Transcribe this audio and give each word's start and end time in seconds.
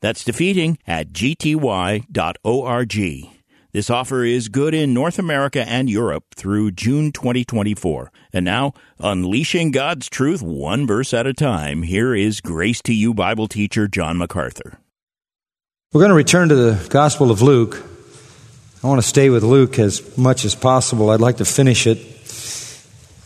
That's 0.00 0.24
defeating 0.24 0.78
at 0.86 1.12
gty.org. 1.12 2.06
This 3.72 3.88
offer 3.88 4.24
is 4.24 4.48
good 4.48 4.74
in 4.74 4.92
North 4.92 5.16
America 5.18 5.62
and 5.66 5.88
Europe 5.88 6.24
through 6.34 6.72
June 6.72 7.12
2024. 7.12 8.10
And 8.32 8.44
now, 8.44 8.72
unleashing 8.98 9.70
God's 9.70 10.08
truth 10.08 10.42
one 10.42 10.88
verse 10.88 11.14
at 11.14 11.28
a 11.28 11.32
time, 11.32 11.84
here 11.84 12.12
is 12.12 12.40
Grace 12.40 12.82
to 12.82 12.92
You 12.92 13.14
Bible 13.14 13.46
teacher 13.46 13.86
John 13.86 14.18
MacArthur. 14.18 14.80
We're 15.92 16.00
going 16.00 16.10
to 16.10 16.16
return 16.16 16.48
to 16.48 16.56
the 16.56 16.88
Gospel 16.88 17.30
of 17.30 17.42
Luke. 17.42 17.80
I 18.82 18.88
want 18.88 19.00
to 19.00 19.06
stay 19.06 19.30
with 19.30 19.44
Luke 19.44 19.78
as 19.78 20.16
much 20.18 20.44
as 20.44 20.56
possible. 20.56 21.10
I'd 21.10 21.20
like 21.20 21.36
to 21.36 21.44
finish 21.44 21.86
it. 21.86 21.98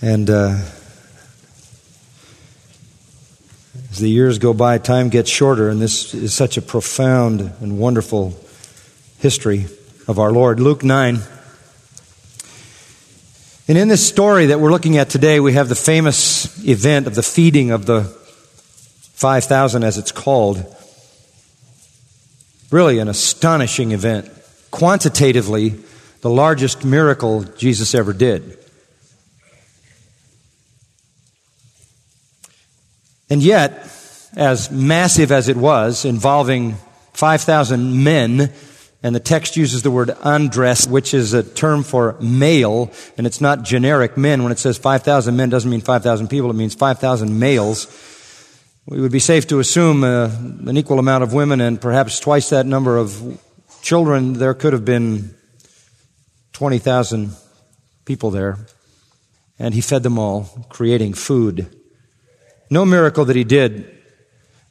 And 0.02 0.29
uh, 0.29 0.60
As 3.94 4.00
the 4.00 4.10
years 4.10 4.40
go 4.40 4.52
by, 4.52 4.78
time 4.78 5.08
gets 5.08 5.30
shorter, 5.30 5.68
and 5.68 5.80
this 5.80 6.14
is 6.14 6.34
such 6.34 6.56
a 6.56 6.62
profound 6.62 7.40
and 7.60 7.78
wonderful 7.78 8.36
history 9.18 9.66
of 10.08 10.18
our 10.18 10.32
Lord. 10.32 10.58
Luke 10.58 10.82
9. 10.82 11.20
And 13.68 13.78
in 13.78 13.86
this 13.86 14.04
story 14.04 14.46
that 14.46 14.59
we're 14.59 14.73
looking 14.73 14.96
at 14.96 15.10
today, 15.10 15.38
we 15.38 15.52
have 15.52 15.68
the 15.68 15.76
famous 15.76 16.66
event 16.66 17.06
of 17.06 17.14
the 17.14 17.23
feeding 17.23 17.70
of 17.70 17.86
the 17.86 18.02
5,000, 19.12 19.84
as 19.84 19.96
it's 19.96 20.10
called. 20.10 20.76
Really 22.73 22.98
an 22.98 23.06
astonishing 23.06 23.92
event. 23.92 24.29
Quantitatively, 24.73 25.73
the 26.20 26.30
largest 26.30 26.84
miracle 26.84 27.45
Jesus 27.45 27.95
ever 27.95 28.12
did. 28.12 28.58
And 33.30 33.42
yet, 33.42 33.90
as 34.36 34.70
massive 34.70 35.32
as 35.32 35.48
it 35.48 35.56
was, 35.56 36.04
involving 36.04 36.76
5,000 37.14 38.04
men, 38.04 38.52
and 39.02 39.14
the 39.14 39.20
text 39.20 39.56
uses 39.56 39.82
the 39.82 39.90
word 39.90 40.10
andres, 40.22 40.88
which 40.88 41.14
is 41.14 41.34
a 41.34 41.42
term 41.42 41.82
for 41.82 42.16
male, 42.20 42.90
and 43.16 43.26
it's 43.26 43.40
not 43.40 43.62
generic 43.62 44.16
men. 44.16 44.42
When 44.42 44.52
it 44.52 44.58
says 44.58 44.78
5,000 44.78 45.36
men, 45.36 45.50
doesn't 45.50 45.70
mean 45.70 45.80
5,000 45.80 46.28
people, 46.28 46.50
it 46.50 46.54
means 46.54 46.74
5,000 46.74 47.38
males. 47.38 47.86
We 48.86 49.00
would 49.00 49.12
be 49.12 49.18
safe 49.18 49.46
to 49.48 49.60
assume 49.60 50.04
uh, 50.04 50.30
an 50.66 50.76
equal 50.76 50.98
amount 50.98 51.22
of 51.22 51.32
women 51.32 51.60
and 51.60 51.80
perhaps 51.80 52.20
twice 52.20 52.50
that 52.50 52.66
number 52.66 52.98
of 52.98 53.40
children. 53.82 54.34
There 54.34 54.52
could 54.54 54.74
have 54.74 54.84
been 54.84 55.34
20,000 56.52 57.30
people 58.04 58.30
there. 58.30 58.58
And 59.58 59.72
he 59.72 59.80
fed 59.80 60.02
them 60.02 60.18
all, 60.18 60.66
creating 60.68 61.14
food. 61.14 61.70
No 62.70 62.84
miracle 62.84 63.24
that 63.26 63.37
he 63.37 63.45
did 63.45 63.90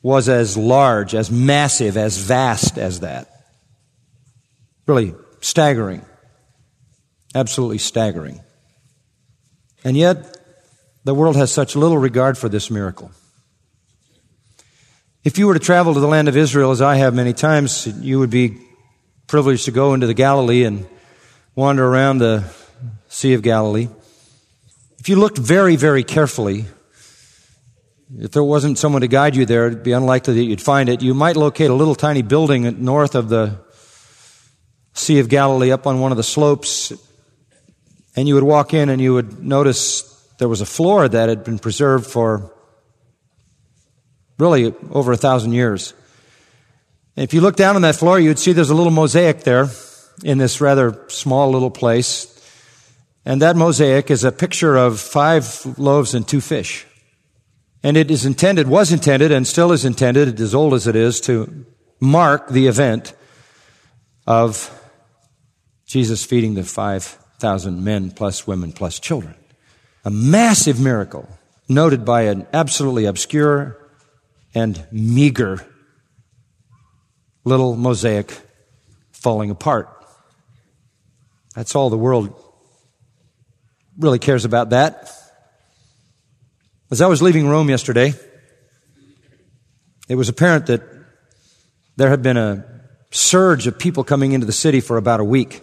was 0.01 0.27
as 0.27 0.57
large, 0.57 1.15
as 1.15 1.31
massive, 1.31 1.95
as 1.95 2.17
vast 2.17 2.77
as 2.77 2.99
that. 2.99 3.29
Really 4.85 5.15
staggering. 5.39 6.05
Absolutely 7.33 7.77
staggering. 7.77 8.41
And 9.83 9.95
yet, 9.97 10.37
the 11.03 11.13
world 11.13 11.35
has 11.35 11.51
such 11.51 11.75
little 11.75 11.97
regard 11.97 12.37
for 12.37 12.49
this 12.49 12.69
miracle. 12.69 13.11
If 15.23 15.37
you 15.37 15.47
were 15.47 15.53
to 15.53 15.59
travel 15.59 15.93
to 15.93 15.99
the 15.99 16.07
land 16.07 16.27
of 16.27 16.35
Israel, 16.35 16.71
as 16.71 16.81
I 16.81 16.95
have 16.95 17.13
many 17.13 17.31
times, 17.31 17.87
you 18.01 18.19
would 18.19 18.29
be 18.29 18.57
privileged 19.27 19.65
to 19.65 19.71
go 19.71 19.93
into 19.93 20.05
the 20.05 20.13
Galilee 20.13 20.65
and 20.65 20.85
wander 21.55 21.85
around 21.85 22.17
the 22.17 22.43
Sea 23.07 23.33
of 23.33 23.41
Galilee. 23.41 23.87
If 24.99 25.07
you 25.07 25.15
looked 25.15 25.37
very, 25.37 25.75
very 25.77 26.03
carefully, 26.03 26.65
if 28.19 28.31
there 28.31 28.43
wasn't 28.43 28.77
someone 28.77 29.01
to 29.01 29.07
guide 29.07 29.35
you 29.35 29.45
there, 29.45 29.67
it'd 29.67 29.83
be 29.83 29.91
unlikely 29.91 30.35
that 30.35 30.43
you'd 30.43 30.61
find 30.61 30.89
it. 30.89 31.01
You 31.01 31.13
might 31.13 31.35
locate 31.35 31.69
a 31.69 31.73
little 31.73 31.95
tiny 31.95 32.21
building 32.21 32.83
north 32.83 33.15
of 33.15 33.29
the 33.29 33.59
Sea 34.93 35.19
of 35.19 35.29
Galilee 35.29 35.71
up 35.71 35.87
on 35.87 35.99
one 35.99 36.11
of 36.11 36.17
the 36.17 36.23
slopes, 36.23 36.93
and 38.15 38.27
you 38.27 38.35
would 38.35 38.43
walk 38.43 38.73
in 38.73 38.89
and 38.89 39.01
you 39.01 39.13
would 39.13 39.43
notice 39.43 40.03
there 40.37 40.47
was 40.47 40.61
a 40.61 40.65
floor 40.65 41.07
that 41.07 41.29
had 41.29 41.43
been 41.43 41.57
preserved 41.57 42.05
for 42.05 42.53
really 44.37 44.73
over 44.91 45.11
a 45.11 45.17
thousand 45.17 45.53
years. 45.53 45.93
And 47.15 47.23
if 47.23 47.33
you 47.33 47.41
look 47.41 47.55
down 47.55 47.75
on 47.75 47.81
that 47.83 47.95
floor, 47.95 48.19
you'd 48.19 48.39
see 48.39 48.53
there's 48.53 48.69
a 48.69 48.75
little 48.75 48.91
mosaic 48.91 49.41
there 49.41 49.69
in 50.23 50.37
this 50.37 50.61
rather 50.61 51.05
small 51.07 51.51
little 51.51 51.71
place. 51.71 52.29
And 53.25 53.41
that 53.41 53.55
mosaic 53.55 54.11
is 54.11 54.23
a 54.23 54.31
picture 54.31 54.75
of 54.75 54.99
five 54.99 55.65
loaves 55.79 56.13
and 56.13 56.27
two 56.27 56.41
fish. 56.41 56.85
And 57.83 57.97
it 57.97 58.09
is 58.09 58.25
intended, 58.25 58.67
was 58.67 58.91
intended, 58.91 59.31
and 59.31 59.45
still 59.45 59.71
is 59.73 59.83
intended, 59.83 60.39
as 60.39 60.55
old 60.55 60.73
as 60.73 60.87
it 60.87 60.95
is, 60.95 61.19
to 61.21 61.65
mark 61.99 62.49
the 62.49 62.67
event 62.67 63.13
of 64.25 64.79
Jesus 65.85 66.23
feeding 66.23 66.53
the 66.53 66.63
5,000 66.63 67.83
men 67.83 68.11
plus 68.11 68.47
women 68.47 68.71
plus 68.71 68.99
children. 68.99 69.35
A 70.05 70.09
massive 70.09 70.79
miracle 70.79 71.27
noted 71.67 72.05
by 72.05 72.23
an 72.23 72.47
absolutely 72.53 73.05
obscure 73.05 73.77
and 74.55 74.85
meager 74.91 75.65
little 77.43 77.75
mosaic 77.75 78.33
falling 79.11 79.49
apart. 79.49 79.89
That's 81.55 81.75
all 81.75 81.89
the 81.89 81.97
world 81.97 82.33
really 83.97 84.19
cares 84.19 84.45
about 84.45 84.71
that. 84.71 85.11
As 86.93 87.01
I 87.01 87.07
was 87.07 87.23
leaving 87.23 87.47
Rome 87.47 87.71
yesterday, 87.71 88.13
it 90.07 90.13
was 90.13 90.29
apparent 90.29 90.67
that 90.67 90.83
there 91.95 92.11
had 92.11 92.21
been 92.21 92.37
a 92.37 92.63
surge 93.09 93.65
of 93.65 93.79
people 93.79 94.03
coming 94.03 94.33
into 94.33 94.45
the 94.45 94.53
city 94.53 94.79
for 94.79 94.97
about 94.97 95.19
a 95.19 95.23
week. 95.23 95.61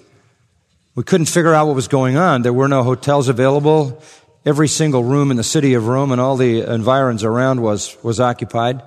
We 0.97 1.05
couldn't 1.05 1.27
figure 1.27 1.55
out 1.55 1.69
what 1.69 1.77
was 1.77 1.87
going 1.87 2.17
on. 2.17 2.43
There 2.43 2.53
were 2.53 2.67
no 2.67 2.83
hotels 2.83 3.29
available. 3.29 4.03
Every 4.45 4.67
single 4.67 5.05
room 5.05 5.31
in 5.31 5.37
the 5.37 5.45
city 5.45 5.75
of 5.75 5.87
Rome 5.87 6.11
and 6.11 6.21
all 6.21 6.37
the 6.37 6.63
environs 6.63 7.23
around 7.23 7.63
was, 7.63 7.97
was 8.03 8.19
occupied. 8.19 8.83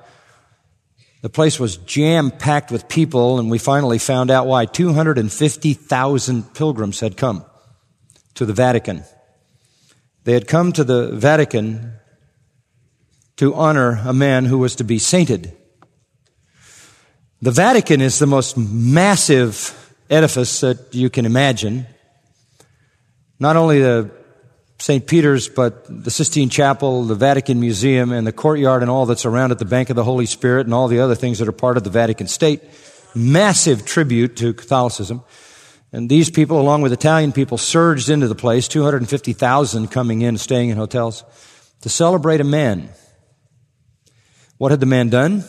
The 1.22 1.30
place 1.30 1.58
was 1.62 1.78
jam 1.78 2.30
packed 2.30 2.72
with 2.72 2.90
people, 2.90 3.40
and 3.40 3.50
we 3.50 3.58
finally 3.58 4.00
found 4.00 4.30
out 4.30 4.48
why 4.48 4.66
250,000 4.66 6.54
pilgrims 6.54 7.00
had 7.00 7.16
come 7.16 7.46
to 8.34 8.46
the 8.46 8.52
Vatican. 8.52 9.06
They 10.25 10.34
had 10.34 10.46
come 10.46 10.74
to 10.74 10.84
the 10.84 11.08
Vatican 11.14 12.02
to 13.38 13.54
honor 13.56 14.02
a 14.06 14.14
man 14.14 14.46
who 14.46 14.58
was 14.58 14.76
to 14.76 14.84
be 14.84 15.00
sainted. 15.00 15.56
The 17.42 17.52
Vatican 17.52 18.00
is 18.00 18.20
the 18.20 18.28
most 18.28 18.58
massive 18.58 19.96
edifice 20.10 20.62
that 20.62 20.94
you 20.94 21.10
can 21.10 21.26
imagine. 21.26 21.88
Not 23.40 23.58
only 23.58 23.80
the 23.80 24.12
St. 24.80 25.06
Peter's, 25.06 25.50
but 25.50 25.86
the 25.90 26.12
Sistine 26.12 26.50
Chapel, 26.50 27.04
the 27.04 27.16
Vatican 27.16 27.60
Museum, 27.60 28.12
and 28.12 28.28
the 28.28 28.32
courtyard 28.32 28.82
and 28.82 28.92
all 28.92 29.06
that's 29.06 29.26
around 29.26 29.52
at 29.52 29.60
the 29.60 29.66
Bank 29.66 29.90
of 29.90 29.96
the 29.96 30.04
Holy 30.04 30.26
Spirit 30.26 30.68
and 30.68 30.74
all 30.74 30.88
the 30.88 31.00
other 31.00 31.16
things 31.16 31.40
that 31.40 31.48
are 31.48 31.54
part 31.54 31.78
of 31.78 31.84
the 31.84 31.90
Vatican 31.90 32.28
state. 32.28 32.62
Massive 33.16 33.86
tribute 33.86 34.36
to 34.38 34.54
Catholicism. 34.54 35.24
And 35.92 36.10
these 36.10 36.30
people, 36.30 36.60
along 36.60 36.81
with 36.81 36.92
Italian 36.92 37.31
people, 37.31 37.57
surged 37.57 38.10
into 38.10 38.28
the 38.28 38.36
place, 38.36 38.68
250,000 38.68 39.88
coming 39.90 40.22
in, 40.22 40.38
staying 40.38 40.69
in 40.69 40.78
hotels, 40.78 41.24
to 41.81 41.90
celebrate 41.90 42.42
a 42.42 42.46
man 42.46 42.90
what 44.58 44.72
had 44.72 44.80
the 44.80 44.86
man 44.86 45.10
done? 45.10 45.44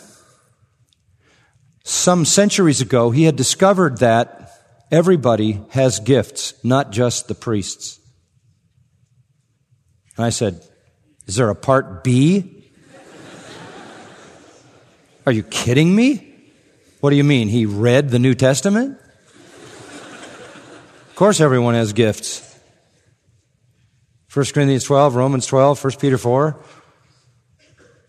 Some 1.84 2.24
centuries 2.24 2.80
ago, 2.80 3.10
he 3.10 3.24
had 3.24 3.36
discovered 3.36 3.98
that 3.98 4.50
everybody 4.90 5.60
has 5.70 6.00
gifts, 6.00 6.54
not 6.64 6.90
just 6.90 7.28
the 7.28 7.34
priests. 7.34 8.00
And 10.16 10.24
I 10.24 10.30
said, 10.30 10.62
Is 11.26 11.36
there 11.36 11.50
a 11.50 11.54
part 11.54 12.02
B? 12.04 12.70
Are 15.26 15.32
you 15.32 15.42
kidding 15.42 15.94
me? 15.94 16.30
What 17.00 17.10
do 17.10 17.16
you 17.16 17.24
mean? 17.24 17.48
He 17.48 17.66
read 17.66 18.10
the 18.10 18.18
New 18.18 18.34
Testament? 18.34 18.98
Of 21.14 21.18
course, 21.18 21.40
everyone 21.40 21.74
has 21.74 21.92
gifts. 21.92 22.42
1 24.32 24.46
Corinthians 24.46 24.82
12, 24.82 25.14
Romans 25.14 25.46
12, 25.46 25.84
1 25.84 25.92
Peter 26.00 26.18
4. 26.18 26.60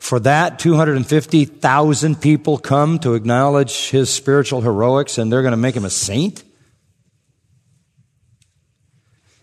For 0.05 0.19
that, 0.19 0.59
250,000 0.59 2.21
people 2.21 2.59
come 2.59 2.99
to 2.99 3.15
acknowledge 3.15 3.89
his 3.89 4.07
spiritual 4.07 4.61
heroics 4.61 5.17
and 5.17 5.31
they're 5.31 5.41
going 5.41 5.49
to 5.53 5.57
make 5.57 5.75
him 5.75 5.83
a 5.83 5.89
saint? 5.89 6.43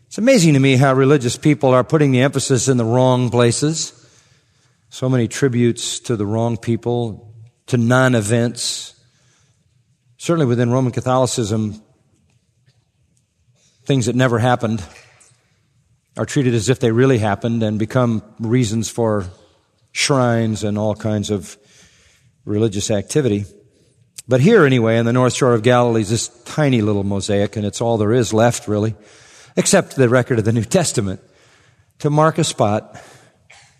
It's 0.06 0.18
amazing 0.18 0.54
to 0.54 0.60
me 0.60 0.76
how 0.76 0.94
religious 0.94 1.36
people 1.36 1.70
are 1.70 1.82
putting 1.82 2.12
the 2.12 2.20
emphasis 2.20 2.68
in 2.68 2.76
the 2.76 2.84
wrong 2.84 3.28
places. 3.28 3.92
So 4.88 5.08
many 5.08 5.26
tributes 5.26 5.98
to 5.98 6.14
the 6.14 6.26
wrong 6.26 6.56
people, 6.56 7.34
to 7.66 7.76
non 7.76 8.14
events. 8.14 8.94
Certainly 10.16 10.46
within 10.46 10.70
Roman 10.70 10.92
Catholicism, 10.92 11.82
things 13.84 14.06
that 14.06 14.14
never 14.14 14.38
happened 14.38 14.80
are 16.16 16.24
treated 16.24 16.54
as 16.54 16.68
if 16.68 16.78
they 16.78 16.92
really 16.92 17.18
happened 17.18 17.64
and 17.64 17.80
become 17.80 18.22
reasons 18.38 18.88
for 18.88 19.26
shrines 19.92 20.64
and 20.64 20.76
all 20.76 20.94
kinds 20.94 21.30
of 21.30 21.56
religious 22.44 22.90
activity. 22.90 23.44
But 24.26 24.40
here, 24.40 24.64
anyway, 24.64 24.98
in 24.98 25.06
the 25.06 25.12
North 25.12 25.34
Shore 25.34 25.54
of 25.54 25.62
Galilee, 25.62 26.02
is 26.02 26.10
this 26.10 26.28
tiny 26.44 26.80
little 26.80 27.04
mosaic, 27.04 27.56
and 27.56 27.66
it's 27.66 27.80
all 27.80 27.98
there 27.98 28.12
is 28.12 28.32
left, 28.32 28.68
really, 28.68 28.94
except 29.56 29.96
the 29.96 30.08
record 30.08 30.38
of 30.38 30.44
the 30.44 30.52
New 30.52 30.64
Testament, 30.64 31.20
to 31.98 32.10
mark 32.10 32.38
a 32.38 32.44
spot 32.44 33.00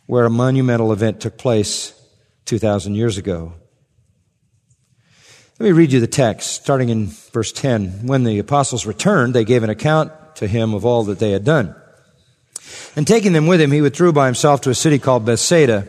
where 0.07 0.27
a 0.27 0.31
monumental 0.31 0.93
event 0.93 1.21
took 1.21 1.39
place 1.39 1.95
2,000 2.47 2.95
years 2.95 3.19
ago. 3.19 3.55
Let 5.59 5.67
me 5.67 5.73
read 5.73 5.93
you 5.93 6.01
the 6.01 6.09
text, 6.09 6.51
starting 6.63 6.89
in 6.89 7.07
verse 7.07 7.53
10. 7.53 8.07
When 8.07 8.25
the 8.25 8.39
apostles 8.41 8.85
returned, 8.85 9.33
they 9.33 9.45
gave 9.45 9.63
an 9.63 9.71
account 9.71 10.13
to 10.37 10.49
him 10.49 10.75
of 10.75 10.85
all 10.85 11.05
that 11.05 11.21
they 11.21 11.31
had 11.31 11.45
done. 11.45 11.77
And 12.97 13.07
taking 13.07 13.33
them 13.33 13.47
with 13.47 13.61
him, 13.61 13.71
he 13.71 13.81
withdrew 13.81 14.13
by 14.13 14.27
himself 14.27 14.61
to 14.63 14.71
a 14.71 14.75
city 14.75 14.99
called 14.99 15.25
Bethsaida. 15.25 15.87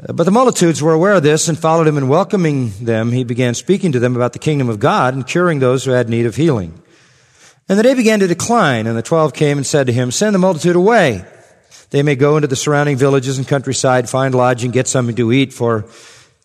Uh, 0.00 0.12
but 0.12 0.24
the 0.24 0.30
multitudes 0.30 0.80
were 0.80 0.92
aware 0.92 1.14
of 1.14 1.24
this 1.24 1.48
and 1.48 1.58
followed 1.58 1.88
him 1.88 1.96
and 1.96 2.08
welcoming 2.08 2.70
them, 2.80 3.10
he 3.10 3.24
began 3.24 3.54
speaking 3.54 3.90
to 3.92 3.98
them 3.98 4.14
about 4.14 4.32
the 4.32 4.38
kingdom 4.38 4.68
of 4.68 4.78
God 4.78 5.14
and 5.14 5.26
curing 5.26 5.58
those 5.58 5.84
who 5.84 5.90
had 5.90 6.08
need 6.08 6.26
of 6.26 6.36
healing. 6.36 6.80
And 7.68 7.78
the 7.78 7.82
day 7.82 7.94
began 7.94 8.20
to 8.20 8.26
decline, 8.26 8.86
and 8.86 8.96
the 8.96 9.02
twelve 9.02 9.34
came 9.34 9.58
and 9.58 9.66
said 9.66 9.88
to 9.88 9.92
him, 9.92 10.10
Send 10.10 10.34
the 10.34 10.38
multitude 10.38 10.76
away. 10.76 11.24
They 11.90 12.02
may 12.02 12.14
go 12.14 12.36
into 12.36 12.48
the 12.48 12.56
surrounding 12.56 12.96
villages 12.96 13.38
and 13.38 13.48
countryside, 13.48 14.08
find 14.08 14.34
lodging, 14.34 14.70
get 14.70 14.86
something 14.86 15.16
to 15.16 15.32
eat, 15.32 15.52
for 15.52 15.84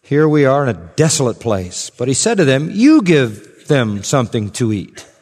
here 0.02 0.28
we 0.28 0.46
are 0.46 0.64
in 0.64 0.76
a 0.76 0.92
desolate 0.96 1.40
place. 1.40 1.92
But 1.92 2.08
he 2.08 2.14
said 2.14 2.38
to 2.38 2.46
them, 2.46 2.72
You 2.72 3.04
give 3.04 3.68
them 3.68 4.04
something 4.04 4.50
to 4.52 4.74
eat. 4.74 5.06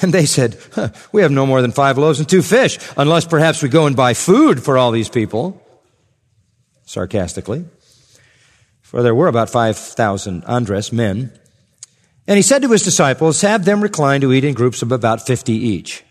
And 0.00 0.14
they 0.14 0.26
said, 0.26 0.56
huh, 0.74 0.90
We 1.10 1.22
have 1.22 1.32
no 1.32 1.44
more 1.44 1.60
than 1.60 1.72
five 1.72 1.98
loaves 1.98 2.20
and 2.20 2.28
two 2.28 2.40
fish, 2.40 2.78
unless 2.96 3.24
perhaps 3.24 3.64
we 3.64 3.68
go 3.68 3.86
and 3.86 3.96
buy 3.96 4.14
food 4.14 4.62
for 4.62 4.78
all 4.78 4.92
these 4.92 5.08
people 5.08 5.60
sarcastically, 6.88 7.66
for 8.80 9.02
there 9.02 9.14
were 9.14 9.28
about 9.28 9.50
5,000 9.50 10.44
andres 10.44 10.90
men. 10.90 11.30
And 12.26 12.36
he 12.36 12.42
said 12.42 12.62
to 12.62 12.72
his 12.72 12.82
disciples, 12.82 13.42
Have 13.42 13.64
them 13.64 13.82
recline 13.82 14.22
to 14.22 14.32
eat 14.32 14.44
in 14.44 14.54
groups 14.54 14.80
of 14.80 14.90
about 14.90 15.26
50 15.26 15.52
each. 15.52 16.02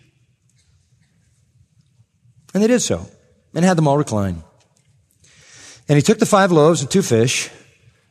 And 2.53 2.62
they 2.62 2.68
did 2.68 2.81
so, 2.81 3.07
and 3.53 3.65
had 3.65 3.77
them 3.77 3.88
all 3.88 3.97
recline. 3.97 4.44
And 5.89 5.95
he 5.95 6.01
took 6.01 6.19
the 6.19 6.25
five 6.25 6.51
loaves 6.51 6.81
and 6.81 6.89
two 6.89 7.01
fish, 7.01 7.50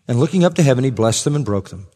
and 0.09 0.19
looking 0.19 0.45
up 0.45 0.55
to 0.55 0.63
heaven, 0.63 0.85
he 0.85 0.91
blessed 0.91 1.25
them 1.25 1.37
and 1.37 1.45
broke 1.45 1.71
them, 1.71 1.87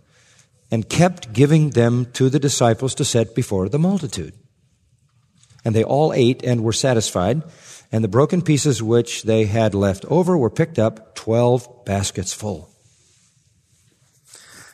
and 0.71 0.89
kept 0.89 1.33
giving 1.33 1.71
them 1.71 2.07
to 2.13 2.31
the 2.31 2.39
disciples 2.39 2.95
to 2.97 3.05
set 3.05 3.35
before 3.35 3.69
the 3.69 3.79
multitude. 3.79 4.35
And 5.65 5.75
they 5.75 5.85
all 5.85 6.13
ate 6.13 6.43
and 6.45 6.63
were 6.63 6.73
satisfied 6.73 7.43
and 7.93 8.05
the 8.05 8.09
broken 8.09 8.43
pieces 8.43 8.83
which 8.83 9.25
they 9.25 9.47
had 9.47 9.75
left 9.75 10.05
over 10.07 10.37
were 10.37 10.51
picked 10.51 10.79
up, 10.79 11.15
12 11.17 11.85
baskets 11.85 12.33
full. 12.33 12.71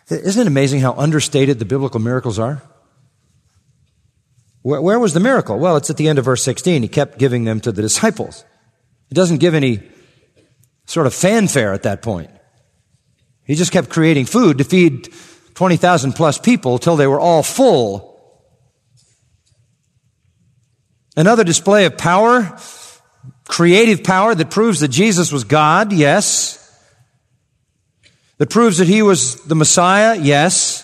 Isn't 0.08 0.42
it 0.42 0.46
amazing 0.46 0.80
how 0.80 0.92
understated 0.92 1.58
the 1.58 1.64
biblical 1.64 2.00
miracles 2.00 2.38
are? 2.38 2.62
Where, 4.62 4.80
where, 4.80 4.98
was 4.98 5.14
the 5.14 5.20
miracle? 5.20 5.58
Well, 5.58 5.76
it's 5.76 5.90
at 5.90 5.96
the 5.96 6.08
end 6.08 6.18
of 6.18 6.24
verse 6.24 6.42
16. 6.42 6.82
He 6.82 6.88
kept 6.88 7.18
giving 7.18 7.44
them 7.44 7.60
to 7.60 7.72
the 7.72 7.82
disciples. 7.82 8.44
It 9.10 9.14
doesn't 9.14 9.38
give 9.38 9.54
any 9.54 9.80
sort 10.86 11.06
of 11.06 11.14
fanfare 11.14 11.72
at 11.72 11.84
that 11.84 12.02
point. 12.02 12.30
He 13.44 13.54
just 13.54 13.72
kept 13.72 13.90
creating 13.90 14.26
food 14.26 14.58
to 14.58 14.64
feed 14.64 15.08
20,000 15.54 16.12
plus 16.12 16.38
people 16.38 16.78
till 16.78 16.96
they 16.96 17.06
were 17.06 17.20
all 17.20 17.42
full. 17.42 18.20
Another 21.16 21.44
display 21.44 21.86
of 21.86 21.96
power 21.96 22.58
creative 23.48 24.04
power 24.04 24.34
that 24.34 24.50
proves 24.50 24.80
that 24.80 24.88
Jesus 24.88 25.32
was 25.32 25.44
God, 25.44 25.92
yes. 25.92 26.62
That 28.38 28.50
proves 28.50 28.78
that 28.78 28.88
he 28.88 29.02
was 29.02 29.42
the 29.44 29.54
Messiah, 29.54 30.16
yes. 30.20 30.82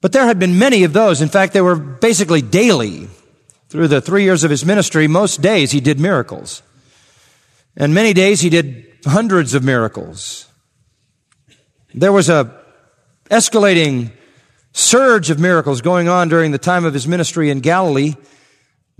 But 0.00 0.12
there 0.12 0.26
had 0.26 0.38
been 0.38 0.58
many 0.58 0.84
of 0.84 0.92
those. 0.92 1.20
In 1.20 1.28
fact, 1.28 1.52
they 1.52 1.60
were 1.60 1.76
basically 1.76 2.42
daily. 2.42 3.08
Through 3.68 3.86
the 3.86 4.00
three 4.00 4.24
years 4.24 4.42
of 4.42 4.50
his 4.50 4.64
ministry, 4.64 5.06
most 5.06 5.40
days 5.42 5.70
he 5.70 5.80
did 5.80 6.00
miracles. 6.00 6.62
And 7.76 7.94
many 7.94 8.12
days 8.12 8.40
he 8.40 8.50
did 8.50 8.86
hundreds 9.04 9.54
of 9.54 9.62
miracles. 9.62 10.48
There 11.94 12.12
was 12.12 12.28
a 12.28 12.52
escalating 13.30 14.10
surge 14.72 15.30
of 15.30 15.38
miracles 15.38 15.82
going 15.82 16.08
on 16.08 16.28
during 16.28 16.50
the 16.50 16.58
time 16.58 16.84
of 16.84 16.94
his 16.94 17.06
ministry 17.06 17.48
in 17.48 17.60
Galilee. 17.60 18.14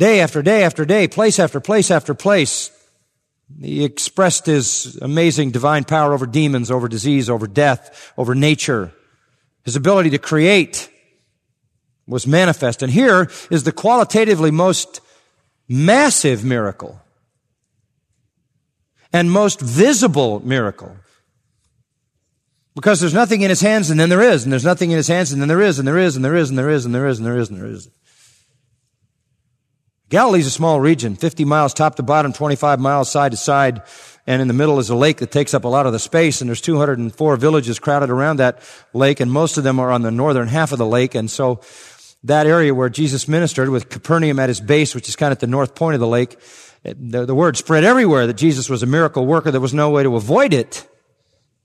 Day 0.01 0.23
after 0.23 0.41
day 0.41 0.63
after 0.63 0.87
day, 0.87 1.07
place 1.09 1.39
after 1.39 1.61
place 1.61 1.91
after 1.91 2.15
place, 2.15 2.71
he 3.61 3.85
expressed 3.85 4.47
his 4.47 4.97
amazing 5.03 5.51
divine 5.51 5.85
power 5.85 6.15
over 6.15 6.25
demons, 6.25 6.71
over 6.71 6.89
disease, 6.89 7.29
over 7.29 7.47
death, 7.47 8.11
over 8.17 8.35
nature. 8.35 8.95
His 9.63 9.77
ability 9.77 10.09
to 10.11 10.19
create 10.19 10.89
was 12.07 12.27
manifest. 12.27 12.83
And 12.83 12.91
here 12.91 13.31
is 13.51 13.65
the 13.65 13.73
qualitatively 13.73 14.51
most 14.51 15.03
massive 15.69 16.47
miracle 16.47 16.99
and 19.13 19.31
most 19.31 19.61
visible 19.61 20.41
miracle. 20.41 20.97
Because 22.75 23.01
there's 23.01 23.13
nothing 23.13 23.43
in 23.43 23.51
his 23.51 23.61
hands 23.61 23.91
and 23.91 24.01
then 24.01 24.09
there 24.09 24.23
is, 24.23 24.45
and 24.45 24.53
there's 24.53 24.65
nothing 24.65 24.93
in 24.93 24.97
his 24.97 25.09
hands 25.09 25.31
and 25.31 25.43
then 25.43 25.49
there 25.49 25.61
is, 25.61 25.79
and 25.79 25.87
there 25.87 25.99
is, 25.99 26.17
and 26.17 26.25
there 26.25 26.37
is, 26.37 26.49
and 26.49 26.59
there 26.59 26.71
is, 26.71 26.87
and 26.87 26.95
there 26.95 27.07
is, 27.07 27.19
and 27.19 27.27
there 27.27 27.37
is, 27.37 27.51
and 27.51 27.61
there 27.61 27.67
is. 27.67 27.91
Galilee's 30.11 30.49
a 30.49 30.51
small 30.51 30.81
region, 30.81 31.15
50 31.15 31.45
miles 31.45 31.73
top 31.73 31.95
to 31.95 32.03
bottom, 32.03 32.33
25 32.33 32.81
miles 32.81 33.11
side 33.11 33.31
to 33.31 33.37
side. 33.37 33.83
And 34.27 34.43
in 34.43 34.49
the 34.49 34.55
middle 34.55 34.81
is 34.81 34.91
a 34.91 34.97
lake 34.97 35.19
that 35.19 35.31
takes 35.31 35.55
up 35.55 35.65
a 35.65 35.69
lot 35.69 35.87
of 35.87 35.93
the 35.93 36.01
space. 36.01 36.41
And 36.41 36.51
there's 36.51 36.61
204 36.61 37.37
villages 37.37 37.79
crowded 37.79 38.11
around 38.11 38.39
that 38.39 38.61
lake. 38.93 39.21
And 39.21 39.31
most 39.31 39.57
of 39.57 39.65
them 39.65 39.79
are 39.79 39.93
on 39.93 40.03
the 40.03 40.11
northern 40.11 40.49
half 40.49 40.73
of 40.73 40.79
the 40.79 40.87
lake. 40.87 41.15
And 41.15 41.31
so 41.31 41.61
that 42.25 42.49
area 42.49 42.75
where 42.75 42.89
Jesus 42.89 43.29
ministered 43.29 43.69
with 43.69 43.89
Capernaum 43.89 44.41
at 44.41 44.49
his 44.49 44.61
base, 44.61 44.97
which 44.97 45.09
is 45.09 45.15
kind 45.15 45.31
of 45.33 45.37
at 45.37 45.41
the 45.41 45.47
north 45.47 45.77
point 45.77 45.95
of 45.95 46.01
the 46.01 46.09
lake, 46.09 46.37
the, 46.83 47.35
word 47.35 47.57
spread 47.57 47.85
everywhere 47.85 48.27
that 48.27 48.35
Jesus 48.35 48.69
was 48.69 48.83
a 48.83 48.87
miracle 48.87 49.27
worker. 49.27 49.53
There 49.53 49.61
was 49.61 49.75
no 49.75 49.91
way 49.91 50.03
to 50.03 50.17
avoid 50.17 50.53
it. 50.53 50.89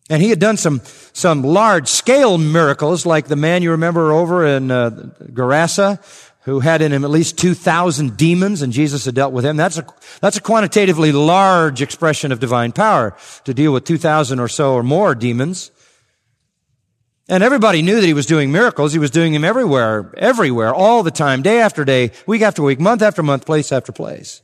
And 0.08 0.22
he 0.22 0.29
had 0.29 0.39
done 0.39 0.58
some, 0.58 0.81
some 1.13 1.41
large 1.41 1.88
scale 1.88 2.38
miracles, 2.38 3.08
like 3.08 3.27
the 3.27 3.36
man 3.36 3.63
you 3.63 3.72
remember 3.72 4.12
over 4.12 4.46
in 4.46 4.69
uh, 4.69 4.91
Gerasa, 5.31 6.00
who 6.45 6.59
had 6.59 6.81
in 6.81 6.93
him 6.93 7.03
at 7.03 7.09
least 7.09 7.39
2,000 7.39 8.15
demons, 8.15 8.61
and 8.61 8.71
Jesus 8.71 9.05
had 9.05 9.15
dealt 9.15 9.33
with 9.33 9.43
him. 9.43 9.57
That's 9.57 9.79
a, 9.79 9.85
that's 10.21 10.37
a 10.37 10.41
quantitatively 10.41 11.11
large 11.11 11.81
expression 11.81 12.31
of 12.31 12.39
divine 12.39 12.71
power 12.71 13.17
to 13.45 13.53
deal 13.53 13.73
with 13.73 13.83
2,000 13.83 14.39
or 14.39 14.47
so 14.47 14.75
or 14.75 14.83
more 14.83 15.15
demons. 15.15 15.71
And 17.27 17.43
everybody 17.43 17.81
knew 17.81 17.95
that 17.95 18.05
he 18.05 18.13
was 18.13 18.27
doing 18.27 18.51
miracles. 18.51 18.93
He 18.93 18.99
was 18.99 19.09
doing 19.09 19.33
them 19.33 19.43
everywhere, 19.43 20.13
everywhere, 20.17 20.71
all 20.71 21.01
the 21.01 21.09
time, 21.09 21.41
day 21.41 21.59
after 21.59 21.83
day, 21.83 22.11
week 22.27 22.43
after 22.43 22.61
week, 22.61 22.79
month 22.79 23.01
after 23.01 23.23
month, 23.23 23.47
place 23.47 23.71
after 23.71 23.91
place. 23.91 24.43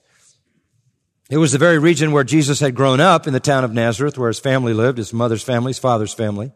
It 1.30 1.38
was 1.38 1.52
the 1.52 1.60
very 1.60 1.78
region 1.78 2.12
where 2.12 2.24
Jesus 2.24 2.60
had 2.60 2.74
grown 2.74 3.00
up 3.00 3.28
in 3.28 3.34
the 3.34 3.40
town 3.40 3.64
of 3.64 3.74
Nazareth, 3.74 4.18
where 4.18 4.30
his 4.30 4.40
family 4.40 4.74
lived, 4.74 4.98
his 4.98 5.14
mother's 5.14 5.44
family, 5.44 5.70
his 5.70 5.80
father's 5.80 6.16
family. 6.16 6.52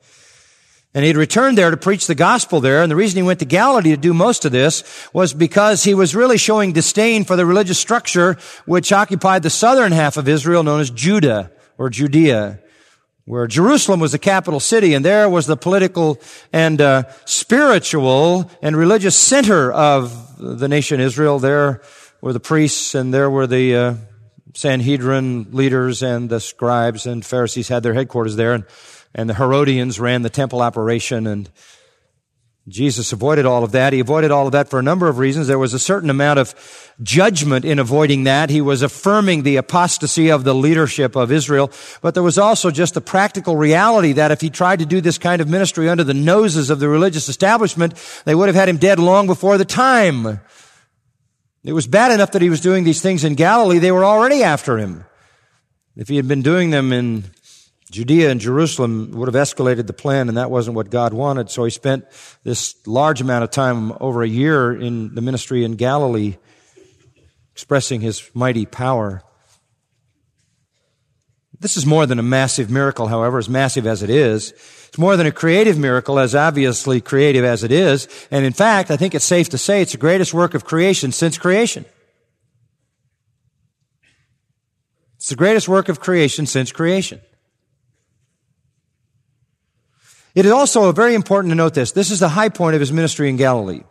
And 0.96 1.04
he'd 1.04 1.18
returned 1.18 1.58
there 1.58 1.72
to 1.72 1.78
preach 1.78 2.08
the 2.08 2.16
gospel 2.16 2.62
there. 2.62 2.82
And 2.82 2.90
the 2.90 2.96
reason 2.96 3.18
he 3.18 3.24
went 3.24 3.40
to 3.40 3.46
Galilee 3.46 3.90
to 3.90 3.98
do 3.98 4.14
most 4.14 4.46
of 4.46 4.54
this 4.54 4.82
was 5.12 5.34
because 5.34 5.84
he 5.84 5.94
was 5.94 6.16
really 6.16 6.38
showing 6.38 6.72
disdain 6.72 7.26
for 7.26 7.36
the 7.36 7.46
religious 7.46 7.78
structure 7.78 8.38
which 8.66 8.94
occupied 8.94 9.44
the 9.44 9.50
southern 9.50 9.92
half 9.92 10.16
of 10.16 10.30
Israel 10.30 10.64
known 10.64 10.80
as 10.80 10.90
Judah 10.90 11.52
or 11.78 11.90
Judea, 11.90 12.62
where 13.26 13.46
Jerusalem 13.46 14.00
was 14.00 14.14
the 14.14 14.20
capital 14.20 14.62
city 14.62 14.94
and 14.94 15.04
there 15.04 15.28
was 15.28 15.48
the 15.48 15.58
political 15.58 16.18
and 16.54 16.80
uh, 16.80 17.04
spiritual 17.26 18.50
and 18.62 18.78
religious 18.78 19.18
center 19.18 19.74
of 19.74 20.38
the 20.38 20.70
nation 20.70 21.02
Israel. 21.02 21.40
There 21.40 21.82
were 22.22 22.32
the 22.32 22.40
priests 22.40 22.96
and 22.96 23.14
there 23.14 23.30
were 23.30 23.48
the 23.48 23.76
uh, 23.76 23.94
Sanhedrin 24.54 25.48
leaders 25.52 26.02
and 26.02 26.30
the 26.30 26.40
scribes 26.40 27.06
and 27.06 27.26
Pharisees 27.26 27.68
had 27.68 27.84
their 27.84 27.94
headquarters 27.94 28.38
there. 28.38 28.54
And 28.54 28.64
and 29.16 29.30
the 29.30 29.34
Herodians 29.34 30.00
ran 30.00 30.22
the 30.22 30.30
temple 30.30 30.62
operation 30.62 31.26
and 31.26 31.50
Jesus 32.68 33.14
avoided 33.14 33.46
all 33.46 33.64
of 33.64 33.74
that. 33.74 33.94
He 33.94 34.00
avoided 34.00 34.32
all 34.32 34.48
of 34.48 34.54
that 34.54 34.70
for 34.70 34.80
a 34.80 34.84
number 34.84 35.08
of 35.08 35.20
reasons. 35.20 35.46
There 35.46 35.60
was 35.60 35.76
a 35.76 35.80
certain 35.80 36.10
amount 36.10 36.40
of 36.40 36.94
judgment 37.04 37.64
in 37.64 37.78
avoiding 37.78 38.24
that. 38.24 38.50
He 38.50 38.60
was 38.60 38.82
affirming 38.82 39.44
the 39.44 39.58
apostasy 39.58 40.32
of 40.32 40.44
the 40.44 40.56
leadership 40.56 41.16
of 41.16 41.32
Israel. 41.32 41.72
But 42.02 42.16
there 42.16 42.24
was 42.24 42.40
also 42.40 42.72
just 42.72 42.96
the 42.96 43.02
practical 43.02 43.56
reality 43.56 44.14
that 44.14 44.32
if 44.32 44.42
he 44.42 44.50
tried 44.50 44.80
to 44.80 44.86
do 44.86 45.00
this 45.00 45.20
kind 45.20 45.44
of 45.44 45.48
ministry 45.48 45.88
under 45.88 46.04
the 46.04 46.16
noses 46.16 46.72
of 46.72 46.80
the 46.80 46.90
religious 46.90 47.30
establishment, 47.30 47.94
they 48.26 48.34
would 48.34 48.48
have 48.48 48.56
had 48.56 48.68
him 48.68 48.78
dead 48.78 48.98
long 48.98 49.28
before 49.28 49.60
the 49.60 49.66
time. 49.66 50.40
It 51.64 51.74
was 51.74 51.86
bad 51.86 52.12
enough 52.12 52.32
that 52.32 52.42
he 52.42 52.50
was 52.50 52.62
doing 52.62 52.84
these 52.84 53.02
things 53.02 53.24
in 53.24 53.36
Galilee. 53.36 53.78
They 53.78 53.92
were 53.92 54.06
already 54.06 54.42
after 54.42 54.80
him. 54.80 55.06
If 55.96 56.08
he 56.08 56.16
had 56.16 56.28
been 56.28 56.42
doing 56.42 56.72
them 56.72 56.92
in 56.92 57.26
Judea 57.92 58.32
and 58.32 58.42
Jerusalem 58.42 59.12
would 59.12 59.32
have 59.32 59.36
escalated 59.36 59.86
the 59.88 59.94
plan, 59.94 60.28
and 60.28 60.38
that 60.38 60.50
wasn't 60.50 60.76
what 60.76 60.90
God 60.90 61.14
wanted. 61.14 61.52
So 61.52 61.64
he 61.64 61.70
spent 61.70 62.06
this 62.44 62.76
large 62.88 63.22
amount 63.22 63.44
of 63.44 63.52
time, 63.52 63.94
over 64.00 64.24
a 64.24 64.28
year, 64.28 64.74
in 64.74 65.14
the 65.14 65.22
ministry 65.22 65.64
in 65.64 65.76
Galilee, 65.76 66.38
expressing 67.54 68.02
his 68.02 68.30
mighty 68.34 68.66
power. 68.66 69.22
This 71.60 71.78
is 71.78 71.86
more 71.86 72.06
than 72.06 72.20
a 72.20 72.24
massive 72.24 72.70
miracle, 72.70 73.08
however, 73.08 73.38
as 73.38 73.48
massive 73.48 73.88
as 73.88 74.04
it 74.04 74.10
is. 74.10 74.52
It's 74.88 74.98
more 74.98 75.16
than 75.16 75.28
a 75.28 75.32
creative 75.32 75.78
miracle, 75.78 76.20
as 76.20 76.36
obviously 76.36 77.02
creative 77.02 77.46
as 77.46 77.64
it 77.64 77.72
is. 77.72 78.08
And 78.32 78.46
in 78.46 78.54
fact, 78.54 78.92
I 78.92 78.98
think 78.98 79.16
it's 79.16 79.26
safe 79.26 79.50
to 79.50 79.58
say 79.58 79.82
it's 79.82 79.94
the 79.94 79.98
greatest 79.98 80.34
work 80.34 80.54
of 80.54 80.66
creation 80.66 81.12
since 81.12 81.38
creation. 81.38 81.86
It's 85.18 85.30
the 85.30 85.36
greatest 85.36 85.68
work 85.70 85.88
of 85.88 86.00
creation 86.00 86.46
since 86.46 86.72
creation. 86.72 87.22
It 90.36 90.46
is 90.46 90.52
also 90.52 90.92
very 90.92 91.16
important 91.16 91.52
to 91.52 91.56
note 91.56 91.74
this. 91.74 91.94
This 91.94 92.12
is 92.12 92.20
the 92.20 92.30
high 92.30 92.50
point 92.50 92.76
of 92.76 92.82
his 92.82 92.92
ministry 92.92 93.30
in 93.30 93.38
Galilee. 93.38 93.84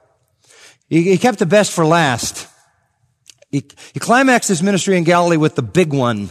He, 0.88 1.02
he 1.02 1.18
kept 1.18 1.38
the 1.38 1.46
best 1.46 1.72
for 1.72 1.86
last. 1.86 2.46
He, 3.50 3.64
he 3.94 4.00
climaxed 4.00 4.48
his 4.48 4.62
ministry 4.62 4.98
in 4.98 5.04
Galilee 5.04 5.38
with 5.38 5.54
the 5.54 5.62
big 5.62 5.92
one. 5.92 6.30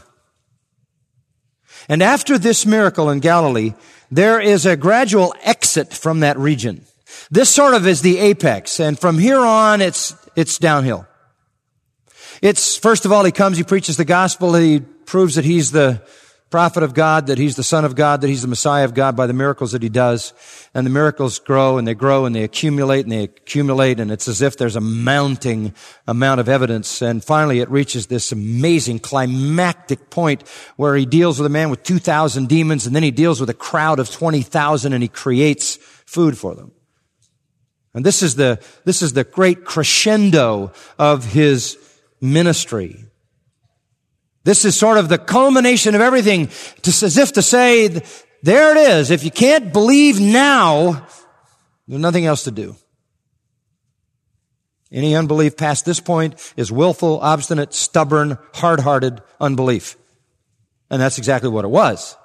And 1.89 2.03
after 2.03 2.37
this 2.37 2.65
miracle 2.65 3.09
in 3.09 3.19
Galilee, 3.19 3.73
there 4.11 4.39
is 4.39 4.65
a 4.65 4.77
gradual 4.77 5.33
exit 5.41 5.93
from 5.93 6.19
that 6.19 6.37
region. 6.37 6.85
This 7.31 7.49
sort 7.49 7.73
of 7.73 7.87
is 7.87 8.01
the 8.01 8.19
apex, 8.19 8.79
and 8.79 8.97
from 8.97 9.17
here 9.17 9.39
on, 9.39 9.81
it's, 9.81 10.15
it's 10.35 10.57
downhill. 10.59 11.07
It's, 12.41 12.77
first 12.77 13.05
of 13.05 13.11
all, 13.11 13.23
he 13.23 13.31
comes, 13.31 13.57
he 13.57 13.63
preaches 13.63 13.97
the 13.97 14.05
gospel, 14.05 14.53
he 14.53 14.79
proves 14.79 15.35
that 15.35 15.45
he's 15.45 15.71
the, 15.71 16.01
prophet 16.53 16.83
of 16.83 16.93
God, 16.93 17.25
that 17.25 17.39
he's 17.39 17.55
the 17.55 17.63
son 17.63 17.83
of 17.83 17.95
God, 17.95 18.21
that 18.21 18.27
he's 18.27 18.43
the 18.43 18.47
Messiah 18.47 18.85
of 18.85 18.93
God 18.93 19.15
by 19.15 19.25
the 19.25 19.33
miracles 19.33 19.71
that 19.71 19.81
he 19.81 19.89
does. 19.89 20.35
And 20.75 20.85
the 20.85 20.91
miracles 20.91 21.39
grow 21.39 21.79
and 21.79 21.87
they 21.87 21.95
grow 21.95 22.25
and 22.25 22.35
they 22.35 22.43
accumulate 22.43 23.05
and 23.05 23.11
they 23.11 23.23
accumulate 23.23 23.99
and 23.99 24.11
it's 24.11 24.27
as 24.27 24.43
if 24.43 24.55
there's 24.55 24.75
a 24.75 24.79
mounting 24.79 25.73
amount 26.07 26.41
of 26.41 26.47
evidence. 26.47 27.01
And 27.01 27.23
finally 27.23 27.59
it 27.59 27.71
reaches 27.71 28.05
this 28.05 28.31
amazing 28.31 28.99
climactic 28.99 30.11
point 30.11 30.47
where 30.75 30.95
he 30.95 31.07
deals 31.07 31.39
with 31.39 31.47
a 31.47 31.49
man 31.49 31.71
with 31.71 31.81
2,000 31.81 32.47
demons 32.47 32.85
and 32.85 32.95
then 32.95 33.01
he 33.01 33.09
deals 33.09 33.39
with 33.39 33.49
a 33.49 33.55
crowd 33.55 33.97
of 33.97 34.11
20,000 34.11 34.93
and 34.93 35.01
he 35.01 35.09
creates 35.09 35.77
food 36.05 36.37
for 36.37 36.53
them. 36.53 36.71
And 37.95 38.05
this 38.05 38.21
is 38.21 38.35
the, 38.35 38.63
this 38.85 39.01
is 39.01 39.13
the 39.13 39.23
great 39.23 39.65
crescendo 39.65 40.71
of 40.99 41.25
his 41.25 41.79
ministry. 42.21 43.02
This 44.43 44.65
is 44.65 44.75
sort 44.75 44.97
of 44.97 45.09
the 45.09 45.17
culmination 45.17 45.95
of 45.95 46.01
everything, 46.01 46.49
just 46.81 47.01
as 47.03 47.17
if 47.17 47.33
to 47.33 47.41
say, 47.41 48.01
there 48.41 48.75
it 48.75 48.77
is. 48.77 49.09
If 49.09 49.23
you 49.23 49.31
can't 49.31 49.71
believe 49.71 50.19
now, 50.19 51.07
there's 51.87 52.01
nothing 52.01 52.25
else 52.25 52.43
to 52.43 52.51
do. 52.51 52.75
Any 54.91 55.15
unbelief 55.15 55.57
past 55.57 55.85
this 55.85 55.99
point 55.99 56.35
is 56.55 56.71
willful, 56.71 57.19
obstinate, 57.21 57.73
stubborn, 57.73 58.37
hard-hearted 58.53 59.21
unbelief. 59.39 59.95
And 60.89 61.01
that's 61.01 61.17
exactly 61.17 61.49
what 61.49 61.65
it 61.65 61.69
was. 61.69 62.15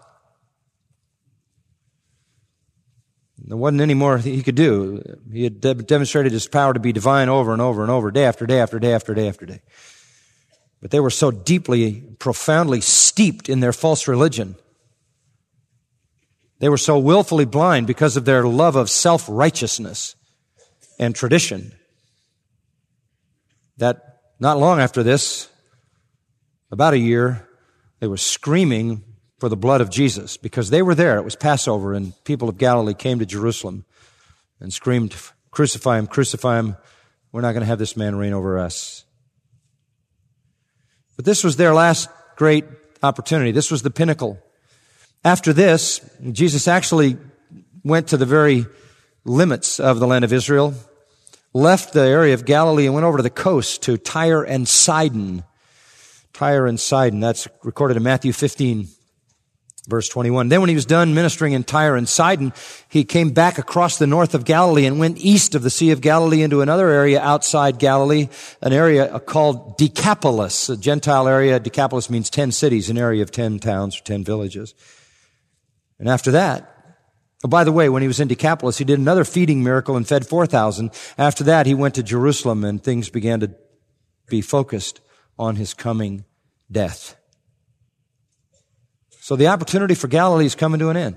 There 3.38 3.56
wasn't 3.56 3.80
any 3.80 3.94
more 3.94 4.18
he 4.18 4.42
could 4.42 4.56
do. 4.56 5.02
He 5.32 5.44
had 5.44 5.60
demonstrated 5.60 6.32
his 6.32 6.46
power 6.46 6.74
to 6.74 6.80
be 6.80 6.92
divine 6.92 7.30
over 7.30 7.52
and 7.52 7.62
over 7.62 7.80
and 7.80 7.90
over, 7.90 8.10
day 8.10 8.24
after 8.24 8.44
day 8.44 8.60
after 8.60 8.78
day 8.78 8.92
after 8.92 9.14
day 9.14 9.28
after 9.28 9.46
day. 9.46 9.62
But 10.80 10.90
they 10.90 11.00
were 11.00 11.10
so 11.10 11.30
deeply, 11.30 12.02
profoundly 12.18 12.80
steeped 12.80 13.48
in 13.48 13.60
their 13.60 13.72
false 13.72 14.06
religion. 14.06 14.56
They 16.60 16.68
were 16.68 16.76
so 16.76 16.98
willfully 16.98 17.44
blind 17.44 17.86
because 17.86 18.16
of 18.16 18.24
their 18.24 18.44
love 18.44 18.76
of 18.76 18.90
self-righteousness 18.90 20.14
and 20.98 21.14
tradition 21.14 21.72
that 23.76 24.20
not 24.40 24.58
long 24.58 24.80
after 24.80 25.02
this, 25.02 25.48
about 26.70 26.94
a 26.94 26.98
year, 26.98 27.48
they 28.00 28.06
were 28.06 28.16
screaming 28.16 29.04
for 29.38 29.48
the 29.48 29.56
blood 29.56 29.80
of 29.80 29.90
Jesus 29.90 30.36
because 30.36 30.70
they 30.70 30.82
were 30.82 30.94
there. 30.94 31.16
It 31.16 31.24
was 31.24 31.36
Passover 31.36 31.94
and 31.94 32.12
people 32.24 32.48
of 32.48 32.58
Galilee 32.58 32.94
came 32.94 33.20
to 33.20 33.26
Jerusalem 33.26 33.84
and 34.60 34.72
screamed, 34.72 35.14
crucify 35.50 35.98
him, 35.98 36.06
crucify 36.06 36.58
him. 36.58 36.76
We're 37.32 37.40
not 37.40 37.52
going 37.52 37.62
to 37.62 37.66
have 37.66 37.78
this 37.78 37.96
man 37.96 38.16
reign 38.16 38.32
over 38.32 38.58
us. 38.58 39.04
But 41.18 41.24
this 41.24 41.42
was 41.42 41.56
their 41.56 41.74
last 41.74 42.08
great 42.36 42.64
opportunity. 43.02 43.50
This 43.50 43.72
was 43.72 43.82
the 43.82 43.90
pinnacle. 43.90 44.38
After 45.24 45.52
this, 45.52 46.00
Jesus 46.30 46.68
actually 46.68 47.16
went 47.82 48.06
to 48.08 48.16
the 48.16 48.24
very 48.24 48.66
limits 49.24 49.80
of 49.80 49.98
the 49.98 50.06
land 50.06 50.24
of 50.24 50.32
Israel, 50.32 50.74
left 51.52 51.92
the 51.92 52.02
area 52.02 52.34
of 52.34 52.44
Galilee 52.44 52.86
and 52.86 52.94
went 52.94 53.04
over 53.04 53.16
to 53.16 53.22
the 53.24 53.30
coast 53.30 53.82
to 53.82 53.96
Tyre 53.96 54.44
and 54.44 54.68
Sidon. 54.68 55.42
Tyre 56.32 56.68
and 56.68 56.78
Sidon. 56.78 57.18
That's 57.18 57.48
recorded 57.64 57.96
in 57.96 58.04
Matthew 58.04 58.32
15. 58.32 58.86
Verse 59.88 60.10
21. 60.10 60.50
Then 60.50 60.60
when 60.60 60.68
he 60.68 60.74
was 60.74 60.84
done 60.84 61.14
ministering 61.14 61.54
in 61.54 61.64
Tyre 61.64 61.96
and 61.96 62.06
Sidon, 62.06 62.52
he 62.90 63.04
came 63.04 63.30
back 63.30 63.56
across 63.56 63.96
the 63.96 64.06
north 64.06 64.34
of 64.34 64.44
Galilee 64.44 64.84
and 64.84 64.98
went 64.98 65.16
east 65.16 65.54
of 65.54 65.62
the 65.62 65.70
Sea 65.70 65.92
of 65.92 66.02
Galilee 66.02 66.42
into 66.42 66.60
another 66.60 66.90
area 66.90 67.18
outside 67.22 67.78
Galilee, 67.78 68.28
an 68.60 68.74
area 68.74 69.10
uh, 69.10 69.18
called 69.18 69.78
Decapolis, 69.78 70.68
a 70.68 70.76
Gentile 70.76 71.26
area. 71.26 71.58
Decapolis 71.58 72.10
means 72.10 72.28
10 72.28 72.52
cities, 72.52 72.90
an 72.90 72.98
area 72.98 73.22
of 73.22 73.30
10 73.30 73.60
towns 73.60 73.98
or 73.98 74.02
10 74.04 74.24
villages. 74.24 74.74
And 75.98 76.06
after 76.06 76.32
that, 76.32 76.70
oh, 77.42 77.48
by 77.48 77.64
the 77.64 77.72
way, 77.72 77.88
when 77.88 78.02
he 78.02 78.08
was 78.08 78.20
in 78.20 78.28
Decapolis, 78.28 78.76
he 78.76 78.84
did 78.84 78.98
another 78.98 79.24
feeding 79.24 79.64
miracle 79.64 79.96
and 79.96 80.06
fed 80.06 80.26
4,000. 80.26 80.90
After 81.16 81.44
that, 81.44 81.64
he 81.64 81.72
went 81.72 81.94
to 81.94 82.02
Jerusalem 82.02 82.62
and 82.62 82.84
things 82.84 83.08
began 83.08 83.40
to 83.40 83.54
be 84.28 84.42
focused 84.42 85.00
on 85.38 85.56
his 85.56 85.72
coming 85.72 86.26
death. 86.70 87.17
So 89.28 89.36
the 89.36 89.48
opportunity 89.48 89.94
for 89.94 90.08
Galilee 90.08 90.46
is 90.46 90.54
coming 90.54 90.80
to 90.80 90.88
an 90.88 90.96
end. 90.96 91.16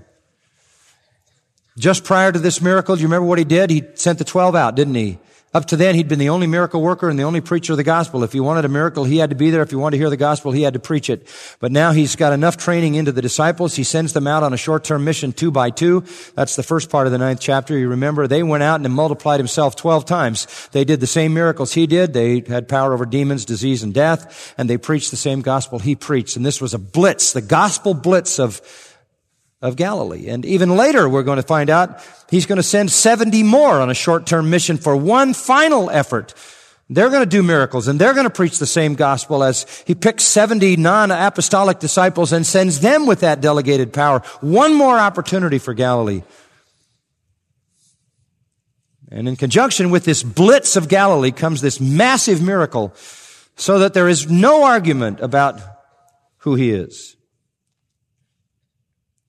Just 1.78 2.04
prior 2.04 2.30
to 2.30 2.40
this 2.40 2.60
miracle, 2.60 2.98
do 2.98 3.02
you 3.02 3.08
remember 3.08 3.26
what 3.26 3.40
he 3.40 3.46
did? 3.46 3.70
He 3.70 3.84
sent 3.94 4.20
the 4.20 4.26
12 4.26 4.54
out, 4.54 4.76
didn't 4.76 4.96
he? 4.96 5.18
Up 5.54 5.66
to 5.66 5.76
then, 5.76 5.96
he'd 5.96 6.08
been 6.08 6.18
the 6.18 6.30
only 6.30 6.48
miracle 6.48 6.82
worker 6.82 7.10
and 7.10 7.20
the 7.20 7.24
only 7.24 7.42
preacher 7.42 7.74
of 7.74 7.78
the 7.78 7.84
gospel. 7.84 8.24
If 8.24 8.34
you 8.34 8.42
wanted 8.42 8.64
a 8.64 8.70
miracle, 8.70 9.04
he 9.04 9.18
had 9.18 9.32
to 9.32 9.36
be 9.36 9.50
there. 9.50 9.62
If 9.62 9.74
you 9.74 9.80
wanted 9.80 9.98
to 9.98 10.02
hear 10.02 10.10
the 10.10 10.16
gospel, 10.16 10.54
he 10.54 10.62
had 10.62 10.76
to 10.76 10.80
preach 10.80 11.10
it. 11.10 11.28
But 11.60 11.74
now 11.74 11.92
he's 11.92 12.16
got 12.16 12.32
enough 12.32 12.56
training 12.56 12.96
into 12.96 13.12
the 13.12 13.22
disciples. 13.22 13.76
He 13.76 13.84
sends 13.84 14.14
them 14.14 14.28
out 14.28 14.44
on 14.44 14.54
a 14.54 14.58
short-term 14.58 15.04
mission 15.04 15.34
two 15.34 15.52
by 15.52 15.70
two. 15.70 16.06
That's 16.36 16.56
the 16.56 16.64
first 16.64 16.90
part 16.90 17.06
of 17.06 17.12
the 17.12 17.18
ninth 17.18 17.42
chapter. 17.42 17.78
You 17.78 17.90
remember 17.90 18.28
they 18.28 18.44
went 18.44 18.64
out 18.64 18.80
and 18.80 18.94
multiplied 18.94 19.42
himself 19.42 19.76
12 19.76 20.06
times. 20.06 20.70
They 20.72 20.86
did 20.86 21.02
the 21.02 21.08
same 21.08 21.34
miracles 21.34 21.74
he 21.74 21.86
did. 21.86 22.14
They 22.14 22.44
had 22.48 22.70
power 22.70 22.94
over 22.94 23.06
demons, 23.06 23.44
disease, 23.44 23.84
and 23.84 23.94
death. 23.94 24.54
And 24.58 24.70
they 24.70 24.78
preached 24.78 25.12
the 25.12 25.18
same 25.18 25.42
gospel 25.42 25.80
he 25.80 25.96
preached. 25.96 26.38
And 26.38 26.46
this 26.46 26.62
was 26.62 26.74
a 26.74 26.80
blitz, 26.80 27.34
the 27.34 27.42
gospel 27.42 27.94
blitz 27.94 28.40
of 28.40 28.62
of 29.62 29.76
Galilee. 29.76 30.28
And 30.28 30.44
even 30.46 30.76
later, 30.76 31.08
we're 31.08 31.24
going 31.24 31.38
to 31.38 31.44
find 31.44 31.70
out 31.70 32.04
he's 32.30 32.46
going 32.46 32.58
to 32.58 32.64
send 32.64 32.92
70 32.92 33.44
more 33.44 33.80
on 33.80 33.90
a 33.90 33.94
short-term 33.94 34.50
mission 34.50 34.78
for 34.78 34.96
one 34.96 35.34
final 35.34 35.90
effort. 35.90 36.34
They're 36.90 37.10
going 37.10 37.22
to 37.24 37.30
do 37.30 37.44
miracles 37.44 37.88
and 37.88 38.00
they're 38.00 38.14
going 38.14 38.26
to 38.26 38.30
preach 38.30 38.60
the 38.60 38.66
same 38.66 38.96
gospel 38.96 39.44
as 39.44 39.66
he 39.86 39.96
picks 39.96 40.24
70 40.24 40.76
non-apostolic 40.78 41.80
disciples 41.80 42.34
and 42.34 42.46
sends 42.46 42.82
them 42.82 43.06
with 43.06 43.22
that 43.22 43.40
delegated 43.40 43.94
power. 43.94 44.20
One 44.42 44.74
more 44.74 44.98
opportunity 44.98 45.58
for 45.58 45.74
Galilee. 45.74 46.24
And 49.10 49.28
in 49.28 49.36
conjunction 49.36 49.90
with 49.90 50.06
this 50.06 50.24
blitz 50.24 50.76
of 50.76 50.90
Galilee 50.90 51.32
comes 51.32 51.62
this 51.62 51.80
massive 51.80 52.42
miracle 52.42 52.94
so 53.56 53.80
that 53.80 53.94
there 53.94 54.10
is 54.10 54.30
no 54.30 54.64
argument 54.64 55.20
about 55.20 55.62
who 56.40 56.56
he 56.56 56.72
is. 56.72 57.16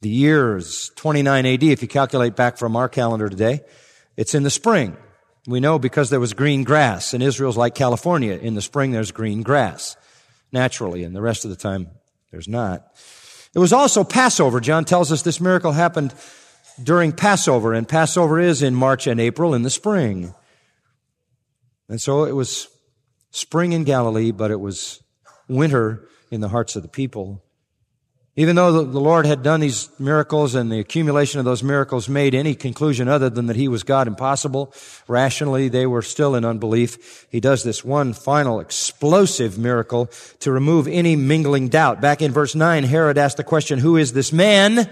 The 0.03 0.09
year 0.09 0.57
is 0.57 0.91
29 0.97 1.47
AD 1.47 1.63
if 1.63 1.81
you 1.81 1.87
calculate 1.87 2.35
back 2.35 2.59
from 2.59 2.75
our 2.75 2.89
calendar 2.89 3.29
today. 3.29 3.61
It's 4.17 4.35
in 4.35 4.43
the 4.43 4.51
spring. 4.51 4.97
We 5.47 5.61
know 5.61 5.79
because 5.79 6.11
there 6.11 6.19
was 6.19 6.35
green 6.35 6.65
grass 6.65 7.15
and 7.15 7.23
Israel's 7.23 7.57
like 7.57 7.77
California. 7.77 8.37
In 8.37 8.55
the 8.55 8.63
spring 8.63 8.91
there's 8.91 9.13
green 9.13 9.43
grass 9.43 9.97
naturally 10.51 11.05
and 11.05 11.15
the 11.15 11.23
rest 11.23 11.45
of 11.45 11.51
the 11.51 11.57
time 11.57 11.87
there's 12.33 12.49
not. 12.49 12.85
It 13.55 13.61
was 13.61 13.73
also 13.73 14.03
Passover. 14.03 14.59
John 14.59 14.85
tells 14.85 15.13
us 15.13 15.23
this 15.23 15.41
miracle 15.41 15.71
happened 15.71 16.13
during 16.83 17.13
Passover, 17.13 17.73
and 17.73 17.89
Passover 17.89 18.41
is 18.41 18.61
in 18.61 18.75
March 18.75 19.07
and 19.07 19.21
April 19.21 19.55
in 19.55 19.63
the 19.63 19.71
spring. 19.71 20.35
And 21.89 22.01
so 22.01 22.25
it 22.25 22.33
was 22.33 22.67
spring 23.31 23.73
in 23.73 23.85
Galilee, 23.85 24.33
but 24.33 24.51
it 24.51 24.59
was 24.59 25.01
winter 25.49 26.09
in 26.31 26.41
the 26.41 26.49
hearts 26.49 26.75
of 26.75 26.83
the 26.83 26.89
people. 26.89 27.45
Even 28.35 28.57
though 28.57 28.83
the 28.83 28.99
Lord 28.99 29.27
had 29.27 29.43
done 29.43 29.61
these 29.61 29.91
miracles 29.99 30.55
and 30.55 30.73
the 30.73 30.79
accumulation 30.79 31.39
of 31.39 31.45
those 31.45 31.63
miracles 31.63 32.09
made 32.09 32.35
any 32.35 32.55
conclusion 32.55 33.07
other 33.07 33.29
than 33.29 33.45
that 33.47 33.57
He 33.57 33.69
was 33.69 33.83
God 33.83 34.09
impossible, 34.09 34.73
rationally 35.07 35.69
they 35.69 35.85
were 35.85 36.01
still 36.01 36.35
in 36.35 36.43
unbelief. 36.43 37.27
He 37.31 37.41
does 37.41 37.63
this 37.63 37.85
one 37.85 38.15
final 38.15 38.59
explosive 38.59 39.59
miracle 39.59 40.11
to 40.41 40.51
remove 40.51 40.89
any 40.89 41.15
mingling 41.15 41.69
doubt. 41.69 42.01
Back 42.01 42.23
in 42.23 42.33
verse 42.33 42.55
9, 42.55 42.85
Herod 42.85 43.19
asked 43.19 43.37
the 43.37 43.45
question, 43.45 43.79
who 43.79 43.99
is 43.99 44.15
this 44.15 44.33
man? 44.33 44.89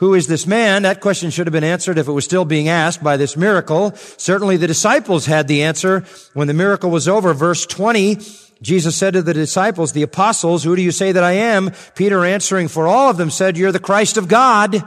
Who 0.00 0.12
is 0.12 0.26
this 0.26 0.46
man? 0.46 0.82
That 0.82 1.00
question 1.00 1.30
should 1.30 1.46
have 1.46 1.52
been 1.52 1.64
answered 1.64 1.96
if 1.96 2.08
it 2.08 2.12
was 2.12 2.26
still 2.26 2.44
being 2.44 2.68
asked 2.68 3.02
by 3.02 3.16
this 3.16 3.38
miracle. 3.38 3.94
Certainly 3.94 4.58
the 4.58 4.66
disciples 4.66 5.24
had 5.24 5.48
the 5.48 5.62
answer 5.62 6.04
when 6.34 6.46
the 6.46 6.52
miracle 6.52 6.90
was 6.90 7.08
over. 7.08 7.32
Verse 7.32 7.64
20, 7.64 8.18
Jesus 8.62 8.96
said 8.96 9.14
to 9.14 9.22
the 9.22 9.34
disciples, 9.34 9.92
the 9.92 10.02
apostles, 10.02 10.62
who 10.62 10.76
do 10.76 10.82
you 10.82 10.92
say 10.92 11.12
that 11.12 11.24
I 11.24 11.32
am? 11.32 11.72
Peter 11.96 12.24
answering 12.24 12.68
for 12.68 12.86
all 12.86 13.10
of 13.10 13.16
them 13.16 13.28
said, 13.28 13.58
you're 13.58 13.72
the 13.72 13.80
Christ 13.80 14.16
of 14.16 14.28
God. 14.28 14.82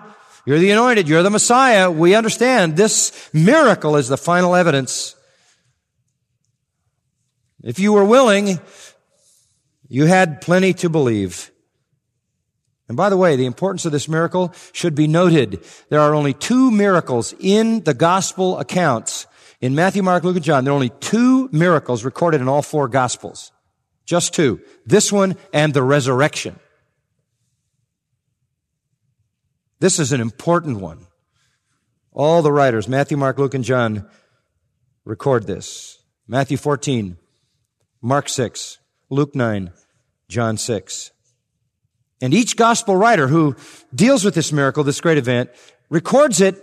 You're 0.45 0.59
the 0.59 0.71
anointed. 0.71 1.09
You're 1.09 1.23
the 1.23 1.29
Messiah. 1.29 1.91
We 1.91 2.15
understand 2.15 2.77
this 2.77 3.29
miracle 3.33 3.97
is 3.97 4.07
the 4.07 4.17
final 4.17 4.55
evidence. 4.55 5.15
If 7.63 7.79
you 7.79 7.93
were 7.93 8.05
willing, 8.05 8.59
you 9.89 10.05
had 10.05 10.39
plenty 10.39 10.73
to 10.75 10.89
believe. 10.89 11.51
And 12.87 12.95
by 12.95 13.09
the 13.09 13.17
way, 13.17 13.35
the 13.35 13.47
importance 13.47 13.85
of 13.85 13.91
this 13.91 14.07
miracle 14.07 14.53
should 14.71 14.93
be 14.93 15.07
noted. 15.07 15.65
There 15.89 15.99
are 15.99 16.13
only 16.13 16.33
two 16.33 16.69
miracles 16.69 17.33
in 17.39 17.83
the 17.83 17.95
gospel 17.95 18.59
accounts. 18.59 19.25
In 19.59 19.73
Matthew, 19.73 20.03
Mark, 20.03 20.23
Luke, 20.23 20.35
and 20.35 20.45
John, 20.45 20.63
there 20.63 20.71
are 20.71 20.75
only 20.75 20.91
two 20.99 21.49
miracles 21.51 22.05
recorded 22.05 22.39
in 22.39 22.47
all 22.47 22.61
four 22.61 22.87
gospels. 22.87 23.51
Just 24.05 24.33
two. 24.33 24.61
This 24.85 25.11
one 25.11 25.35
and 25.51 25.73
the 25.73 25.83
resurrection. 25.83 26.59
This 29.79 29.99
is 29.99 30.11
an 30.11 30.21
important 30.21 30.79
one. 30.79 31.07
All 32.11 32.41
the 32.41 32.51
writers, 32.51 32.87
Matthew, 32.87 33.17
Mark, 33.17 33.37
Luke, 33.37 33.53
and 33.53 33.63
John, 33.63 34.07
record 35.03 35.47
this. 35.47 35.99
Matthew 36.27 36.57
14, 36.57 37.17
Mark 38.01 38.29
6, 38.29 38.79
Luke 39.09 39.35
9, 39.35 39.71
John 40.29 40.57
6. 40.57 41.11
And 42.21 42.33
each 42.33 42.55
gospel 42.55 42.95
writer 42.95 43.27
who 43.27 43.55
deals 43.93 44.23
with 44.23 44.33
this 44.33 44.51
miracle, 44.51 44.83
this 44.83 45.01
great 45.01 45.17
event, 45.17 45.49
records 45.89 46.41
it 46.41 46.55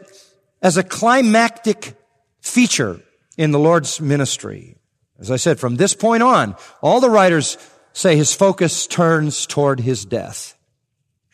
as 0.62 0.76
a 0.76 0.82
climactic 0.82 1.94
feature 2.40 3.00
in 3.36 3.50
the 3.50 3.58
Lord's 3.58 4.00
ministry. 4.00 4.76
As 5.22 5.30
I 5.30 5.36
said, 5.36 5.60
from 5.60 5.76
this 5.76 5.94
point 5.94 6.24
on, 6.24 6.56
all 6.82 6.98
the 6.98 7.08
writers 7.08 7.56
say 7.92 8.16
his 8.16 8.34
focus 8.34 8.88
turns 8.88 9.46
toward 9.46 9.78
his 9.78 10.04
death. 10.04 10.58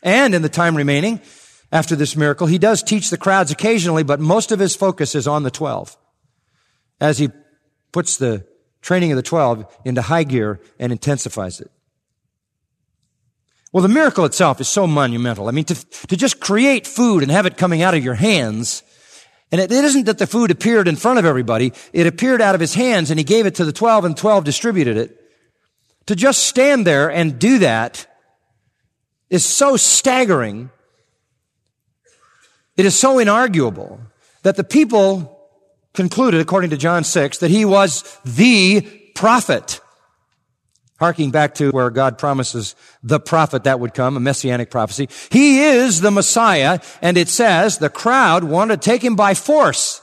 And 0.03 0.35
in 0.35 0.43
the 0.43 0.51
time 0.51 0.77
remaining, 0.77 1.23
after 1.73 1.97
this 1.97 2.15
miracle, 2.15 2.47
he 2.47 2.59
does 2.59 2.83
teach 2.83 3.09
the 3.09 3.17
crowds 3.17 3.51
occasionally, 3.51 4.03
but 4.03 4.21
most 4.21 4.53
of 4.53 4.59
his 4.59 4.77
focus 4.77 5.15
is 5.15 5.27
on 5.27 5.43
the 5.43 5.51
12 5.51 5.97
as 7.01 7.17
he 7.17 7.31
puts 7.91 8.19
the 8.19 8.47
training 8.83 9.11
of 9.11 9.17
the 9.17 9.23
12 9.23 9.65
into 9.87 10.03
high 10.03 10.25
gear 10.25 10.61
and 10.79 10.93
intensifies 10.93 11.59
it. 11.59 11.71
Well, 13.73 13.83
the 13.83 13.89
miracle 13.89 14.27
itself 14.27 14.61
is 14.61 14.69
so 14.69 14.87
monumental. 14.87 15.49
I 15.49 15.53
mean, 15.53 15.65
to, 15.65 15.75
to 16.09 16.17
just 16.17 16.41
create 16.41 16.87
food 16.87 17.23
and 17.23 17.33
have 17.33 17.47
it 17.47 17.57
coming 17.57 17.81
out 17.81 17.95
of 17.95 18.05
your 18.05 18.15
hands 18.15 18.83
and 19.51 19.61
it, 19.61 19.73
isn't 19.73 20.05
that 20.05 20.19
the 20.19 20.27
food 20.27 20.51
appeared 20.51 20.89
in 20.89 20.97
front 20.97 21.19
of 21.19 21.25
everybody. 21.25 21.73
It 21.93 22.07
appeared 22.07 22.43
out 22.43 22.55
of 22.55 22.61
his 22.61 22.75
hands 22.75 23.11
and 23.11 23.19
he 23.19 23.25
gave 23.25 23.47
it 23.47 23.55
to 23.57 23.65
the 23.65 23.73
12 23.73 24.05
and 24.05 24.17
12 24.17 24.45
distributed 24.45 24.97
it. 24.97 25.19
To 26.07 26.17
just 26.17 26.45
stand 26.45 26.87
there 26.87 27.11
and 27.11 27.39
do 27.39 27.59
that 27.59 28.07
is 29.31 29.45
so 29.45 29.77
staggering. 29.77 30.71
It 32.77 32.87
is 32.87 32.99
so 32.99 33.17
inarguable 33.17 34.01
that 34.43 34.57
the 34.57 34.65
people 34.65 35.39
concluded, 35.95 36.41
according 36.41 36.71
to 36.71 36.77
John 36.77 37.05
6, 37.05 37.39
that 37.39 37.51
he 37.51 37.65
was 37.65 38.19
the 38.25 38.83
prophet. 39.15 39.81
Harking 40.99 41.31
back 41.31 41.55
to 41.57 41.71
where 41.71 41.91
God 41.91 42.19
promises 42.19 42.75
the 43.03 43.21
prophet 43.21 43.65
that 43.65 43.79
would 43.79 43.95
come, 43.95 44.17
a 44.17 44.21
messianic 44.21 44.71
prophecy. 44.71 45.09
He 45.31 45.61
is 45.63 46.01
the 46.01 46.11
Messiah, 46.11 46.81
and 47.01 47.17
it 47.17 47.29
says 47.29 47.79
the 47.79 47.89
crowd 47.89 48.43
wanted 48.45 48.83
to 48.83 48.91
take 48.91 49.03
him 49.05 49.15
by 49.15 49.35
force 49.35 50.03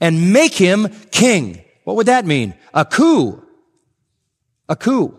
and 0.00 0.32
make 0.32 0.54
him 0.54 0.88
king. 1.10 1.62
What 1.84 1.96
would 1.96 2.06
that 2.06 2.24
mean? 2.24 2.54
A 2.72 2.84
coup. 2.84 3.42
A 4.68 4.76
coup. 4.76 5.18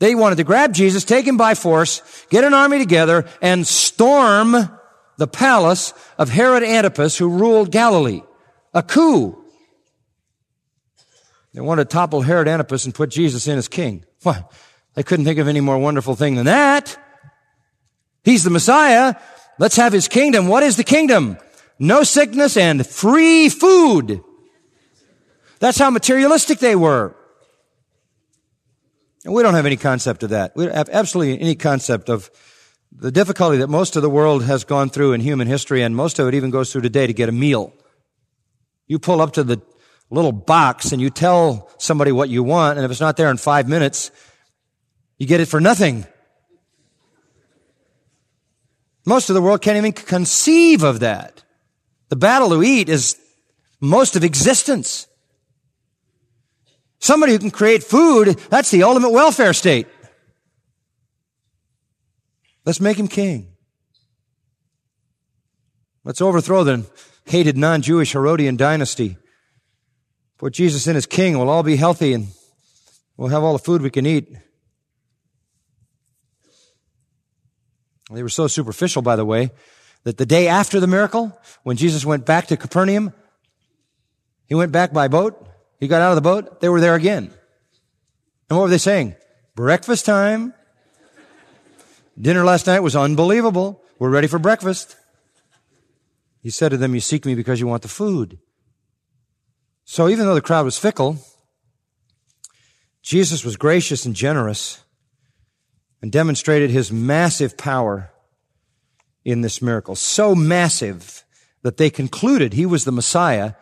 They 0.00 0.14
wanted 0.14 0.36
to 0.36 0.44
grab 0.44 0.74
Jesus, 0.74 1.04
take 1.04 1.26
him 1.26 1.36
by 1.36 1.54
force, 1.54 2.02
get 2.30 2.44
an 2.44 2.54
army 2.54 2.78
together, 2.78 3.26
and 3.42 3.66
storm 3.66 4.70
the 5.16 5.26
palace 5.26 5.92
of 6.18 6.28
Herod 6.28 6.62
Antipas 6.62 7.16
who 7.16 7.28
ruled 7.28 7.72
Galilee. 7.72 8.22
A 8.74 8.82
coup. 8.82 9.37
They 11.58 11.62
wanted 11.62 11.90
to 11.90 11.92
topple 11.92 12.22
Herod 12.22 12.46
Antipas 12.46 12.84
and 12.84 12.94
put 12.94 13.10
Jesus 13.10 13.48
in 13.48 13.58
as 13.58 13.66
king. 13.66 14.04
Why? 14.22 14.44
They 14.94 15.02
couldn't 15.02 15.24
think 15.24 15.40
of 15.40 15.48
any 15.48 15.60
more 15.60 15.76
wonderful 15.76 16.14
thing 16.14 16.36
than 16.36 16.46
that. 16.46 16.96
He's 18.22 18.44
the 18.44 18.50
Messiah. 18.50 19.16
Let's 19.58 19.74
have 19.74 19.92
his 19.92 20.06
kingdom. 20.06 20.46
What 20.46 20.62
is 20.62 20.76
the 20.76 20.84
kingdom? 20.84 21.36
No 21.80 22.04
sickness 22.04 22.56
and 22.56 22.86
free 22.86 23.48
food. 23.48 24.22
That's 25.58 25.78
how 25.78 25.90
materialistic 25.90 26.60
they 26.60 26.76
were. 26.76 27.16
And 29.24 29.34
we 29.34 29.42
don't 29.42 29.54
have 29.54 29.66
any 29.66 29.76
concept 29.76 30.22
of 30.22 30.30
that. 30.30 30.52
We 30.54 30.66
don't 30.66 30.76
have 30.76 30.90
absolutely 30.90 31.40
any 31.40 31.56
concept 31.56 32.08
of 32.08 32.30
the 32.92 33.10
difficulty 33.10 33.56
that 33.56 33.68
most 33.68 33.96
of 33.96 34.02
the 34.02 34.10
world 34.10 34.44
has 34.44 34.62
gone 34.62 34.90
through 34.90 35.12
in 35.12 35.20
human 35.22 35.48
history, 35.48 35.82
and 35.82 35.96
most 35.96 36.20
of 36.20 36.28
it 36.28 36.34
even 36.34 36.50
goes 36.50 36.70
through 36.70 36.82
today 36.82 37.08
to 37.08 37.12
get 37.12 37.28
a 37.28 37.32
meal. 37.32 37.72
You 38.86 39.00
pull 39.00 39.20
up 39.20 39.32
to 39.32 39.42
the 39.42 39.60
little 40.10 40.32
box 40.32 40.92
and 40.92 41.00
you 41.00 41.10
tell 41.10 41.70
somebody 41.78 42.12
what 42.12 42.28
you 42.28 42.42
want, 42.42 42.78
and 42.78 42.84
if 42.84 42.90
it's 42.90 43.00
not 43.00 43.16
there 43.16 43.30
in 43.30 43.36
five 43.36 43.68
minutes, 43.68 44.10
you 45.18 45.26
get 45.26 45.40
it 45.40 45.46
for 45.46 45.60
nothing. 45.60 46.06
Most 49.04 49.30
of 49.30 49.34
the 49.34 49.42
world 49.42 49.62
can't 49.62 49.76
even 49.76 49.92
conceive 49.92 50.82
of 50.82 51.00
that. 51.00 51.42
The 52.08 52.16
battle 52.16 52.50
to 52.50 52.62
eat 52.62 52.88
is 52.88 53.16
most 53.80 54.16
of 54.16 54.24
existence. 54.24 55.06
Somebody 57.00 57.32
who 57.32 57.38
can 57.38 57.50
create 57.50 57.82
food, 57.82 58.38
that's 58.50 58.70
the 58.70 58.82
ultimate 58.82 59.10
welfare 59.10 59.52
state. 59.52 59.86
Let's 62.64 62.80
make 62.80 62.98
him 62.98 63.08
king. 63.08 63.54
Let's 66.04 66.20
overthrow 66.20 66.64
the 66.64 66.86
hated 67.24 67.56
non-Jewish 67.56 68.12
Herodian 68.12 68.56
dynasty. 68.56 69.16
Put 70.38 70.52
Jesus 70.52 70.86
in 70.86 70.94
as 70.94 71.04
king, 71.04 71.36
we'll 71.36 71.50
all 71.50 71.64
be 71.64 71.76
healthy 71.76 72.12
and 72.14 72.28
we'll 73.16 73.28
have 73.28 73.42
all 73.42 73.52
the 73.52 73.58
food 73.58 73.82
we 73.82 73.90
can 73.90 74.06
eat. 74.06 74.28
They 78.10 78.22
were 78.22 78.28
so 78.28 78.46
superficial, 78.46 79.02
by 79.02 79.16
the 79.16 79.24
way, 79.24 79.50
that 80.04 80.16
the 80.16 80.24
day 80.24 80.48
after 80.48 80.80
the 80.80 80.86
miracle, 80.86 81.38
when 81.64 81.76
Jesus 81.76 82.06
went 82.06 82.24
back 82.24 82.46
to 82.46 82.56
Capernaum, 82.56 83.12
he 84.46 84.54
went 84.54 84.72
back 84.72 84.92
by 84.92 85.08
boat. 85.08 85.46
He 85.78 85.88
got 85.88 86.00
out 86.00 86.10
of 86.10 86.14
the 86.14 86.22
boat. 86.22 86.60
They 86.60 86.68
were 86.68 86.80
there 86.80 86.94
again. 86.94 87.30
And 88.48 88.58
what 88.58 88.62
were 88.62 88.70
they 88.70 88.78
saying? 88.78 89.16
Breakfast 89.54 90.06
time. 90.06 90.54
Dinner 92.18 92.44
last 92.44 92.66
night 92.66 92.80
was 92.80 92.96
unbelievable. 92.96 93.82
We're 93.98 94.08
ready 94.08 94.28
for 94.28 94.38
breakfast. 94.38 94.96
He 96.40 96.50
said 96.50 96.70
to 96.70 96.76
them, 96.76 96.94
you 96.94 97.00
seek 97.00 97.26
me 97.26 97.34
because 97.34 97.60
you 97.60 97.66
want 97.66 97.82
the 97.82 97.88
food. 97.88 98.38
So 99.90 100.10
even 100.10 100.26
though 100.26 100.34
the 100.34 100.42
crowd 100.42 100.66
was 100.66 100.76
fickle, 100.76 101.16
Jesus 103.00 103.42
was 103.42 103.56
gracious 103.56 104.04
and 104.04 104.14
generous 104.14 104.82
and 106.02 106.12
demonstrated 106.12 106.68
his 106.68 106.92
massive 106.92 107.56
power 107.56 108.10
in 109.24 109.40
this 109.40 109.62
miracle. 109.62 109.96
So 109.96 110.34
massive 110.34 111.24
that 111.62 111.78
they 111.78 111.88
concluded 111.88 112.52
he 112.52 112.66
was 112.66 112.84
the 112.84 112.92
Messiah 112.92 113.54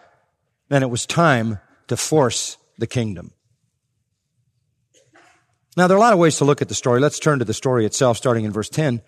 and 0.68 0.82
it 0.82 0.88
was 0.88 1.06
time 1.06 1.60
to 1.86 1.96
force 1.96 2.56
the 2.76 2.88
kingdom. 2.88 3.30
Now, 5.76 5.86
there 5.86 5.96
are 5.96 6.00
a 6.00 6.02
lot 6.02 6.12
of 6.12 6.18
ways 6.18 6.38
to 6.38 6.44
look 6.44 6.60
at 6.60 6.68
the 6.68 6.74
story. 6.74 6.98
Let's 6.98 7.20
turn 7.20 7.38
to 7.38 7.44
the 7.44 7.54
story 7.54 7.86
itself, 7.86 8.16
starting 8.16 8.44
in 8.44 8.50
verse 8.50 8.68
10. 8.68 9.00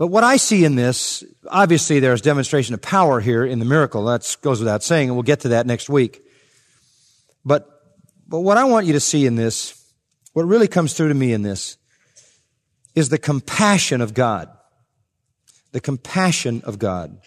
But 0.00 0.06
what 0.06 0.24
I 0.24 0.38
see 0.38 0.64
in 0.64 0.76
this, 0.76 1.22
obviously 1.46 2.00
there's 2.00 2.22
demonstration 2.22 2.72
of 2.72 2.80
power 2.80 3.20
here 3.20 3.44
in 3.44 3.58
the 3.58 3.66
miracle. 3.66 4.06
That 4.06 4.34
goes 4.40 4.58
without 4.58 4.82
saying, 4.82 5.10
and 5.10 5.14
we'll 5.14 5.24
get 5.24 5.40
to 5.40 5.48
that 5.48 5.66
next 5.66 5.90
week. 5.90 6.22
But, 7.44 7.68
but 8.26 8.40
what 8.40 8.56
I 8.56 8.64
want 8.64 8.86
you 8.86 8.94
to 8.94 9.00
see 9.00 9.26
in 9.26 9.34
this, 9.36 9.78
what 10.32 10.46
really 10.46 10.68
comes 10.68 10.94
through 10.94 11.08
to 11.08 11.14
me 11.14 11.34
in 11.34 11.42
this, 11.42 11.76
is 12.94 13.10
the 13.10 13.18
compassion 13.18 14.00
of 14.00 14.14
God. 14.14 14.48
The 15.72 15.82
compassion 15.82 16.62
of 16.64 16.78
God. 16.78 17.20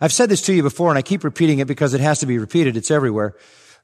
I've 0.00 0.12
said 0.12 0.28
this 0.28 0.42
to 0.42 0.54
you 0.54 0.62
before 0.62 0.90
and 0.90 0.98
I 0.98 1.02
keep 1.02 1.24
repeating 1.24 1.58
it 1.58 1.66
because 1.66 1.92
it 1.92 2.00
has 2.00 2.20
to 2.20 2.26
be 2.26 2.38
repeated. 2.38 2.76
It's 2.76 2.92
everywhere. 2.92 3.34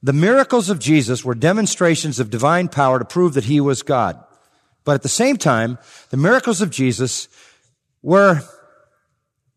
The 0.01 0.13
miracles 0.13 0.71
of 0.71 0.79
Jesus 0.79 1.25
were 1.25 1.35
demonstrations 1.35 2.21
of 2.21 2.31
divine 2.31 2.69
power 2.69 3.01
to 3.01 3.05
prove 3.05 3.35
that 3.35 3.47
he 3.47 3.61
was 3.61 3.83
God. 3.83 4.23
But 4.85 4.95
at 4.95 5.03
the 5.03 5.09
same 5.09 5.37
time, 5.37 5.77
the 6.11 6.17
miracles 6.17 6.61
of 6.63 6.71
Jesus 6.71 7.27
were 8.03 8.43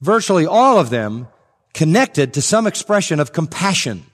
virtually 0.01 0.45
all 0.45 0.79
of 0.79 0.89
them 0.89 1.27
connected 1.73 2.33
to 2.33 2.41
some 2.41 2.67
expression 2.67 3.19
of 3.19 3.33
compassion 3.33 4.05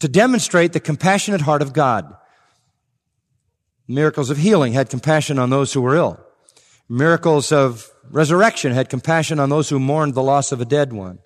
to 0.00 0.08
demonstrate 0.08 0.72
the 0.72 0.80
compassionate 0.80 1.40
heart 1.40 1.62
of 1.62 1.72
God. 1.72 2.14
Miracles 3.86 4.30
of 4.30 4.36
healing 4.36 4.74
had 4.74 4.90
compassion 4.90 5.38
on 5.38 5.50
those 5.50 5.72
who 5.72 5.80
were 5.80 5.96
ill. 5.96 6.20
Miracles 6.88 7.52
of 7.52 7.90
resurrection 8.10 8.72
had 8.72 8.88
compassion 8.88 9.38
on 9.38 9.48
those 9.48 9.68
who 9.68 9.78
mourned 9.78 10.14
the 10.14 10.22
loss 10.22 10.52
of 10.52 10.60
a 10.60 10.64
dead 10.64 10.92
one. 10.92 11.18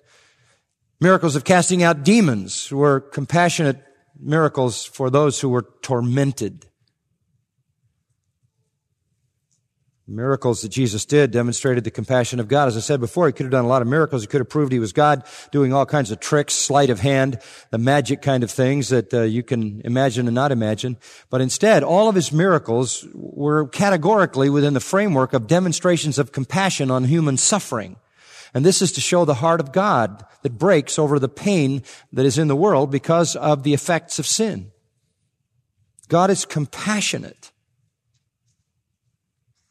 Miracles 0.99 1.35
of 1.35 1.43
casting 1.43 1.83
out 1.83 2.03
demons 2.03 2.71
were 2.71 3.01
compassionate 3.01 3.83
miracles 4.17 4.85
for 4.85 5.09
those 5.09 5.39
who 5.41 5.49
were 5.49 5.65
tormented. 5.81 6.65
Miracles 10.07 10.61
that 10.61 10.69
Jesus 10.69 11.05
did 11.05 11.31
demonstrated 11.31 11.83
the 11.83 11.91
compassion 11.91 12.39
of 12.39 12.47
God. 12.47 12.67
As 12.67 12.75
I 12.75 12.81
said 12.81 12.99
before, 12.99 13.27
he 13.27 13.33
could 13.33 13.45
have 13.45 13.51
done 13.51 13.63
a 13.63 13.69
lot 13.69 13.81
of 13.81 13.87
miracles. 13.87 14.21
He 14.21 14.27
could 14.27 14.41
have 14.41 14.49
proved 14.49 14.71
he 14.71 14.79
was 14.79 14.91
God, 14.91 15.23
doing 15.51 15.71
all 15.71 15.85
kinds 15.85 16.11
of 16.11 16.19
tricks, 16.19 16.53
sleight 16.53 16.89
of 16.89 16.99
hand, 16.99 17.39
the 17.71 17.77
magic 17.77 18.21
kind 18.21 18.43
of 18.43 18.51
things 18.51 18.89
that 18.89 19.13
uh, 19.13 19.21
you 19.21 19.43
can 19.43 19.81
imagine 19.85 20.27
and 20.27 20.35
not 20.35 20.51
imagine. 20.51 20.97
But 21.29 21.41
instead, 21.41 21.83
all 21.83 22.09
of 22.09 22.15
his 22.15 22.31
miracles 22.33 23.07
were 23.13 23.67
categorically 23.67 24.49
within 24.49 24.73
the 24.73 24.79
framework 24.81 25.33
of 25.33 25.47
demonstrations 25.47 26.19
of 26.19 26.33
compassion 26.33 26.91
on 26.91 27.05
human 27.05 27.37
suffering. 27.37 27.95
And 28.53 28.65
this 28.65 28.81
is 28.81 28.91
to 28.93 29.01
show 29.01 29.25
the 29.25 29.35
heart 29.35 29.61
of 29.61 29.71
God 29.71 30.25
that 30.43 30.59
breaks 30.59 30.99
over 30.99 31.17
the 31.17 31.29
pain 31.29 31.81
that 32.11 32.25
is 32.25 32.37
in 32.37 32.49
the 32.49 32.55
world 32.55 32.91
because 32.91 33.35
of 33.35 33.63
the 33.63 33.73
effects 33.73 34.19
of 34.19 34.27
sin. 34.27 34.71
God 36.09 36.29
is 36.29 36.45
compassionate. 36.45 37.52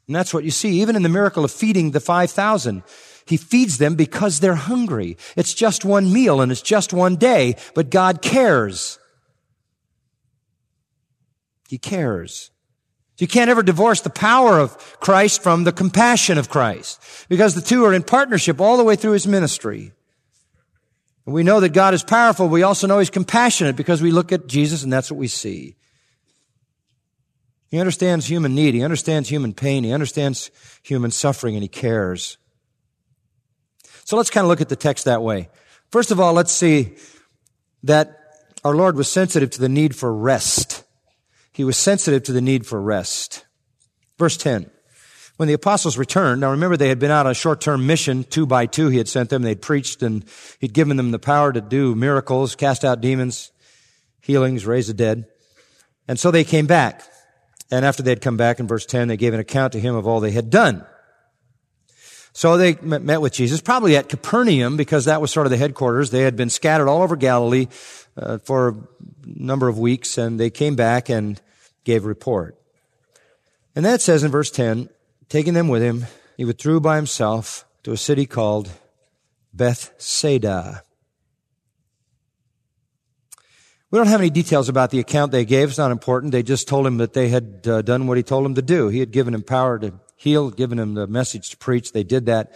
And 0.07 0.17
that's 0.17 0.35
what 0.35 0.45
you 0.45 0.51
see, 0.51 0.81
even 0.81 0.97
in 0.97 1.03
the 1.03 1.09
miracle 1.09 1.45
of 1.45 1.51
feeding 1.51 1.93
the 1.93 2.01
5,000. 2.01 2.83
He 3.25 3.37
feeds 3.37 3.79
them 3.79 3.95
because 3.95 4.41
they're 4.41 4.55
hungry. 4.55 5.17
It's 5.37 5.55
just 5.55 5.85
one 5.85 6.13
meal 6.13 6.41
and 6.41 6.51
it's 6.51 6.63
just 6.63 6.93
one 6.93 7.17
day, 7.17 7.57
but 7.75 7.91
God 7.91 8.21
cares. 8.21 8.99
He 11.69 11.79
cares. 11.79 12.51
You 13.19 13.29
can't 13.29 13.51
ever 13.51 13.63
divorce 13.63 14.01
the 14.01 14.11
power 14.11 14.59
of 14.59 14.77
Christ 14.99 15.43
from 15.43 15.63
the 15.63 15.73
compassion 15.73 16.39
of 16.39 16.49
Christ 16.49 17.01
because 17.29 17.55
the 17.55 17.61
two 17.61 17.85
are 17.85 17.93
in 17.93 18.03
partnership 18.03 18.61
all 18.61 18.77
the 18.77 18.85
way 18.85 18.97
through 18.97 19.13
his 19.13 19.29
ministry. 19.29 19.93
We 21.25 21.45
know 21.45 21.61
that 21.61 21.73
God 21.73 21.95
is 21.95 22.03
powerful. 22.03 22.49
We 22.49 22.65
also 22.65 22.89
know 22.89 22.99
he's 22.99 23.11
compassionate 23.11 23.77
because 23.77 24.03
we 24.03 24.11
look 24.11 24.33
at 24.33 24.49
Jesus 24.49 24.83
and 24.83 24.93
that's 24.93 25.11
what 25.11 25.19
we 25.19 25.29
see. 25.29 25.77
He 27.73 27.81
understands 27.81 28.27
human 28.27 28.55
need. 28.55 28.75
He 28.75 28.85
understands 28.85 29.31
human 29.31 29.55
pain. 29.55 29.83
He 29.83 29.95
understands 29.95 30.51
human 30.83 31.11
suffering 31.11 31.55
and 31.55 31.63
he 31.63 31.69
cares. 31.69 32.37
So 34.05 34.19
let's 34.19 34.29
kind 34.29 34.45
of 34.45 34.49
look 34.49 34.61
at 34.61 34.69
the 34.69 34.77
text 34.77 35.07
that 35.07 35.23
way. 35.23 35.49
First 35.91 36.11
of 36.11 36.21
all, 36.21 36.35
let's 36.35 36.53
see 36.53 36.97
that 37.83 38.19
our 38.63 38.75
Lord 38.75 38.95
was 38.95 39.11
sensitive 39.11 39.49
to 39.53 39.61
the 39.61 39.71
need 39.71 39.97
for 39.97 40.15
rest. 40.15 40.85
He 41.51 41.65
was 41.65 41.79
sensitive 41.79 42.23
to 42.25 42.33
the 42.33 42.43
need 42.43 42.67
for 42.67 42.79
rest. 42.81 43.47
Verse 44.19 44.37
10. 44.37 44.71
When 45.39 45.49
the 45.49 45.55
apostles 45.55 45.97
returned, 45.97 46.43
now 46.43 46.51
remember 46.51 46.77
they 46.77 46.91
had 46.91 46.99
been 46.99 47.11
out 47.11 47.25
on 47.25 47.33
a 47.33 47.35
short-term 47.35 47.87
mission, 47.87 48.25
two 48.25 48.45
by 48.45 48.67
two 48.67 48.89
he 48.89 48.99
had 48.99 49.09
sent 49.09 49.31
them, 49.31 49.41
they'd 49.41 49.63
preached 49.63 50.03
and 50.03 50.27
he'd 50.59 50.75
given 50.75 50.99
them 50.99 51.11
the 51.11 51.19
power 51.19 51.51
to 51.51 51.63
do 51.63 51.95
miracles, 51.95 52.55
cast 52.55 52.85
out 52.85 53.01
demons, 53.01 53.51
healings, 54.21 54.67
raise 54.67 54.89
the 54.89 54.95
dead. 54.95 55.25
And 56.07 56.21
so 56.21 56.31
they 56.31 56.45
came 56.45 56.67
back. 56.67 57.03
And 57.73 57.87
after 57.87 58.03
they 58.03 58.11
had 58.11 58.21
come 58.21 58.37
back 58.37 58.61
in 58.61 58.69
verse 58.69 58.85
10, 58.85 59.09
they 59.09 59.17
gave 59.17 59.33
an 59.33 59.41
account 59.41 59.73
to 59.73 59.81
him 59.81 59.95
of 59.95 60.07
all 60.07 60.21
they 60.21 60.31
had 60.31 60.51
done. 60.51 60.85
So 62.35 62.59
they 62.59 62.75
met 62.75 63.23
with 63.23 63.33
Jesus, 63.33 63.63
probably 63.63 63.97
at 63.97 64.11
Capernaum, 64.11 64.77
because 64.77 65.07
that 65.07 65.23
was 65.23 65.31
sort 65.31 65.47
of 65.47 65.51
the 65.51 65.57
headquarters. 65.57 66.11
They 66.11 66.21
had 66.21 66.37
been 66.37 66.51
scattered 66.51 66.87
all 66.87 67.03
over 67.03 67.17
Galilee 67.17 67.69
uh, 68.15 68.39
for 68.39 68.69
a 68.69 68.75
number 69.25 69.69
of 69.69 69.79
weeks, 69.79 70.19
and 70.19 70.39
they 70.39 70.51
came 70.51 70.77
back 70.77 71.09
and 71.09 71.41
gave 71.85 72.05
a 72.05 72.09
report. 72.09 72.61
And 73.75 73.87
that 73.87 74.03
says 74.03 74.23
in 74.23 74.31
verse 74.31 74.51
10, 74.51 74.91
taking 75.31 75.55
them 75.55 75.69
with 75.69 75.83
him, 75.83 76.05
he 76.37 76.45
withdrew 76.45 76.79
by 76.79 76.97
himself 76.97 77.65
to 77.85 77.93
a 77.93 77.97
city 77.97 78.27
called 78.27 78.71
Bethsaida. 79.55 80.83
We 83.93 83.99
don't 83.99 84.07
have 84.07 84.23
any 84.23 84.31
details 84.31 84.71
about 84.71 84.91
the 84.91 85.01
account 85.01 85.33
they 85.33 85.45
gave. 85.45 85.69
It's 85.69 85.77
not 85.77 85.91
important. 85.91 86.33
They 86.33 86.43
just 86.43 86.67
told 86.67 86.87
him 86.87 86.97
that 86.97 87.13
they 87.13 87.29
had 87.29 87.69
uh, 87.69 87.83
done 87.83 88.07
what 88.07 88.17
he 88.17 88.23
told 88.23 88.43
them 88.43 88.55
to 88.55 88.63
do. 88.63 88.89
He 88.89 89.01
had 89.01 89.11
given 89.11 89.35
him 89.35 89.43
power 89.43 89.79
to 89.79 89.93
heal, 90.17 90.51
given 90.51 90.79
him 90.79 90.95
the 90.95 91.07
message 91.07 91.51
to 91.51 91.59
preach. 91.59 91.93
They 91.93 92.03
did 92.03 92.25
that. 92.25 92.55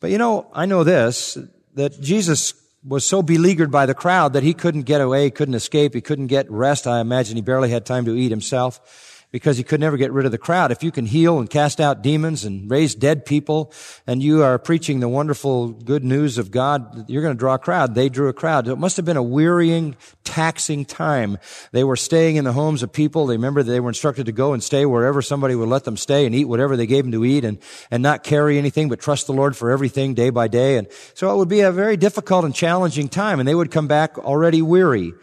But 0.00 0.10
you 0.10 0.18
know, 0.18 0.50
I 0.52 0.66
know 0.66 0.82
this, 0.82 1.38
that 1.74 2.00
Jesus 2.00 2.54
was 2.84 3.06
so 3.06 3.22
beleaguered 3.22 3.70
by 3.70 3.86
the 3.86 3.94
crowd 3.94 4.32
that 4.32 4.42
he 4.42 4.54
couldn't 4.54 4.82
get 4.82 5.00
away, 5.00 5.30
couldn't 5.30 5.54
escape, 5.54 5.94
he 5.94 6.00
couldn't 6.00 6.26
get 6.26 6.50
rest. 6.50 6.88
I 6.88 7.00
imagine 7.00 7.36
he 7.36 7.42
barely 7.42 7.70
had 7.70 7.86
time 7.86 8.04
to 8.06 8.16
eat 8.16 8.32
himself 8.32 9.11
because 9.32 9.56
he 9.56 9.64
could 9.64 9.80
never 9.80 9.96
get 9.96 10.12
rid 10.12 10.26
of 10.26 10.30
the 10.30 10.38
crowd. 10.38 10.70
If 10.70 10.84
you 10.84 10.92
can 10.92 11.06
heal 11.06 11.38
and 11.38 11.48
cast 11.48 11.80
out 11.80 12.02
demons 12.02 12.44
and 12.44 12.70
raise 12.70 12.94
dead 12.94 13.24
people 13.24 13.72
and 14.06 14.22
you 14.22 14.42
are 14.42 14.58
preaching 14.58 15.00
the 15.00 15.08
wonderful 15.08 15.68
good 15.68 16.04
news 16.04 16.36
of 16.36 16.50
God, 16.50 17.08
you're 17.08 17.22
going 17.22 17.34
to 17.34 17.38
draw 17.38 17.54
a 17.54 17.58
crowd. 17.58 17.94
They 17.94 18.10
drew 18.10 18.28
a 18.28 18.34
crowd. 18.34 18.68
It 18.68 18.76
must 18.76 18.98
have 18.98 19.06
been 19.06 19.16
a 19.16 19.22
wearying, 19.22 19.96
taxing 20.22 20.84
time. 20.84 21.38
They 21.72 21.82
were 21.82 21.96
staying 21.96 22.36
in 22.36 22.44
the 22.44 22.52
homes 22.52 22.82
of 22.82 22.92
people. 22.92 23.26
They 23.26 23.36
remember 23.36 23.62
they 23.62 23.80
were 23.80 23.88
instructed 23.90 24.26
to 24.26 24.32
go 24.32 24.52
and 24.52 24.62
stay 24.62 24.84
wherever 24.84 25.22
somebody 25.22 25.54
would 25.54 25.68
let 25.68 25.84
them 25.84 25.96
stay 25.96 26.26
and 26.26 26.34
eat 26.34 26.44
whatever 26.44 26.76
they 26.76 26.86
gave 26.86 27.04
them 27.04 27.12
to 27.12 27.24
eat 27.24 27.44
and, 27.44 27.58
and 27.90 28.02
not 28.02 28.24
carry 28.24 28.58
anything 28.58 28.90
but 28.90 29.00
trust 29.00 29.26
the 29.26 29.32
Lord 29.32 29.56
for 29.56 29.70
everything 29.70 30.12
day 30.12 30.28
by 30.28 30.46
day. 30.46 30.76
And 30.76 30.86
so 31.14 31.32
it 31.32 31.38
would 31.38 31.48
be 31.48 31.60
a 31.60 31.72
very 31.72 31.96
difficult 31.96 32.44
and 32.44 32.54
challenging 32.54 33.08
time 33.08 33.40
and 33.40 33.48
they 33.48 33.54
would 33.54 33.70
come 33.70 33.88
back 33.88 34.18
already 34.18 34.60
weary. 34.60 35.14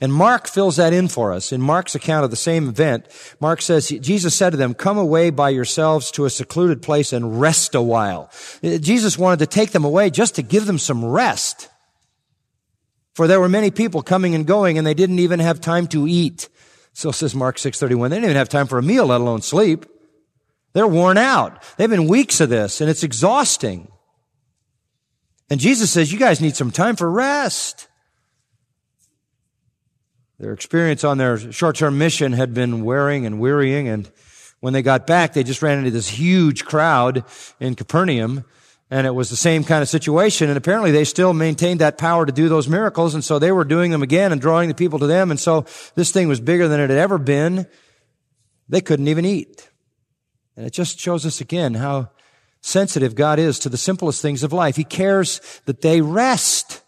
And 0.00 0.12
Mark 0.12 0.46
fills 0.46 0.76
that 0.76 0.92
in 0.92 1.08
for 1.08 1.32
us. 1.32 1.52
In 1.52 1.62
Mark's 1.62 1.94
account 1.94 2.24
of 2.24 2.30
the 2.30 2.36
same 2.36 2.68
event, 2.68 3.06
Mark 3.40 3.62
says, 3.62 3.88
Jesus 3.88 4.34
said 4.34 4.50
to 4.50 4.56
them, 4.58 4.74
come 4.74 4.98
away 4.98 5.30
by 5.30 5.48
yourselves 5.48 6.10
to 6.12 6.26
a 6.26 6.30
secluded 6.30 6.82
place 6.82 7.14
and 7.14 7.40
rest 7.40 7.74
a 7.74 7.80
while. 7.80 8.30
Uh, 8.62 8.76
Jesus 8.76 9.16
wanted 9.16 9.38
to 9.38 9.46
take 9.46 9.70
them 9.70 9.84
away 9.84 10.10
just 10.10 10.34
to 10.34 10.42
give 10.42 10.66
them 10.66 10.78
some 10.78 11.02
rest. 11.02 11.70
For 13.14 13.26
there 13.26 13.40
were 13.40 13.48
many 13.48 13.70
people 13.70 14.02
coming 14.02 14.34
and 14.34 14.46
going 14.46 14.76
and 14.76 14.86
they 14.86 14.92
didn't 14.92 15.20
even 15.20 15.40
have 15.40 15.62
time 15.62 15.86
to 15.88 16.06
eat. 16.06 16.50
So 16.92 17.10
says 17.10 17.34
Mark 17.34 17.58
631. 17.58 18.10
They 18.10 18.16
didn't 18.16 18.26
even 18.26 18.36
have 18.36 18.50
time 18.50 18.66
for 18.66 18.78
a 18.78 18.82
meal, 18.82 19.06
let 19.06 19.22
alone 19.22 19.40
sleep. 19.40 19.86
They're 20.74 20.86
worn 20.86 21.16
out. 21.16 21.62
They've 21.78 21.88
been 21.88 22.06
weeks 22.06 22.42
of 22.42 22.50
this 22.50 22.82
and 22.82 22.90
it's 22.90 23.02
exhausting. 23.02 23.90
And 25.48 25.58
Jesus 25.58 25.90
says, 25.90 26.12
you 26.12 26.18
guys 26.18 26.42
need 26.42 26.54
some 26.54 26.70
time 26.70 26.96
for 26.96 27.10
rest. 27.10 27.88
Their 30.38 30.52
experience 30.52 31.02
on 31.02 31.16
their 31.16 31.50
short-term 31.52 31.96
mission 31.96 32.32
had 32.32 32.52
been 32.52 32.84
wearing 32.84 33.24
and 33.24 33.40
wearying, 33.40 33.88
and 33.88 34.10
when 34.60 34.72
they 34.72 34.82
got 34.82 35.06
back, 35.06 35.32
they 35.32 35.42
just 35.42 35.62
ran 35.62 35.78
into 35.78 35.90
this 35.90 36.08
huge 36.08 36.64
crowd 36.64 37.24
in 37.58 37.74
Capernaum, 37.74 38.44
and 38.90 39.06
it 39.06 39.14
was 39.14 39.30
the 39.30 39.36
same 39.36 39.64
kind 39.64 39.82
of 39.82 39.88
situation, 39.88 40.48
and 40.48 40.58
apparently 40.58 40.90
they 40.90 41.04
still 41.04 41.32
maintained 41.32 41.80
that 41.80 41.98
power 41.98 42.26
to 42.26 42.32
do 42.32 42.48
those 42.48 42.68
miracles, 42.68 43.14
and 43.14 43.24
so 43.24 43.38
they 43.38 43.50
were 43.50 43.64
doing 43.64 43.90
them 43.90 44.02
again 44.02 44.30
and 44.30 44.40
drawing 44.40 44.68
the 44.68 44.74
people 44.74 44.98
to 44.98 45.06
them, 45.06 45.30
and 45.30 45.40
so 45.40 45.64
this 45.94 46.10
thing 46.10 46.28
was 46.28 46.40
bigger 46.40 46.68
than 46.68 46.80
it 46.80 46.90
had 46.90 46.98
ever 46.98 47.18
been. 47.18 47.66
They 48.68 48.80
couldn't 48.80 49.08
even 49.08 49.24
eat. 49.24 49.70
And 50.56 50.66
it 50.66 50.72
just 50.72 50.98
shows 50.98 51.24
us 51.24 51.40
again 51.40 51.74
how 51.74 52.10
sensitive 52.60 53.14
God 53.14 53.38
is 53.38 53.58
to 53.60 53.68
the 53.68 53.76
simplest 53.76 54.20
things 54.20 54.42
of 54.42 54.52
life. 54.52 54.76
He 54.76 54.84
cares 54.84 55.40
that 55.66 55.82
they 55.82 56.00
rest. 56.00 56.82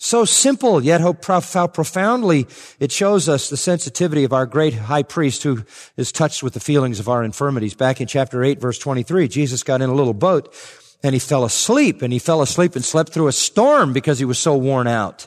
So 0.00 0.24
simple, 0.24 0.82
yet 0.82 1.00
how, 1.00 1.12
profoundly 1.12 2.46
it 2.78 2.92
shows 2.92 3.28
us 3.28 3.50
the 3.50 3.56
sensitivity 3.56 4.22
of 4.22 4.32
our 4.32 4.46
great 4.46 4.74
high 4.74 5.02
priest 5.02 5.42
who 5.42 5.64
is 5.96 6.12
touched 6.12 6.40
with 6.40 6.54
the 6.54 6.60
feelings 6.60 7.00
of 7.00 7.08
our 7.08 7.24
infirmities. 7.24 7.74
Back 7.74 8.00
in 8.00 8.06
chapter 8.06 8.44
8, 8.44 8.60
verse 8.60 8.78
23, 8.78 9.26
Jesus 9.26 9.64
got 9.64 9.82
in 9.82 9.90
a 9.90 9.94
little 9.94 10.14
boat 10.14 10.54
and 11.02 11.14
he 11.14 11.18
fell 11.18 11.44
asleep 11.44 12.00
and 12.00 12.12
he 12.12 12.20
fell 12.20 12.42
asleep 12.42 12.76
and 12.76 12.84
slept 12.84 13.12
through 13.12 13.26
a 13.26 13.32
storm 13.32 13.92
because 13.92 14.20
he 14.20 14.24
was 14.24 14.38
so 14.38 14.56
worn 14.56 14.86
out. 14.86 15.26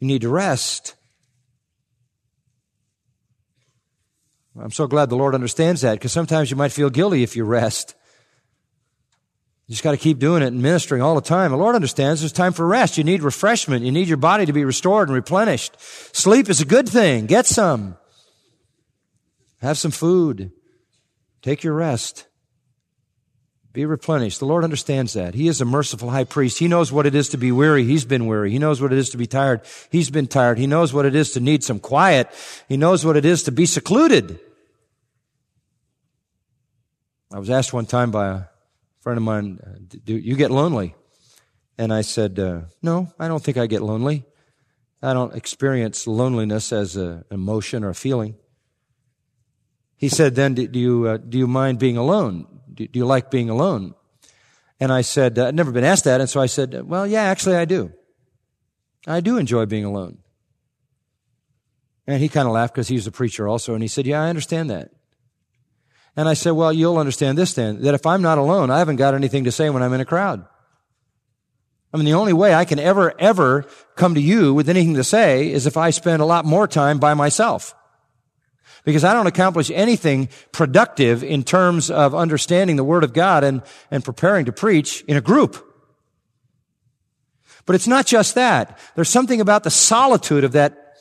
You 0.00 0.08
need 0.08 0.22
to 0.22 0.28
rest. 0.28 0.96
I'm 4.60 4.72
so 4.72 4.88
glad 4.88 5.08
the 5.08 5.16
Lord 5.16 5.34
understands 5.36 5.82
that 5.82 5.94
because 5.94 6.12
sometimes 6.12 6.50
you 6.50 6.56
might 6.56 6.72
feel 6.72 6.90
guilty 6.90 7.22
if 7.22 7.36
you 7.36 7.44
rest. 7.44 7.94
You 9.72 9.74
just 9.74 9.84
got 9.84 9.92
to 9.92 9.96
keep 9.96 10.18
doing 10.18 10.42
it 10.42 10.48
and 10.48 10.60
ministering 10.60 11.00
all 11.00 11.14
the 11.14 11.22
time. 11.22 11.50
The 11.50 11.56
Lord 11.56 11.74
understands 11.74 12.20
there's 12.20 12.30
time 12.30 12.52
for 12.52 12.66
rest. 12.66 12.98
You 12.98 13.04
need 13.04 13.22
refreshment. 13.22 13.86
You 13.86 13.90
need 13.90 14.06
your 14.06 14.18
body 14.18 14.44
to 14.44 14.52
be 14.52 14.66
restored 14.66 15.08
and 15.08 15.14
replenished. 15.14 15.80
Sleep 16.14 16.50
is 16.50 16.60
a 16.60 16.66
good 16.66 16.86
thing. 16.86 17.24
Get 17.24 17.46
some. 17.46 17.96
Have 19.62 19.78
some 19.78 19.90
food. 19.90 20.52
Take 21.40 21.64
your 21.64 21.72
rest. 21.72 22.26
Be 23.72 23.86
replenished. 23.86 24.40
The 24.40 24.44
Lord 24.44 24.62
understands 24.62 25.14
that. 25.14 25.32
He 25.32 25.48
is 25.48 25.62
a 25.62 25.64
merciful 25.64 26.10
high 26.10 26.24
priest. 26.24 26.58
He 26.58 26.68
knows 26.68 26.92
what 26.92 27.06
it 27.06 27.14
is 27.14 27.30
to 27.30 27.38
be 27.38 27.50
weary. 27.50 27.84
He's 27.84 28.04
been 28.04 28.26
weary. 28.26 28.50
He 28.50 28.58
knows 28.58 28.82
what 28.82 28.92
it 28.92 28.98
is 28.98 29.08
to 29.08 29.16
be 29.16 29.26
tired. 29.26 29.62
He's 29.90 30.10
been 30.10 30.26
tired. 30.26 30.58
He 30.58 30.66
knows 30.66 30.92
what 30.92 31.06
it 31.06 31.14
is 31.14 31.32
to 31.32 31.40
need 31.40 31.64
some 31.64 31.80
quiet. 31.80 32.28
He 32.68 32.76
knows 32.76 33.06
what 33.06 33.16
it 33.16 33.24
is 33.24 33.42
to 33.44 33.50
be 33.52 33.64
secluded. 33.64 34.38
I 37.32 37.38
was 37.38 37.48
asked 37.48 37.72
one 37.72 37.86
time 37.86 38.10
by 38.10 38.28
a 38.28 38.51
friend 39.02 39.18
of 39.18 39.24
mine, 39.24 39.58
uh, 39.62 39.78
do 40.04 40.16
you 40.16 40.36
get 40.36 40.50
lonely? 40.50 40.94
And 41.76 41.92
I 41.92 42.02
said, 42.02 42.38
uh, 42.38 42.62
no, 42.80 43.12
I 43.18 43.26
don't 43.26 43.42
think 43.42 43.56
I 43.56 43.66
get 43.66 43.82
lonely. 43.82 44.24
I 45.02 45.12
don't 45.12 45.34
experience 45.34 46.06
loneliness 46.06 46.72
as 46.72 46.94
an 46.94 47.24
emotion 47.30 47.82
or 47.82 47.90
a 47.90 47.94
feeling. 47.94 48.36
He 49.96 50.08
said, 50.08 50.36
then 50.36 50.54
do 50.54 50.78
you, 50.78 51.08
uh, 51.08 51.16
do 51.16 51.38
you 51.38 51.48
mind 51.48 51.80
being 51.80 51.96
alone? 51.96 52.46
Do, 52.72 52.86
do, 52.86 52.98
you 53.00 53.04
like 53.04 53.30
being 53.30 53.50
alone? 53.50 53.94
And 54.78 54.92
I 54.92 55.00
said, 55.00 55.38
uh, 55.38 55.48
I'd 55.48 55.54
never 55.56 55.72
been 55.72 55.84
asked 55.84 56.04
that. 56.04 56.20
And 56.20 56.30
so 56.30 56.40
I 56.40 56.46
said, 56.46 56.88
well, 56.88 57.06
yeah, 57.06 57.22
actually 57.22 57.56
I 57.56 57.64
do. 57.64 57.92
I 59.06 59.20
do 59.20 59.36
enjoy 59.36 59.66
being 59.66 59.84
alone. 59.84 60.18
And 62.06 62.20
he 62.20 62.28
kind 62.28 62.46
of 62.46 62.54
laughed 62.54 62.74
because 62.74 62.88
he 62.88 62.94
was 62.94 63.06
a 63.08 63.12
preacher 63.12 63.48
also. 63.48 63.74
And 63.74 63.82
he 63.82 63.88
said, 63.88 64.06
yeah, 64.06 64.22
I 64.22 64.28
understand 64.28 64.70
that. 64.70 64.90
And 66.16 66.28
I 66.28 66.34
said, 66.34 66.50
well, 66.50 66.72
you'll 66.72 66.98
understand 66.98 67.38
this 67.38 67.54
then, 67.54 67.80
that 67.82 67.94
if 67.94 68.04
I'm 68.04 68.20
not 68.20 68.38
alone, 68.38 68.70
I 68.70 68.78
haven't 68.78 68.96
got 68.96 69.14
anything 69.14 69.44
to 69.44 69.52
say 69.52 69.70
when 69.70 69.82
I'm 69.82 69.92
in 69.94 70.00
a 70.00 70.04
crowd. 70.04 70.46
I 71.92 71.96
mean, 71.96 72.06
the 72.06 72.14
only 72.14 72.32
way 72.32 72.54
I 72.54 72.64
can 72.64 72.78
ever, 72.78 73.18
ever 73.18 73.66
come 73.96 74.14
to 74.14 74.20
you 74.20 74.54
with 74.54 74.68
anything 74.68 74.94
to 74.94 75.04
say 75.04 75.50
is 75.50 75.66
if 75.66 75.76
I 75.76 75.90
spend 75.90 76.22
a 76.22 76.26
lot 76.26 76.44
more 76.44 76.66
time 76.66 76.98
by 76.98 77.14
myself. 77.14 77.74
Because 78.84 79.04
I 79.04 79.12
don't 79.12 79.26
accomplish 79.26 79.70
anything 79.70 80.28
productive 80.52 81.22
in 81.22 81.44
terms 81.44 81.90
of 81.90 82.14
understanding 82.14 82.76
the 82.76 82.84
Word 82.84 83.04
of 83.04 83.12
God 83.12 83.44
and, 83.44 83.62
and 83.90 84.04
preparing 84.04 84.46
to 84.46 84.52
preach 84.52 85.02
in 85.02 85.16
a 85.16 85.20
group. 85.20 85.64
But 87.64 87.76
it's 87.76 87.86
not 87.86 88.06
just 88.06 88.34
that. 88.34 88.78
There's 88.96 89.08
something 89.08 89.40
about 89.40 89.62
the 89.62 89.70
solitude 89.70 90.44
of 90.44 90.52
that 90.52 90.96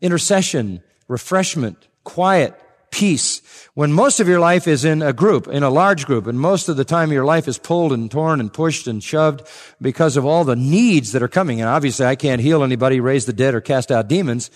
intercession, 0.00 0.82
refreshment, 1.08 1.88
quiet, 2.04 2.60
peace. 2.92 3.40
When 3.74 3.92
most 3.92 4.20
of 4.20 4.28
your 4.28 4.38
life 4.38 4.68
is 4.68 4.84
in 4.84 5.02
a 5.02 5.12
group, 5.12 5.48
in 5.48 5.64
a 5.64 5.70
large 5.70 6.06
group, 6.06 6.28
and 6.28 6.38
most 6.38 6.68
of 6.68 6.76
the 6.76 6.84
time 6.84 7.10
your 7.10 7.24
life 7.24 7.48
is 7.48 7.58
pulled 7.58 7.92
and 7.92 8.08
torn 8.08 8.38
and 8.38 8.52
pushed 8.52 8.86
and 8.86 9.02
shoved 9.02 9.42
because 9.80 10.16
of 10.16 10.24
all 10.24 10.44
the 10.44 10.54
needs 10.54 11.12
that 11.12 11.22
are 11.22 11.28
coming. 11.28 11.60
And 11.60 11.68
obviously 11.68 12.06
I 12.06 12.14
can't 12.14 12.40
heal 12.40 12.62
anybody, 12.62 13.00
raise 13.00 13.26
the 13.26 13.32
dead, 13.32 13.54
or 13.54 13.60
cast 13.60 13.90
out 13.90 14.08
demons. 14.08 14.50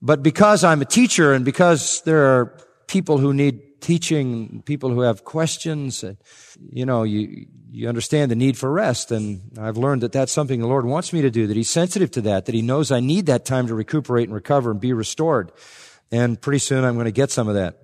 But 0.00 0.22
because 0.22 0.64
I'm 0.64 0.82
a 0.82 0.86
teacher 0.86 1.32
and 1.32 1.44
because 1.44 2.00
there 2.02 2.26
are 2.26 2.58
people 2.88 3.18
who 3.18 3.32
need 3.32 3.80
teaching, 3.80 4.62
people 4.64 4.90
who 4.90 5.02
have 5.02 5.24
questions, 5.24 6.02
and 6.02 6.16
you 6.70 6.86
know, 6.86 7.02
you, 7.02 7.46
you 7.70 7.88
understand 7.88 8.30
the 8.30 8.36
need 8.36 8.56
for 8.56 8.72
rest. 8.72 9.12
And 9.12 9.58
I've 9.58 9.76
learned 9.76 10.02
that 10.02 10.12
that's 10.12 10.32
something 10.32 10.60
the 10.60 10.66
Lord 10.66 10.86
wants 10.86 11.12
me 11.12 11.20
to 11.20 11.30
do, 11.30 11.46
that 11.46 11.56
He's 11.56 11.70
sensitive 11.70 12.10
to 12.12 12.22
that, 12.22 12.46
that 12.46 12.54
He 12.54 12.62
knows 12.62 12.90
I 12.90 13.00
need 13.00 13.26
that 13.26 13.44
time 13.44 13.66
to 13.66 13.74
recuperate 13.74 14.28
and 14.28 14.34
recover 14.34 14.70
and 14.70 14.80
be 14.80 14.92
restored. 14.92 15.52
And 16.12 16.38
pretty 16.38 16.58
soon 16.58 16.84
I'm 16.84 16.94
going 16.94 17.06
to 17.06 17.10
get 17.10 17.30
some 17.30 17.48
of 17.48 17.54
that. 17.54 17.78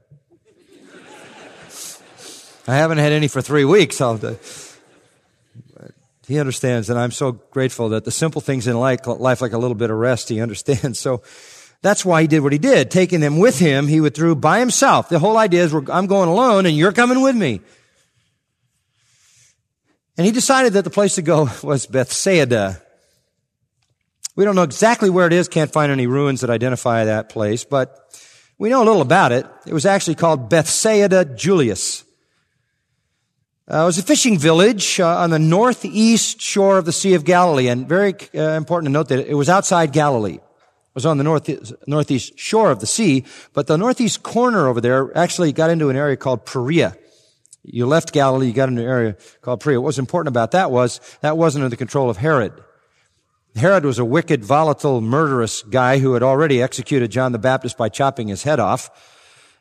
I 2.69 2.77
haven't 2.77 2.99
had 2.99 3.13
any 3.13 3.29
for 3.29 3.41
three 3.41 3.65
weeks. 3.65 4.03
I'll, 4.03 4.25
uh, 4.25 4.35
he 6.27 6.39
understands, 6.39 6.91
and 6.91 6.99
I'm 6.99 7.11
so 7.11 7.33
grateful 7.33 7.89
that 7.89 8.05
the 8.05 8.11
simple 8.11 8.43
things 8.43 8.67
in 8.67 8.79
life, 8.79 9.07
life, 9.07 9.41
like 9.41 9.55
a 9.55 9.59
little 9.59 9.75
bit 9.75 9.89
of 9.89 9.97
rest, 9.97 10.29
he 10.29 10.41
understands. 10.43 10.99
So 10.99 11.23
that's 11.81 12.05
why 12.05 12.21
he 12.21 12.29
did 12.29 12.41
what 12.41 12.53
he 12.53 12.59
did. 12.59 12.91
Taking 12.91 13.21
them 13.21 13.39
with 13.39 13.59
him, 13.59 13.89
he 13.89 14.03
withdrew 14.03 14.35
by 14.35 14.59
himself. 14.59 15.09
The 15.09 15.19
whole 15.19 15.39
idea 15.39 15.65
is, 15.65 15.73
I'm 15.73 16.07
going 16.07 16.29
alone, 16.29 16.67
and 16.67 16.77
you're 16.77 16.93
coming 16.93 17.23
with 17.23 17.35
me. 17.35 17.63
And 20.19 20.27
he 20.27 20.33
decided 20.33 20.75
that 20.75 20.85
the 20.85 20.91
place 20.91 21.15
to 21.15 21.23
go 21.23 21.49
was 21.63 21.87
Bethsaida. 21.87 22.83
We 24.39 24.45
don't 24.45 24.55
know 24.55 24.63
exactly 24.63 25.11
where 25.11 25.27
it 25.27 25.33
is, 25.33 25.49
can't 25.49 25.73
find 25.73 25.91
any 25.91 26.07
ruins 26.07 26.43
that 26.43 26.49
identify 26.49 27.07
that 27.07 27.29
place, 27.29 27.65
but 27.65 27.99
we 28.57 28.69
know 28.69 28.85
a 28.85 28.87
little 28.87 29.03
about 29.03 29.33
it. 29.33 29.45
It 29.67 29.73
was 29.73 29.85
actually 29.85 30.15
called 30.15 30.49
Bethsaida 30.49 31.25
Julias. 31.25 32.05
Uh, 33.69 33.83
it 33.83 33.87
was 33.87 33.99
a 33.99 34.03
fishing 34.05 34.39
village 34.39 35.01
uh, 35.01 35.09
on 35.09 35.31
the 35.31 35.41
northeast 35.41 36.41
shore 36.41 36.79
of 36.79 36.85
the 36.85 36.93
Sea 36.93 37.15
of 37.15 37.25
Galilee, 37.25 37.67
and 37.67 37.89
very 37.89 38.15
uh, 38.33 38.53
important 38.53 38.87
to 38.87 38.93
note 38.93 39.09
that 39.09 39.29
it 39.29 39.35
was 39.35 39.49
outside 39.49 39.93
Galilee. 39.93 40.35
It 40.35 40.95
was 40.95 41.05
on 41.05 41.19
the 41.19 41.25
north, 41.25 41.51
northeast 41.89 42.39
shore 42.39 42.71
of 42.71 42.79
the 42.79 42.87
sea, 42.87 43.25
but 43.55 43.67
the 43.67 43.77
northeast 43.77 44.23
corner 44.23 44.69
over 44.69 44.81
there 44.81 45.11
actually 45.19 45.51
got 45.51 45.69
into 45.69 45.89
an 45.89 45.97
area 45.97 46.17
called 46.17 46.47
Perea. 46.47 46.97
You 47.65 47.87
left 47.89 48.13
Galilee, 48.13 48.47
you 48.47 48.53
got 48.53 48.69
into 48.69 48.83
an 48.83 48.89
area 48.89 49.17
called 49.43 49.63
Perea. 49.63 49.81
What 49.81 49.87
was 49.87 49.99
important 49.99 50.29
about 50.29 50.53
that 50.53 50.71
was 50.71 51.01
that 51.23 51.37
wasn't 51.37 51.65
under 51.65 51.71
the 51.71 51.77
control 51.77 52.09
of 52.09 52.19
Herod. 52.19 52.53
Herod 53.57 53.85
was 53.85 53.99
a 53.99 54.05
wicked, 54.05 54.45
volatile, 54.45 55.01
murderous 55.01 55.63
guy 55.63 55.99
who 55.99 56.15
had 56.15 56.23
already 56.23 56.63
executed 56.63 57.11
John 57.11 57.33
the 57.33 57.39
Baptist 57.39 57.77
by 57.77 57.89
chopping 57.89 58.29
his 58.29 58.43
head 58.43 58.61
off. 58.61 58.91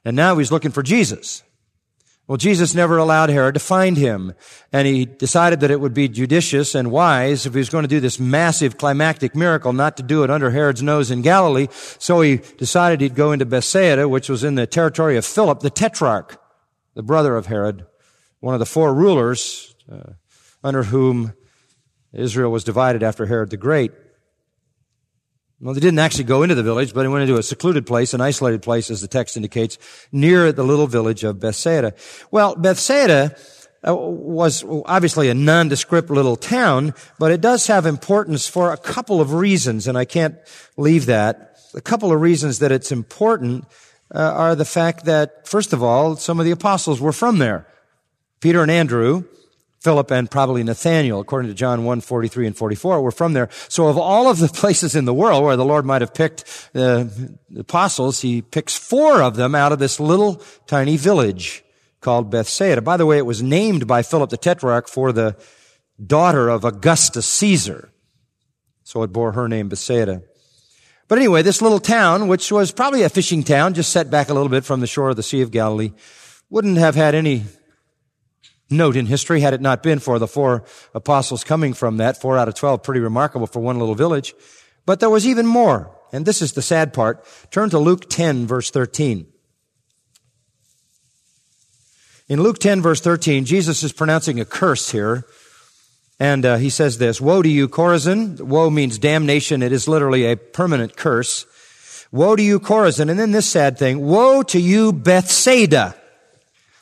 And 0.05 0.15
now 0.15 0.37
he's 0.37 0.51
looking 0.51 0.71
for 0.71 0.83
Jesus. 0.83 1.43
Well, 2.27 2.37
Jesus 2.37 2.75
never 2.75 2.97
allowed 2.97 3.29
Herod 3.29 3.53
to 3.53 3.59
find 3.59 3.95
him. 3.95 4.33
And 4.73 4.85
he 4.85 5.05
decided 5.05 5.61
that 5.61 5.71
it 5.71 5.79
would 5.79 5.93
be 5.93 6.09
judicious 6.09 6.75
and 6.75 6.91
wise 6.91 7.45
if 7.45 7.53
he 7.53 7.59
was 7.59 7.69
going 7.69 7.83
to 7.83 7.87
do 7.87 8.01
this 8.01 8.19
massive 8.19 8.77
climactic 8.77 9.33
miracle 9.33 9.71
not 9.71 9.95
to 9.97 10.03
do 10.03 10.23
it 10.23 10.29
under 10.29 10.51
Herod's 10.51 10.83
nose 10.83 11.09
in 11.09 11.21
Galilee. 11.21 11.67
So 11.71 12.19
he 12.19 12.37
decided 12.57 12.99
he'd 12.99 13.15
go 13.15 13.31
into 13.31 13.45
Bethsaida, 13.45 14.09
which 14.09 14.27
was 14.27 14.43
in 14.43 14.55
the 14.55 14.67
territory 14.67 15.15
of 15.15 15.25
Philip, 15.25 15.61
the 15.61 15.69
tetrarch, 15.69 16.37
the 16.95 17.03
brother 17.03 17.37
of 17.37 17.45
Herod, 17.45 17.85
one 18.41 18.53
of 18.53 18.59
the 18.59 18.65
four 18.65 18.93
rulers 18.93 19.73
uh, 19.89 20.13
under 20.63 20.83
whom 20.83 21.33
Israel 22.13 22.51
was 22.51 22.63
divided 22.63 23.03
after 23.03 23.25
Herod 23.25 23.49
the 23.49 23.57
Great. 23.57 23.91
Well, 25.59 25.73
they 25.73 25.79
didn't 25.79 25.99
actually 25.99 26.25
go 26.25 26.43
into 26.43 26.53
the 26.53 26.63
village, 26.63 26.93
but 26.93 27.01
they 27.01 27.07
went 27.07 27.23
into 27.23 27.39
a 27.39 27.43
secluded 27.43 27.87
place, 27.87 28.13
an 28.13 28.21
isolated 28.21 28.61
place, 28.61 28.91
as 28.91 29.01
the 29.01 29.07
text 29.07 29.35
indicates, 29.35 29.79
near 30.11 30.51
the 30.51 30.63
little 30.63 30.85
village 30.85 31.23
of 31.23 31.39
Bethsaida. 31.39 31.95
Well, 32.29 32.55
Bethsaida 32.55 33.35
uh, 33.87 33.95
was 33.95 34.63
obviously 34.85 35.29
a 35.29 35.33
nondescript 35.33 36.11
little 36.11 36.35
town, 36.35 36.93
but 37.17 37.31
it 37.31 37.41
does 37.41 37.65
have 37.67 37.87
importance 37.87 38.47
for 38.47 38.71
a 38.71 38.77
couple 38.77 39.19
of 39.19 39.33
reasons, 39.33 39.87
and 39.87 39.97
I 39.97 40.05
can't 40.05 40.35
leave 40.77 41.07
that. 41.07 41.57
A 41.73 41.81
couple 41.81 42.11
of 42.11 42.21
reasons 42.21 42.59
that 42.59 42.71
it's 42.71 42.91
important 42.91 43.65
uh, 44.13 44.19
are 44.19 44.55
the 44.55 44.65
fact 44.65 45.05
that, 45.05 45.47
first 45.47 45.73
of 45.73 45.81
all, 45.81 46.15
some 46.15 46.39
of 46.39 46.45
the 46.45 46.51
apostles 46.51 47.01
were 47.01 47.11
from 47.11 47.39
there. 47.39 47.67
Peter 48.41 48.61
and 48.61 48.69
Andrew, 48.69 49.23
Philip 49.79 50.11
and 50.11 50.29
probably 50.29 50.63
Nathaniel, 50.63 51.19
according 51.19 51.49
to 51.49 51.55
John 51.55 51.83
1, 51.83 52.01
43 52.01 52.47
and 52.47 52.57
44, 52.57 53.01
were 53.01 53.11
from 53.11 53.33
there. 53.33 53.49
So 53.69 53.87
of 53.87 53.97
all 53.97 54.29
of 54.29 54.39
the 54.39 54.47
places 54.53 54.95
in 54.95 55.05
the 55.05 55.13
world 55.13 55.43
where 55.43 55.55
the 55.55 55.65
Lord 55.65 55.85
might 55.85 56.01
have 56.01 56.13
picked 56.13 56.69
uh, 56.73 57.05
the 57.49 57.59
apostles, 57.59 58.21
he 58.21 58.41
picks 58.41 58.75
four 58.75 59.21
of 59.21 59.35
them 59.35 59.53
out 59.53 59.71
of 59.71 59.79
this 59.79 59.99
little 59.99 60.41
tiny 60.65 60.97
village 60.97 61.63
called 62.01 62.31
Bethsaida. 62.31 62.81
By 62.81 62.97
the 62.97 63.05
way, 63.05 63.17
it 63.17 63.25
was 63.25 63.43
named 63.43 63.87
by 63.87 64.01
Philip 64.01 64.29
the 64.29 64.37
Tetrarch 64.37 64.87
for 64.87 65.11
the 65.11 65.35
daughter 66.03 66.49
of 66.49 66.65
Augustus 66.65 67.25
Caesar. 67.25 67.89
So 68.83 69.03
it 69.03 69.11
bore 69.11 69.33
her 69.33 69.47
name, 69.47 69.69
Bethsaida. 69.69 70.23
But 71.07 71.19
anyway, 71.19 71.41
this 71.41 71.61
little 71.61 71.79
town, 71.79 72.27
which 72.27 72.51
was 72.51 72.71
probably 72.71 73.03
a 73.03 73.09
fishing 73.09 73.43
town, 73.43 73.73
just 73.73 73.91
set 73.91 74.09
back 74.09 74.29
a 74.29 74.33
little 74.33 74.49
bit 74.49 74.65
from 74.65 74.81
the 74.81 74.87
shore 74.87 75.09
of 75.09 75.15
the 75.15 75.23
Sea 75.23 75.41
of 75.41 75.51
Galilee, 75.51 75.93
wouldn't 76.49 76.77
have 76.77 76.95
had 76.95 77.15
any 77.15 77.45
note 78.69 78.95
in 78.95 79.05
history 79.05 79.41
had 79.41 79.53
it 79.53 79.61
not 79.61 79.83
been 79.83 79.99
for 79.99 80.19
the 80.19 80.27
four 80.27 80.63
apostles 80.93 81.43
coming 81.43 81.73
from 81.73 81.97
that. 81.97 82.19
Four 82.19 82.37
out 82.37 82.47
of 82.47 82.55
twelve, 82.55 82.83
pretty 82.83 83.01
remarkable 83.01 83.47
for 83.47 83.59
one 83.59 83.79
little 83.79 83.95
village. 83.95 84.33
But 84.85 84.99
there 84.99 85.09
was 85.09 85.27
even 85.27 85.45
more. 85.45 85.91
And 86.13 86.25
this 86.25 86.41
is 86.41 86.53
the 86.53 86.61
sad 86.61 86.93
part. 86.93 87.25
Turn 87.51 87.69
to 87.71 87.79
Luke 87.79 88.09
10 88.09 88.47
verse 88.47 88.69
13. 88.71 89.27
In 92.29 92.41
Luke 92.41 92.59
10 92.59 92.81
verse 92.81 93.01
13, 93.01 93.45
Jesus 93.45 93.83
is 93.83 93.93
pronouncing 93.93 94.39
a 94.39 94.45
curse 94.45 94.91
here. 94.91 95.25
And 96.19 96.45
uh, 96.45 96.57
he 96.57 96.69
says 96.69 96.97
this, 96.97 97.21
Woe 97.21 97.41
to 97.41 97.49
you, 97.49 97.67
Chorazin. 97.67 98.41
Woe 98.41 98.69
means 98.69 98.97
damnation. 98.97 99.61
It 99.61 99.71
is 99.71 99.87
literally 99.87 100.25
a 100.25 100.35
permanent 100.35 100.95
curse. 100.97 101.45
Woe 102.11 102.35
to 102.35 102.41
you, 102.41 102.59
Chorazin. 102.59 103.09
And 103.09 103.19
then 103.19 103.31
this 103.31 103.47
sad 103.47 103.77
thing, 103.77 104.05
Woe 104.05 104.41
to 104.43 104.59
you, 104.59 104.93
Bethsaida. 104.93 105.95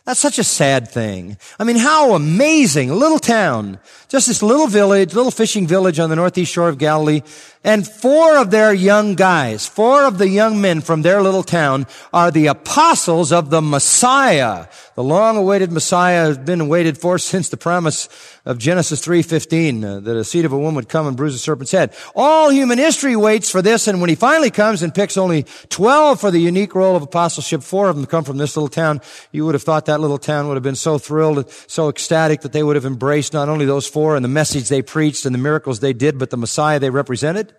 That's 0.05 0.19
such 0.19 0.37
a 0.37 0.43
sad 0.43 0.87
thing. 0.87 1.37
I 1.59 1.63
mean, 1.63 1.77
how 1.77 2.13
amazing. 2.13 2.91
A 2.91 2.95
little 2.95 3.17
town. 3.17 3.79
Just 4.07 4.27
this 4.27 4.43
little 4.43 4.67
village, 4.67 5.15
little 5.15 5.31
fishing 5.31 5.65
village 5.65 5.99
on 5.99 6.11
the 6.11 6.15
northeast 6.15 6.53
shore 6.53 6.69
of 6.69 6.77
Galilee. 6.77 7.23
And 7.65 7.88
four 7.88 8.38
of 8.38 8.51
their 8.51 8.75
young 8.75 9.15
guys, 9.15 9.65
four 9.65 10.06
of 10.06 10.19
the 10.19 10.30
young 10.30 10.62
men 10.62 10.82
from 10.82 11.01
their 11.01 11.23
little 11.23 11.41
town 11.41 11.88
are 12.13 12.30
the 12.30 12.45
apostles 12.45 13.32
of 13.32 13.49
the 13.49 13.60
Messiah. 13.60 14.67
The 14.93 15.04
long-awaited 15.04 15.71
Messiah 15.71 16.28
has 16.28 16.38
been 16.38 16.67
waited 16.67 16.95
for 16.95 17.17
since 17.32 17.49
the 17.49 17.58
promise 17.58 18.08
of 18.45 18.60
Genesis 18.60 19.01
3.15, 19.01 19.84
uh, 19.84 19.99
that 20.01 20.15
a 20.15 20.23
seed 20.23 20.45
of 20.45 20.54
a 20.54 20.60
woman 20.60 20.75
would 20.75 20.89
come 20.89 21.08
and 21.08 21.17
bruise 21.17 21.34
a 21.34 21.39
serpent's 21.39 21.71
head. 21.71 21.91
All 22.15 22.51
human 22.51 22.78
history 22.78 23.15
waits 23.15 23.49
for 23.49 23.63
this, 23.63 23.88
and 23.88 23.99
when 23.99 24.12
he 24.12 24.15
finally 24.15 24.51
comes 24.51 24.84
and 24.84 24.93
picks 24.93 25.17
only 25.17 25.47
12 25.69 26.21
for 26.21 26.30
the 26.30 26.38
unique 26.38 26.75
role 26.75 26.95
of 26.95 27.01
apostleship, 27.01 27.63
four 27.63 27.89
of 27.89 27.95
them 27.95 28.06
come 28.06 28.23
from 28.23 28.38
this 28.38 28.56
little 28.56 28.69
town, 28.69 29.01
you 29.32 29.43
would 29.43 29.56
have 29.56 29.63
thought 29.63 29.88
that 29.88 29.99
little 29.99 30.19
town 30.19 30.47
would 30.47 30.56
have 30.56 30.62
been 30.62 30.75
so 30.75 30.99
thrilled, 30.99 31.49
so 31.65 31.89
ecstatic 31.89 32.41
that 32.41 32.54
they 32.54 32.62
would 32.62 32.75
have 32.75 32.86
embraced 32.86 33.34
not 33.34 33.49
only 33.49 33.65
those 33.65 33.88
four 33.88 34.15
and 34.15 34.23
the 34.23 34.30
message 34.30 34.69
they 34.69 34.84
preached 34.84 35.25
and 35.25 35.34
the 35.34 35.39
miracles 35.39 35.80
they 35.80 35.93
did, 35.93 36.19
but 36.19 36.30
the 36.30 36.38
Messiah 36.38 36.80
they 36.80 36.91
represented. 36.91 37.54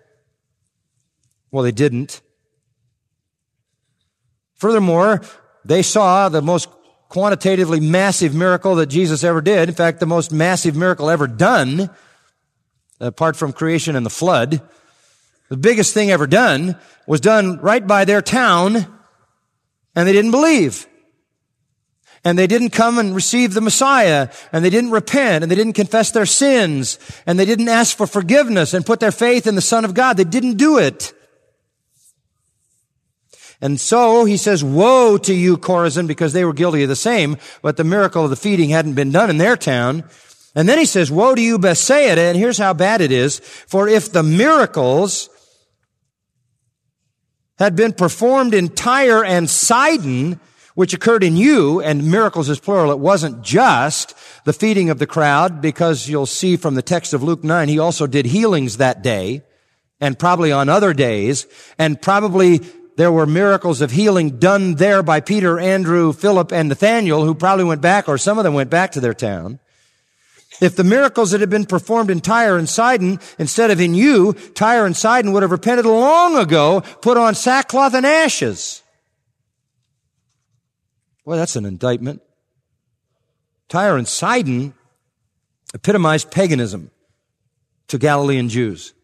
Well, 1.50 1.64
they 1.64 1.72
didn't. 1.72 2.20
Furthermore, 4.54 5.22
they 5.64 5.82
saw 5.82 6.28
the 6.28 6.42
most 6.42 6.68
quantitatively 7.09 7.80
massive 7.80 8.35
miracle 8.35 8.74
that 8.76 8.87
Jesus 8.87 9.22
ever 9.22 9.40
did. 9.40 9.68
In 9.68 9.74
fact, 9.74 10.00
the 10.00 10.06
most 10.06 10.32
massive 10.32 10.74
miracle 10.74 11.11
ever 11.11 11.26
done, 11.26 11.90
apart 13.00 13.37
from 13.37 13.52
creation 13.52 13.96
and 13.96 14.04
the 14.04 14.11
flood. 14.11 14.61
The 15.48 15.56
biggest 15.56 15.94
thing 15.94 16.11
ever 16.11 16.26
done 16.26 16.76
was 17.06 17.20
done 17.20 17.59
right 17.59 17.87
by 17.87 18.04
their 18.04 18.22
town, 18.22 18.74
and 19.94 20.09
they 20.09 20.12
didn't 20.12 20.32
believe. 20.32 20.87
And 22.24 22.37
they 22.37 22.48
didn't 22.48 22.70
come 22.70 22.98
and 22.98 23.14
receive 23.14 23.54
the 23.54 23.61
Messiah, 23.61 24.28
and 24.52 24.64
they 24.64 24.70
didn't 24.70 24.90
repent, 24.90 25.44
and 25.44 25.50
they 25.50 25.54
didn't 25.54 25.74
confess 25.74 26.11
their 26.11 26.26
sins, 26.26 26.98
and 27.24 27.38
they 27.38 27.44
didn't 27.44 27.68
ask 27.68 27.96
for 27.96 28.09
forgiveness 28.09 28.74
and 28.74 28.85
put 28.85 28.98
their 28.98 29.12
faith 29.12 29.46
in 29.46 29.54
the 29.54 29.61
Son 29.61 29.85
of 29.85 29.94
God. 29.94 30.16
They 30.16 30.24
didn't 30.24 30.56
do 30.56 30.78
it. 30.78 31.12
And 33.61 33.81
so 33.81 34.25
he 34.25 34.37
says, 34.37 34.62
woe 34.62 35.16
to 35.19 35.33
you, 35.33 35.57
Chorazin, 35.57 36.07
because 36.07 36.33
they 36.33 36.45
were 36.45 36.53
guilty 36.53 36.83
of 36.83 36.88
the 36.88 36.97
same, 36.97 37.37
but 37.62 37.77
the 37.77 37.85
miracle 37.85 38.25
of 38.25 38.31
the 38.31 38.37
feeding 38.37 38.71
hadn't 38.71 38.95
been 38.95 39.12
done 39.12 39.31
in 39.31 39.38
their 39.38 39.57
town. 39.57 40.05
And 40.55 40.69
then 40.69 40.79
he 40.79 40.85
says, 40.85 41.11
woe 41.11 41.35
to 41.35 41.40
you, 41.40 41.59
Bethsaida, 41.59 42.21
and 42.21 42.37
here's 42.37 42.59
how 42.59 42.73
bad 42.73 43.01
it 43.01 43.12
is. 43.12 43.38
For 43.40 43.88
if 43.88 44.12
the 44.12 44.23
miracles 44.23 45.31
had 47.59 47.77
been 47.77 47.92
performed 47.92 48.53
in 48.53 48.69
Tyre 48.69 49.25
and 49.25 49.49
Sidon, 49.49 50.38
which 50.75 50.92
occurred 50.92 51.25
in 51.25 51.38
you, 51.38 51.81
and 51.81 52.11
miracles 52.11 52.51
is 52.51 52.61
plural, 52.61 52.90
it 52.90 52.99
wasn't 52.99 53.42
just 53.42 54.14
the 54.45 54.53
feeding 54.53 54.90
of 54.90 54.99
the 54.99 55.07
crowd, 55.07 55.62
because 55.62 56.09
you'll 56.09 56.27
see 56.27 56.57
from 56.57 56.75
the 56.75 56.83
text 56.83 57.14
of 57.14 57.23
Luke 57.23 57.42
9, 57.42 57.69
he 57.69 57.79
also 57.79 58.07
did 58.07 58.27
healings 58.27 58.77
that 58.77 59.03
day, 59.03 59.42
and 59.99 60.19
probably 60.19 60.53
on 60.53 60.69
other 60.69 60.92
days, 60.92 61.47
and 61.79 62.01
probably 62.01 62.61
there 62.96 63.12
were 63.12 63.26
miracles 63.26 63.80
of 63.82 63.90
healing 63.90 64.38
done 64.38 64.74
there 64.74 65.02
by 65.02 65.20
Peter, 65.20 65.61
Andrew, 65.61 66.12
Philip, 66.12 66.50
and 66.50 66.68
Nathaniel, 66.68 67.24
who 67.24 67.35
probably 67.35 67.64
went 67.64 67.82
back, 67.82 68.09
or 68.09 68.18
some 68.18 68.38
of 68.38 68.44
them 68.44 68.54
went 68.54 68.70
back 68.70 68.92
to 68.92 69.00
their 69.00 69.14
town. 69.14 69.59
If 70.61 70.76
the 70.76 70.85
miracles 70.85 71.32
that 71.32 71.40
had 71.40 71.50
been 71.50 71.66
performed 71.66 72.11
in 72.11 72.20
Tyre 72.20 72.56
and 72.56 72.68
Sidon, 72.68 73.20
instead 73.38 73.70
of 73.70 73.80
in 73.80 73.94
you, 73.94 74.32
Tyre 74.54 74.87
and 74.87 74.96
Sidon 74.96 75.32
would 75.32 75.42
have 75.42 75.50
repented 75.50 75.85
long 75.85 76.37
ago, 76.37 76.80
put 77.02 77.18
on 77.18 77.35
sackcloth 77.35 77.92
and 77.92 78.06
ashes. 78.06 78.82
Well, 81.26 81.37
that's 81.37 81.56
an 81.56 81.66
indictment. 81.66 82.22
Tyre 83.68 83.96
and 83.96 84.09
Sidon 84.09 84.72
epitomized 85.74 86.30
paganism 86.30 86.90
to 87.88 87.98
Galilean 87.98 88.48
Jews. 88.48 88.94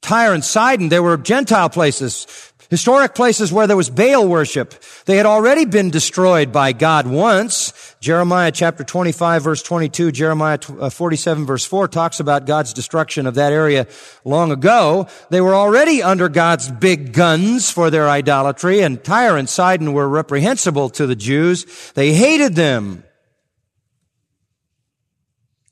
Tyre 0.00 0.32
and 0.32 0.44
Sidon, 0.44 0.88
they 0.88 1.00
were 1.00 1.16
Gentile 1.18 1.68
places, 1.68 2.49
Historic 2.70 3.16
places 3.16 3.52
where 3.52 3.66
there 3.66 3.76
was 3.76 3.90
Baal 3.90 4.28
worship. 4.28 4.76
They 5.04 5.16
had 5.16 5.26
already 5.26 5.64
been 5.64 5.90
destroyed 5.90 6.52
by 6.52 6.72
God 6.72 7.04
once. 7.04 7.96
Jeremiah 7.98 8.52
chapter 8.52 8.84
25 8.84 9.42
verse 9.42 9.60
22, 9.60 10.12
Jeremiah 10.12 10.60
uh, 10.78 10.88
47 10.88 11.46
verse 11.46 11.64
4 11.64 11.88
talks 11.88 12.20
about 12.20 12.46
God's 12.46 12.72
destruction 12.72 13.26
of 13.26 13.34
that 13.34 13.52
area 13.52 13.88
long 14.24 14.52
ago. 14.52 15.08
They 15.30 15.40
were 15.40 15.56
already 15.56 16.00
under 16.00 16.28
God's 16.28 16.70
big 16.70 17.12
guns 17.12 17.72
for 17.72 17.90
their 17.90 18.08
idolatry 18.08 18.82
and 18.82 19.02
Tyre 19.02 19.36
and 19.36 19.48
Sidon 19.48 19.92
were 19.92 20.08
reprehensible 20.08 20.90
to 20.90 21.08
the 21.08 21.16
Jews. 21.16 21.92
They 21.94 22.14
hated 22.14 22.54
them. 22.54 23.02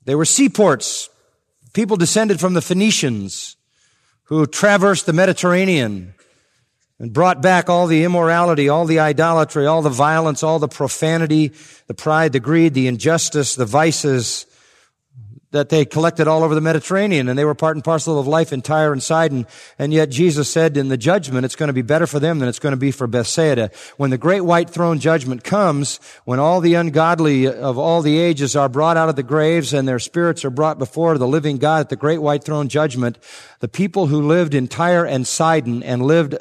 They 0.04 0.16
were 0.16 0.24
seaports. 0.24 1.10
People 1.74 1.96
descended 1.96 2.40
from 2.40 2.54
the 2.54 2.62
Phoenicians 2.62 3.56
who 4.24 4.44
traversed 4.46 5.06
the 5.06 5.12
Mediterranean 5.12 6.14
and 6.98 7.12
brought 7.12 7.40
back 7.40 7.68
all 7.68 7.86
the 7.86 8.04
immorality, 8.04 8.68
all 8.68 8.84
the 8.84 8.98
idolatry, 8.98 9.66
all 9.66 9.82
the 9.82 9.90
violence, 9.90 10.42
all 10.42 10.58
the 10.58 10.68
profanity, 10.68 11.52
the 11.86 11.94
pride, 11.94 12.32
the 12.32 12.40
greed, 12.40 12.74
the 12.74 12.88
injustice, 12.88 13.54
the 13.54 13.66
vices 13.66 14.46
that 15.50 15.70
they 15.70 15.84
collected 15.84 16.28
all 16.28 16.44
over 16.44 16.54
the 16.54 16.60
Mediterranean 16.60 17.28
and 17.28 17.38
they 17.38 17.44
were 17.44 17.54
part 17.54 17.74
and 17.74 17.82
parcel 17.82 18.18
of 18.18 18.26
life 18.26 18.52
in 18.52 18.60
Tyre 18.60 18.92
and 18.92 19.02
Sidon. 19.02 19.46
And 19.78 19.94
yet 19.94 20.10
Jesus 20.10 20.52
said 20.52 20.76
in 20.76 20.88
the 20.88 20.98
judgment, 20.98 21.46
it's 21.46 21.56
going 21.56 21.68
to 21.68 21.72
be 21.72 21.82
better 21.82 22.06
for 22.06 22.20
them 22.20 22.38
than 22.38 22.50
it's 22.50 22.58
going 22.58 22.72
to 22.72 22.76
be 22.76 22.90
for 22.90 23.06
Bethsaida. 23.06 23.70
When 23.96 24.10
the 24.10 24.18
great 24.18 24.42
white 24.42 24.68
throne 24.68 24.98
judgment 24.98 25.44
comes, 25.44 26.00
when 26.24 26.38
all 26.38 26.60
the 26.60 26.74
ungodly 26.74 27.46
of 27.46 27.78
all 27.78 28.02
the 28.02 28.18
ages 28.18 28.56
are 28.56 28.68
brought 28.68 28.98
out 28.98 29.08
of 29.08 29.16
the 29.16 29.22
graves 29.22 29.72
and 29.72 29.88
their 29.88 29.98
spirits 29.98 30.44
are 30.44 30.50
brought 30.50 30.78
before 30.78 31.16
the 31.16 31.26
living 31.26 31.56
God 31.56 31.80
at 31.80 31.88
the 31.88 31.96
great 31.96 32.20
white 32.20 32.44
throne 32.44 32.68
judgment, 32.68 33.16
the 33.60 33.68
people 33.68 34.08
who 34.08 34.20
lived 34.20 34.52
in 34.52 34.68
Tyre 34.68 35.06
and 35.06 35.26
Sidon 35.26 35.82
and 35.82 36.02
lived 36.02 36.34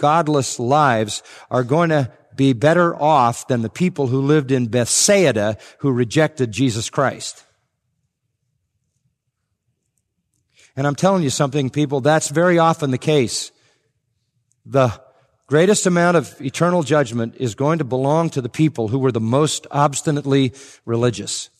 godless 0.00 0.58
lives 0.58 1.22
are 1.50 1.62
going 1.62 1.90
to 1.90 2.10
be 2.34 2.54
better 2.54 2.96
off 2.96 3.46
than 3.48 3.60
the 3.60 3.68
people 3.68 4.06
who 4.06 4.22
lived 4.22 4.50
in 4.50 4.66
Bethsaida 4.66 5.58
who 5.80 5.92
rejected 5.92 6.50
Jesus 6.50 6.88
Christ. 6.88 7.44
And 10.74 10.86
I'm 10.86 10.94
telling 10.94 11.22
you 11.22 11.28
something, 11.28 11.68
people, 11.68 12.00
that's 12.00 12.30
very 12.30 12.58
often 12.58 12.90
the 12.90 12.96
case. 12.96 13.52
The 14.64 14.98
greatest 15.46 15.84
amount 15.84 16.16
of 16.16 16.40
eternal 16.40 16.82
judgment 16.82 17.34
is 17.36 17.54
going 17.54 17.78
to 17.78 17.84
belong 17.84 18.30
to 18.30 18.40
the 18.40 18.48
people 18.48 18.88
who 18.88 18.98
were 18.98 19.12
the 19.12 19.20
most 19.20 19.66
obstinately 19.70 20.54
religious. 20.86 21.50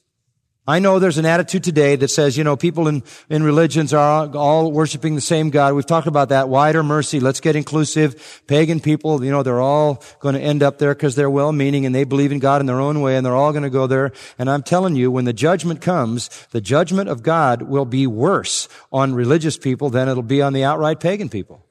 I 0.66 0.78
know 0.78 0.98
there's 0.98 1.18
an 1.18 1.26
attitude 1.26 1.64
today 1.64 1.96
that 1.96 2.08
says, 2.08 2.36
you 2.36 2.44
know, 2.44 2.54
people 2.54 2.86
in, 2.86 3.02
in 3.28 3.42
religions 3.42 3.94
are 3.94 4.30
all 4.36 4.70
worshiping 4.70 5.14
the 5.14 5.20
same 5.20 5.50
God. 5.50 5.74
We've 5.74 5.86
talked 5.86 6.06
about 6.06 6.28
that. 6.28 6.48
Wider 6.48 6.82
mercy. 6.82 7.18
Let's 7.18 7.40
get 7.40 7.56
inclusive. 7.56 8.42
Pagan 8.46 8.78
people, 8.78 9.24
you 9.24 9.30
know, 9.30 9.42
they're 9.42 9.60
all 9.60 10.04
going 10.20 10.34
to 10.34 10.40
end 10.40 10.62
up 10.62 10.78
there 10.78 10.94
because 10.94 11.16
they're 11.16 11.30
well-meaning 11.30 11.86
and 11.86 11.94
they 11.94 12.04
believe 12.04 12.30
in 12.30 12.38
God 12.38 12.60
in 12.60 12.66
their 12.66 12.80
own 12.80 13.00
way 13.00 13.16
and 13.16 13.24
they're 13.24 13.34
all 13.34 13.52
going 13.52 13.64
to 13.64 13.70
go 13.70 13.86
there. 13.86 14.12
And 14.38 14.50
I'm 14.50 14.62
telling 14.62 14.96
you, 14.96 15.10
when 15.10 15.24
the 15.24 15.32
judgment 15.32 15.80
comes, 15.80 16.28
the 16.50 16.60
judgment 16.60 17.08
of 17.08 17.22
God 17.22 17.62
will 17.62 17.86
be 17.86 18.06
worse 18.06 18.68
on 18.92 19.14
religious 19.14 19.56
people 19.56 19.88
than 19.88 20.08
it'll 20.08 20.22
be 20.22 20.42
on 20.42 20.52
the 20.52 20.62
outright 20.62 21.00
pagan 21.00 21.30
people. 21.30 21.66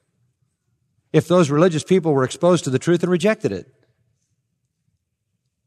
If 1.12 1.26
those 1.26 1.48
religious 1.48 1.84
people 1.84 2.12
were 2.12 2.24
exposed 2.24 2.64
to 2.64 2.70
the 2.70 2.78
truth 2.78 3.02
and 3.02 3.10
rejected 3.10 3.52
it. 3.52 3.72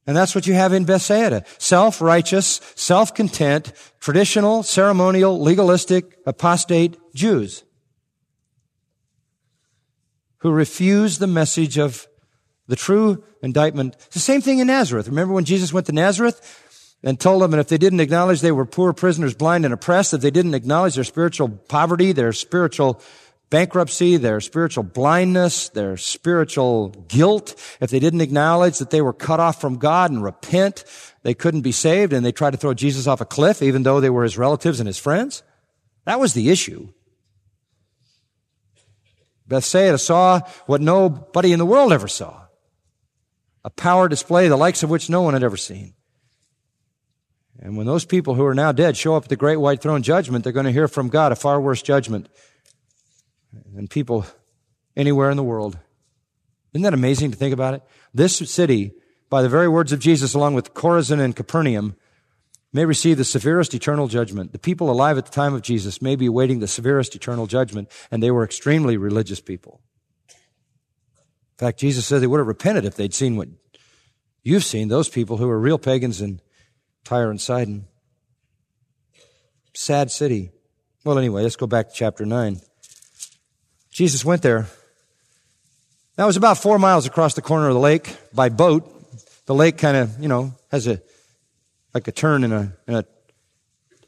And 0.06 0.18
that's 0.18 0.36
what 0.36 0.48
you 0.48 0.54
have 0.54 0.74
in 0.74 0.84
Bethsaida. 0.84 1.46
Self-righteous, 1.60 2.60
self-content, 2.76 3.72
traditional, 4.00 4.64
ceremonial, 4.64 5.40
legalistic, 5.40 6.18
apostate 6.26 6.98
Jews 7.16 7.64
who 10.40 10.52
refuse 10.52 11.20
the 11.20 11.28
message 11.28 11.78
of 11.78 12.06
the 12.68 12.76
true 12.76 13.24
indictment. 13.42 13.96
It's 14.08 14.16
the 14.16 14.20
same 14.20 14.42
thing 14.42 14.60
in 14.60 14.68
Nazareth. 14.68 15.08
Remember 15.08 15.34
when 15.34 15.46
Jesus 15.46 15.72
went 15.72 15.86
to 15.86 15.94
Nazareth 15.94 16.60
and 17.02 17.18
told 17.18 17.42
them, 17.42 17.54
and 17.54 17.62
if 17.62 17.70
they 17.70 17.78
didn't 17.78 18.02
acknowledge 18.02 18.42
they 18.42 18.52
were 18.52 18.66
poor 18.66 18.92
prisoners, 18.92 19.34
blind 19.34 19.64
and 19.64 19.74
oppressed, 19.74 20.14
if 20.14 20.20
they 20.20 20.32
didn't 20.32 20.54
acknowledge 20.54 20.96
their 20.96 21.06
spiritual 21.06 21.48
poverty, 21.48 22.12
their 22.12 22.34
spiritual 22.34 23.02
bankruptcy, 23.54 24.18
their 24.18 24.42
spiritual 24.42 24.84
blindness, 24.84 25.70
their 25.70 25.96
spiritual 25.96 26.90
guilt, 27.08 27.54
if 27.80 27.92
they 27.92 28.00
didn't 28.00 28.22
acknowledge 28.22 28.80
that 28.80 28.90
they 28.90 29.00
were 29.00 29.14
cut 29.14 29.40
off 29.40 29.62
from 29.62 29.78
God 29.78 30.10
and 30.10 30.24
repent, 30.24 30.84
they 31.22 31.36
couldn't 31.36 31.62
be 31.62 31.72
saved 31.72 32.14
and 32.14 32.26
they 32.26 32.32
tried 32.32 32.54
to 32.54 32.58
throw 32.58 32.74
Jesus 32.74 33.06
off 33.06 33.22
a 33.22 33.26
cliff 33.26 33.62
even 33.62 33.84
though 33.84 34.00
they 34.00 34.10
were 34.10 34.24
his 34.24 34.40
relatives 34.40 34.80
and 34.80 34.88
his 34.88 34.98
friends. 34.98 35.44
That 36.06 36.20
was 36.20 36.34
the 36.34 36.50
issue. 36.50 36.90
Bethsaida 39.46 40.00
saw 40.00 40.40
what 40.66 40.82
nobody 40.82 41.54
in 41.54 41.60
the 41.60 41.66
world 41.66 41.94
ever 41.94 42.08
saw. 42.08 42.48
A 43.64 43.70
power 43.70 44.10
display 44.10 44.48
the 44.48 44.58
likes 44.58 44.82
of 44.82 44.90
which 44.90 45.12
no 45.12 45.22
one 45.22 45.36
had 45.36 45.44
ever 45.44 45.58
seen. 45.58 45.94
And 47.60 47.78
when 47.78 47.86
those 47.86 48.04
people 48.04 48.34
who 48.34 48.46
are 48.46 48.56
now 48.56 48.72
dead 48.72 48.98
show 48.98 49.16
up 49.16 49.26
at 49.26 49.30
the 49.30 49.36
great 49.36 49.58
white 49.58 49.80
throne 49.80 50.02
judgment, 50.02 50.44
they're 50.44 50.52
going 50.52 50.66
to 50.66 50.72
hear 50.72 50.88
from 50.88 51.10
God 51.10 51.32
a 51.32 51.36
far 51.36 51.62
worse 51.62 51.84
judgment 51.84 52.30
and 53.76 53.90
people 53.90 54.26
anywhere 54.96 55.30
in 55.30 55.38
the 55.38 55.44
world. 55.44 55.78
Isn't 56.74 56.84
that 56.84 56.94
amazing 56.94 57.32
to 57.32 57.38
think 57.38 57.54
about 57.54 57.76
it? 57.76 57.84
This 58.14 58.38
city, 58.38 58.94
by 59.30 59.42
the 59.42 59.50
very 59.50 59.68
words 59.68 59.92
of 59.92 60.00
Jesus, 60.00 60.34
along 60.34 60.56
with 60.56 60.74
Chorazin 60.74 61.20
and 61.20 61.36
Capernaum, 61.36 61.96
may 62.72 62.86
receive 62.86 63.18
the 63.18 63.24
severest 63.24 63.74
eternal 63.76 64.08
judgment. 64.08 64.52
The 64.52 64.60
people 64.60 64.90
alive 64.90 65.18
at 65.18 65.26
the 65.26 65.32
time 65.32 65.54
of 65.54 65.62
Jesus 65.62 66.02
may 66.02 66.16
be 66.16 66.26
awaiting 66.26 66.60
the 66.60 66.68
severest 66.68 67.16
eternal 67.16 67.46
judgment, 67.46 67.90
and 68.10 68.22
they 68.22 68.32
were 68.32 68.44
extremely 68.44 68.98
religious 68.98 69.40
people. 69.40 69.82
In 70.30 71.68
fact, 71.68 71.80
Jesus 71.80 72.08
said 72.08 72.22
they 72.22 72.28
would 72.28 72.40
have 72.40 72.48
repented 72.48 72.84
if 72.84 72.96
they'd 72.96 73.14
seen 73.14 73.38
what 73.38 73.48
you've 74.42 74.64
seen, 74.64 74.88
those 74.88 75.08
people 75.08 75.38
who 75.38 75.48
were 75.48 75.60
real 75.60 75.78
pagans 75.78 76.20
in 76.20 76.42
Tyre 77.04 77.30
and 77.30 77.40
Sidon. 77.40 77.86
Sad 79.76 80.10
city. 80.10 80.52
Well, 81.06 81.20
anyway, 81.20 81.44
let's 81.44 81.56
go 81.56 81.68
back 81.68 81.90
to 81.90 81.94
chapter 81.94 82.26
9. 82.26 82.60
Jesus 83.94 84.26
went 84.26 84.42
there. 84.42 84.68
That 86.16 86.26
was 86.26 86.36
about 86.36 86.58
four 86.58 86.80
miles 86.80 87.06
across 87.06 87.36
the 87.36 87.44
corner 87.44 87.68
of 87.68 87.76
the 87.76 87.80
lake 87.80 88.16
by 88.34 88.50
boat. 88.50 88.90
The 89.46 89.54
lake 89.54 89.78
kind 89.78 89.96
of, 89.96 90.20
you 90.20 90.28
know, 90.28 90.54
has 90.72 90.88
a, 90.88 91.00
like 91.94 92.08
a 92.08 92.12
turn 92.12 92.44
in 92.44 92.52
a, 92.52 92.74
in 92.88 92.96
a 92.96 93.06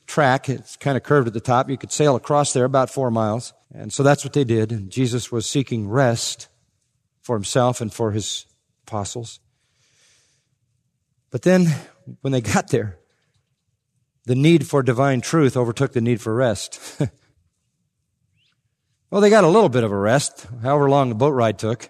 track. 0.07 0.49
It's 0.49 0.75
kind 0.75 0.97
of 0.97 1.03
curved 1.03 1.27
at 1.27 1.33
the 1.33 1.39
top. 1.39 1.69
You 1.69 1.77
could 1.77 1.91
sail 1.91 2.15
across 2.15 2.51
there 2.51 2.65
about 2.65 2.89
four 2.89 3.11
miles. 3.11 3.53
And 3.73 3.93
so 3.93 4.01
that's 4.01 4.23
what 4.23 4.33
they 4.33 4.43
did. 4.43 4.71
And 4.71 4.89
Jesus 4.89 5.31
was 5.31 5.45
seeking 5.45 5.87
rest 5.87 6.47
for 7.21 7.35
himself 7.35 7.79
and 7.79 7.93
for 7.93 8.11
his 8.11 8.47
apostles. 8.87 9.39
But 11.29 11.43
then 11.43 11.67
when 12.21 12.33
they 12.33 12.41
got 12.41 12.69
there, 12.69 12.97
the 14.25 14.35
need 14.35 14.65
for 14.67 14.81
divine 14.81 15.21
truth 15.21 15.55
overtook 15.55 15.93
the 15.93 16.01
need 16.01 16.21
for 16.21 16.33
rest. 16.33 16.79
well, 19.09 19.21
they 19.21 19.29
got 19.29 19.43
a 19.43 19.49
little 19.49 19.69
bit 19.69 19.83
of 19.83 19.91
a 19.91 19.97
rest, 19.97 20.47
however 20.61 20.89
long 20.89 21.09
the 21.09 21.15
boat 21.15 21.29
ride 21.29 21.59
took. 21.59 21.89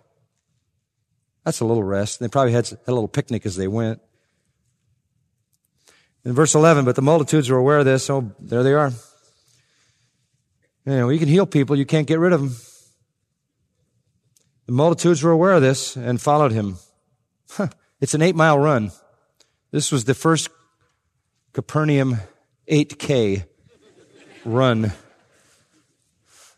That's 1.43 1.59
a 1.59 1.66
little 1.66 1.84
rest. 1.84 2.20
They 2.20 2.28
probably 2.28 2.53
had 2.53 2.72
a 2.88 2.91
little 2.91 3.07
picnic 3.07 3.45
as 3.45 3.55
they 3.55 3.68
went. 3.68 4.01
In 6.26 6.34
verse 6.34 6.55
11, 6.55 6.86
but 6.86 6.95
the 6.95 7.03
multitudes 7.03 7.49
were 7.49 7.57
aware 7.57 7.80
of 7.80 7.86
this. 7.86 8.09
Oh, 8.09 8.34
there 8.39 8.63
they 8.63 8.74
are. 8.74 8.91
You 10.86 10.93
know, 10.93 11.09
you 11.09 11.20
can 11.20 11.28
heal 11.28 11.45
people, 11.45 11.76
you 11.76 11.86
can't 11.86 12.07
get 12.07 12.20
rid 12.20 12.34
of 12.34 12.41
them. 12.41 12.55
The 14.66 14.72
multitudes 14.72 15.22
were 15.22 15.32
aware 15.32 15.53
of 15.53 15.61
this 15.61 15.95
and 15.95 16.20
followed 16.20 16.51
him. 16.51 16.78
Huh, 17.51 17.70
it's 18.01 18.16
an 18.16 18.24
eight 18.24 18.36
mile 18.36 18.57
run. 18.57 18.91
This 19.72 19.91
was 19.91 20.05
the 20.05 20.16
first 20.16 20.49
Capernaum 21.53 22.18
8K 22.70 23.45
run 24.43 24.91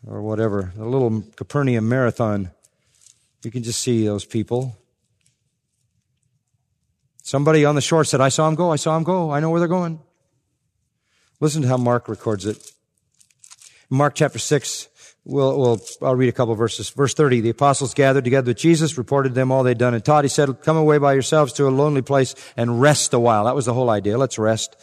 or 0.08 0.22
whatever, 0.22 0.72
a 0.78 0.84
little 0.84 1.22
Capernaum 1.36 1.88
marathon. 1.88 2.50
You 3.44 3.50
can 3.50 3.62
just 3.62 3.80
see 3.80 4.04
those 4.06 4.24
people. 4.24 4.76
Somebody 7.22 7.64
on 7.64 7.74
the 7.74 7.80
shore 7.80 8.04
said, 8.04 8.20
I 8.20 8.30
saw 8.30 8.48
him 8.48 8.54
go, 8.54 8.72
I 8.72 8.76
saw 8.76 8.96
him 8.96 9.04
go, 9.04 9.30
I 9.30 9.40
know 9.40 9.50
where 9.50 9.60
they're 9.60 9.68
going. 9.68 10.00
Listen 11.40 11.62
to 11.62 11.68
how 11.68 11.76
Mark 11.76 12.08
records 12.08 12.46
it. 12.46 12.72
Mark 13.90 14.14
chapter 14.14 14.38
6, 14.38 14.88
we'll, 15.24 15.58
we'll, 15.58 15.80
I'll 16.02 16.16
read 16.16 16.28
a 16.28 16.32
couple 16.32 16.54
verses. 16.54 16.90
Verse 16.90 17.14
30, 17.14 17.42
the 17.42 17.50
apostles 17.50 17.94
gathered 17.94 18.24
together 18.24 18.50
with 18.50 18.58
Jesus, 18.58 18.98
reported 18.98 19.30
to 19.30 19.34
them 19.34 19.52
all 19.52 19.62
they'd 19.62 19.78
done 19.78 19.94
and 19.94 20.04
taught. 20.04 20.24
He 20.24 20.28
said, 20.28 20.62
come 20.62 20.76
away 20.76 20.98
by 20.98 21.12
yourselves 21.12 21.52
to 21.54 21.68
a 21.68 21.70
lonely 21.70 22.02
place 22.02 22.34
and 22.56 22.80
rest 22.80 23.12
a 23.12 23.20
while. 23.20 23.44
That 23.44 23.54
was 23.54 23.66
the 23.66 23.74
whole 23.74 23.90
idea. 23.90 24.18
Let's 24.18 24.38
rest. 24.38 24.76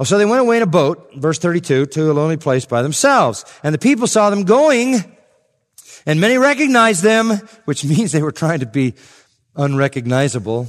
Oh, 0.00 0.04
so 0.04 0.16
they 0.16 0.24
went 0.24 0.40
away 0.40 0.58
in 0.58 0.62
a 0.62 0.66
boat, 0.66 1.10
verse 1.16 1.38
32, 1.38 1.86
to 1.86 2.10
a 2.10 2.12
lonely 2.12 2.36
place 2.36 2.64
by 2.64 2.82
themselves. 2.82 3.44
And 3.62 3.74
the 3.74 3.78
people 3.78 4.06
saw 4.06 4.30
them 4.30 4.44
going, 4.44 5.04
and 6.06 6.20
many 6.20 6.38
recognized 6.38 7.02
them, 7.02 7.30
which 7.64 7.84
means 7.84 8.12
they 8.12 8.22
were 8.22 8.32
trying 8.32 8.60
to 8.60 8.66
be 8.66 8.94
unrecognizable. 9.56 10.68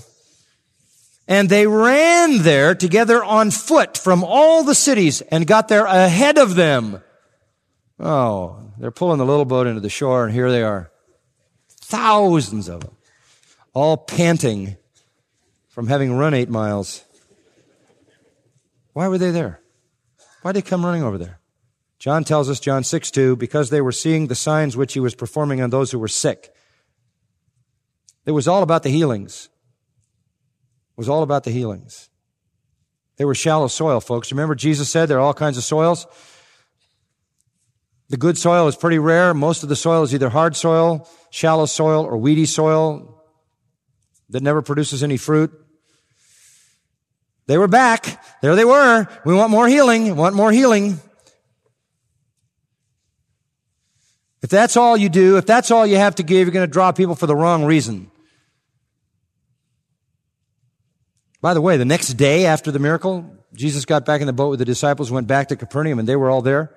And 1.27 1.47
they 1.47 1.67
ran 1.67 2.39
there 2.41 2.73
together 2.73 3.23
on 3.23 3.51
foot 3.51 3.97
from 3.97 4.23
all 4.23 4.63
the 4.63 4.73
cities 4.73 5.21
and 5.21 5.45
got 5.45 5.67
there 5.67 5.86
ahead 5.86 6.39
of 6.39 6.55
them. 6.55 7.03
Oh, 7.99 8.71
they're 8.80 8.89
pulling 8.89 9.19
the 9.19 9.25
little 9.25 9.45
boat 9.45 9.67
into 9.67 9.82
the 9.82 9.89
shore 9.89 10.25
and 10.25 10.34
here 10.34 10.49
they 10.49 10.63
are. 10.63 10.89
Thousands 11.82 12.67
of 12.67 12.82
them. 12.82 12.95
All 13.73 13.95
panting 13.95 14.77
from 15.67 15.88
having 15.88 16.13
run 16.13 16.34
eight 16.34 16.49
miles. 16.49 17.05
Why 18.93 19.07
were 19.07 19.17
they 19.17 19.31
there? 19.31 19.61
Why 20.41 20.51
did 20.51 20.63
they 20.63 20.69
come 20.69 20.85
running 20.85 21.03
over 21.03 21.17
there? 21.17 21.39
John 21.99 22.23
tells 22.23 22.49
us, 22.49 22.59
John 22.59 22.83
6 22.83 23.11
2, 23.11 23.35
because 23.35 23.69
they 23.69 23.81
were 23.81 23.91
seeing 23.91 24.27
the 24.27 24.35
signs 24.35 24.77
which 24.77 24.93
he 24.93 24.99
was 24.99 25.15
performing 25.15 25.61
on 25.61 25.69
those 25.69 25.91
who 25.91 25.99
were 25.99 26.07
sick. 26.07 26.53
It 28.25 28.31
was 28.31 28.47
all 28.47 28.63
about 28.63 28.83
the 28.83 28.89
healings 28.89 29.49
It 30.91 30.97
was 30.97 31.09
all 31.09 31.23
about 31.23 31.43
the 31.43 31.51
healings. 31.51 32.09
They 33.17 33.25
were 33.25 33.35
shallow 33.35 33.67
soil, 33.67 33.99
folks. 33.99 34.31
Remember, 34.31 34.55
Jesus 34.55 34.89
said 34.89 35.07
there 35.09 35.17
are 35.17 35.21
all 35.21 35.33
kinds 35.33 35.57
of 35.57 35.63
soils. 35.63 36.07
The 38.07 38.17
good 38.17 38.37
soil 38.37 38.67
is 38.67 38.77
pretty 38.77 38.97
rare. 38.97 39.33
Most 39.33 39.61
of 39.61 39.69
the 39.69 39.75
soil 39.75 40.03
is 40.03 40.13
either 40.13 40.29
hard 40.29 40.55
soil, 40.55 41.07
shallow 41.29 41.65
soil, 41.65 42.05
or 42.05 42.17
weedy 42.17 42.45
soil 42.45 43.23
that 44.29 44.41
never 44.41 44.61
produces 44.61 45.03
any 45.03 45.17
fruit. 45.17 45.51
They 47.49 47.57
were 47.57 47.67
back. 47.67 48.23
There 48.43 48.55
they 48.55 48.63
were. 48.63 49.07
We 49.25 49.33
want 49.33 49.49
more 49.49 49.67
healing. 49.67 50.03
We 50.03 50.11
want 50.11 50.35
more 50.35 50.51
healing. 50.51 50.99
If 54.43 54.51
that's 54.51 54.77
all 54.77 54.95
you 54.95 55.09
do, 55.09 55.37
if 55.37 55.47
that's 55.47 55.71
all 55.71 55.87
you 55.87 55.95
have 55.97 56.13
to 56.15 56.23
give, 56.23 56.45
you're 56.45 56.53
going 56.53 56.67
to 56.67 56.71
draw 56.71 56.91
people 56.91 57.15
for 57.15 57.25
the 57.25 57.35
wrong 57.35 57.65
reason. 57.65 58.11
By 61.41 61.55
the 61.55 61.61
way, 61.61 61.75
the 61.77 61.85
next 61.85 62.13
day 62.13 62.45
after 62.45 62.69
the 62.69 62.77
miracle, 62.77 63.25
Jesus 63.55 63.83
got 63.83 64.05
back 64.05 64.21
in 64.21 64.27
the 64.27 64.33
boat 64.33 64.51
with 64.51 64.59
the 64.59 64.65
disciples, 64.65 65.09
went 65.09 65.25
back 65.25 65.47
to 65.47 65.55
Capernaum, 65.55 65.97
and 65.97 66.07
they 66.07 66.15
were 66.15 66.29
all 66.29 66.43
there. 66.43 66.75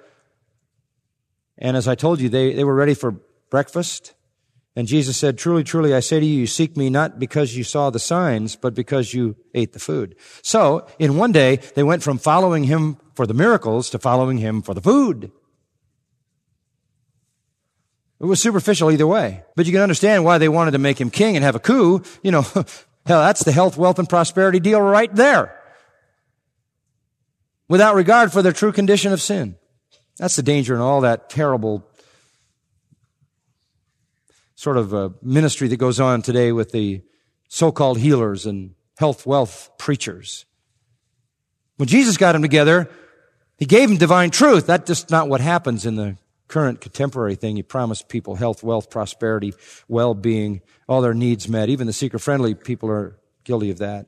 And 1.58 1.76
as 1.76 1.86
I 1.86 1.96
told 1.96 2.18
you, 2.18 2.30
they, 2.30 2.54
they 2.54 2.64
were 2.64 2.74
ready 2.74 2.94
for 2.94 3.16
breakfast. 3.50 4.14
And 4.74 4.88
Jesus 4.88 5.16
said, 5.16 5.36
Truly, 5.36 5.64
truly, 5.64 5.94
I 5.94 6.00
say 6.00 6.20
to 6.20 6.26
you, 6.26 6.40
you 6.40 6.46
seek 6.46 6.76
me 6.76 6.88
not 6.88 7.18
because 7.18 7.56
you 7.56 7.64
saw 7.64 7.90
the 7.90 7.98
signs, 7.98 8.56
but 8.56 8.74
because 8.74 9.12
you 9.12 9.36
ate 9.54 9.72
the 9.72 9.78
food. 9.78 10.16
So, 10.42 10.86
in 10.98 11.16
one 11.16 11.32
day, 11.32 11.56
they 11.74 11.82
went 11.82 12.02
from 12.02 12.18
following 12.18 12.64
him 12.64 12.96
for 13.14 13.26
the 13.26 13.34
miracles 13.34 13.90
to 13.90 13.98
following 13.98 14.38
him 14.38 14.62
for 14.62 14.72
the 14.74 14.80
food. 14.80 15.30
It 18.20 18.26
was 18.26 18.40
superficial 18.40 18.90
either 18.90 19.06
way. 19.06 19.42
But 19.56 19.66
you 19.66 19.72
can 19.72 19.82
understand 19.82 20.24
why 20.24 20.38
they 20.38 20.48
wanted 20.48 20.70
to 20.70 20.78
make 20.78 21.00
him 21.00 21.10
king 21.10 21.36
and 21.36 21.44
have 21.44 21.56
a 21.56 21.60
coup. 21.60 22.02
You 22.22 22.30
know, 22.30 22.46
Hell, 23.06 23.20
that's 23.20 23.42
the 23.42 23.52
health, 23.52 23.76
wealth, 23.76 23.98
and 23.98 24.08
prosperity 24.08 24.60
deal 24.60 24.80
right 24.80 25.12
there. 25.14 25.58
Without 27.68 27.94
regard 27.94 28.32
for 28.32 28.42
their 28.42 28.52
true 28.52 28.72
condition 28.72 29.12
of 29.12 29.20
sin. 29.20 29.56
That's 30.18 30.36
the 30.36 30.42
danger 30.42 30.74
in 30.74 30.80
all 30.80 31.00
that 31.00 31.30
terrible 31.30 31.88
sort 34.62 34.76
of 34.76 34.92
a 34.92 35.12
ministry 35.22 35.66
that 35.66 35.76
goes 35.76 35.98
on 35.98 36.22
today 36.22 36.52
with 36.52 36.70
the 36.70 37.02
so-called 37.48 37.98
healers 37.98 38.46
and 38.46 38.76
health, 38.96 39.26
wealth 39.26 39.72
preachers. 39.76 40.46
When 41.78 41.88
Jesus 41.88 42.16
got 42.16 42.30
them 42.30 42.42
together, 42.42 42.88
he 43.58 43.66
gave 43.66 43.88
them 43.88 43.98
divine 43.98 44.30
truth. 44.30 44.66
That's 44.66 44.86
just 44.86 45.10
not 45.10 45.28
what 45.28 45.40
happens 45.40 45.84
in 45.84 45.96
the 45.96 46.16
current 46.46 46.80
contemporary 46.80 47.34
thing. 47.34 47.56
He 47.56 47.64
promised 47.64 48.08
people 48.08 48.36
health, 48.36 48.62
wealth, 48.62 48.88
prosperity, 48.88 49.52
well-being, 49.88 50.60
all 50.88 51.00
their 51.00 51.12
needs 51.12 51.48
met. 51.48 51.68
Even 51.68 51.88
the 51.88 51.92
seeker-friendly 51.92 52.54
people 52.54 52.88
are 52.88 53.18
guilty 53.42 53.70
of 53.70 53.78
that. 53.78 54.06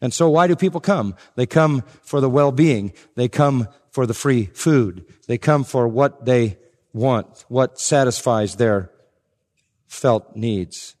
And 0.00 0.12
so 0.12 0.28
why 0.28 0.48
do 0.48 0.56
people 0.56 0.80
come? 0.80 1.14
They 1.36 1.46
come 1.46 1.84
for 2.02 2.20
the 2.20 2.28
well-being. 2.28 2.92
They 3.14 3.28
come 3.28 3.68
for 3.92 4.04
the 4.04 4.14
free 4.14 4.46
food. 4.46 5.06
They 5.28 5.38
come 5.38 5.62
for 5.62 5.86
what 5.86 6.24
they 6.24 6.58
want, 6.92 7.44
what 7.46 7.78
satisfies 7.78 8.56
their 8.56 8.90
felt 9.86 10.36
needs. 10.36 10.96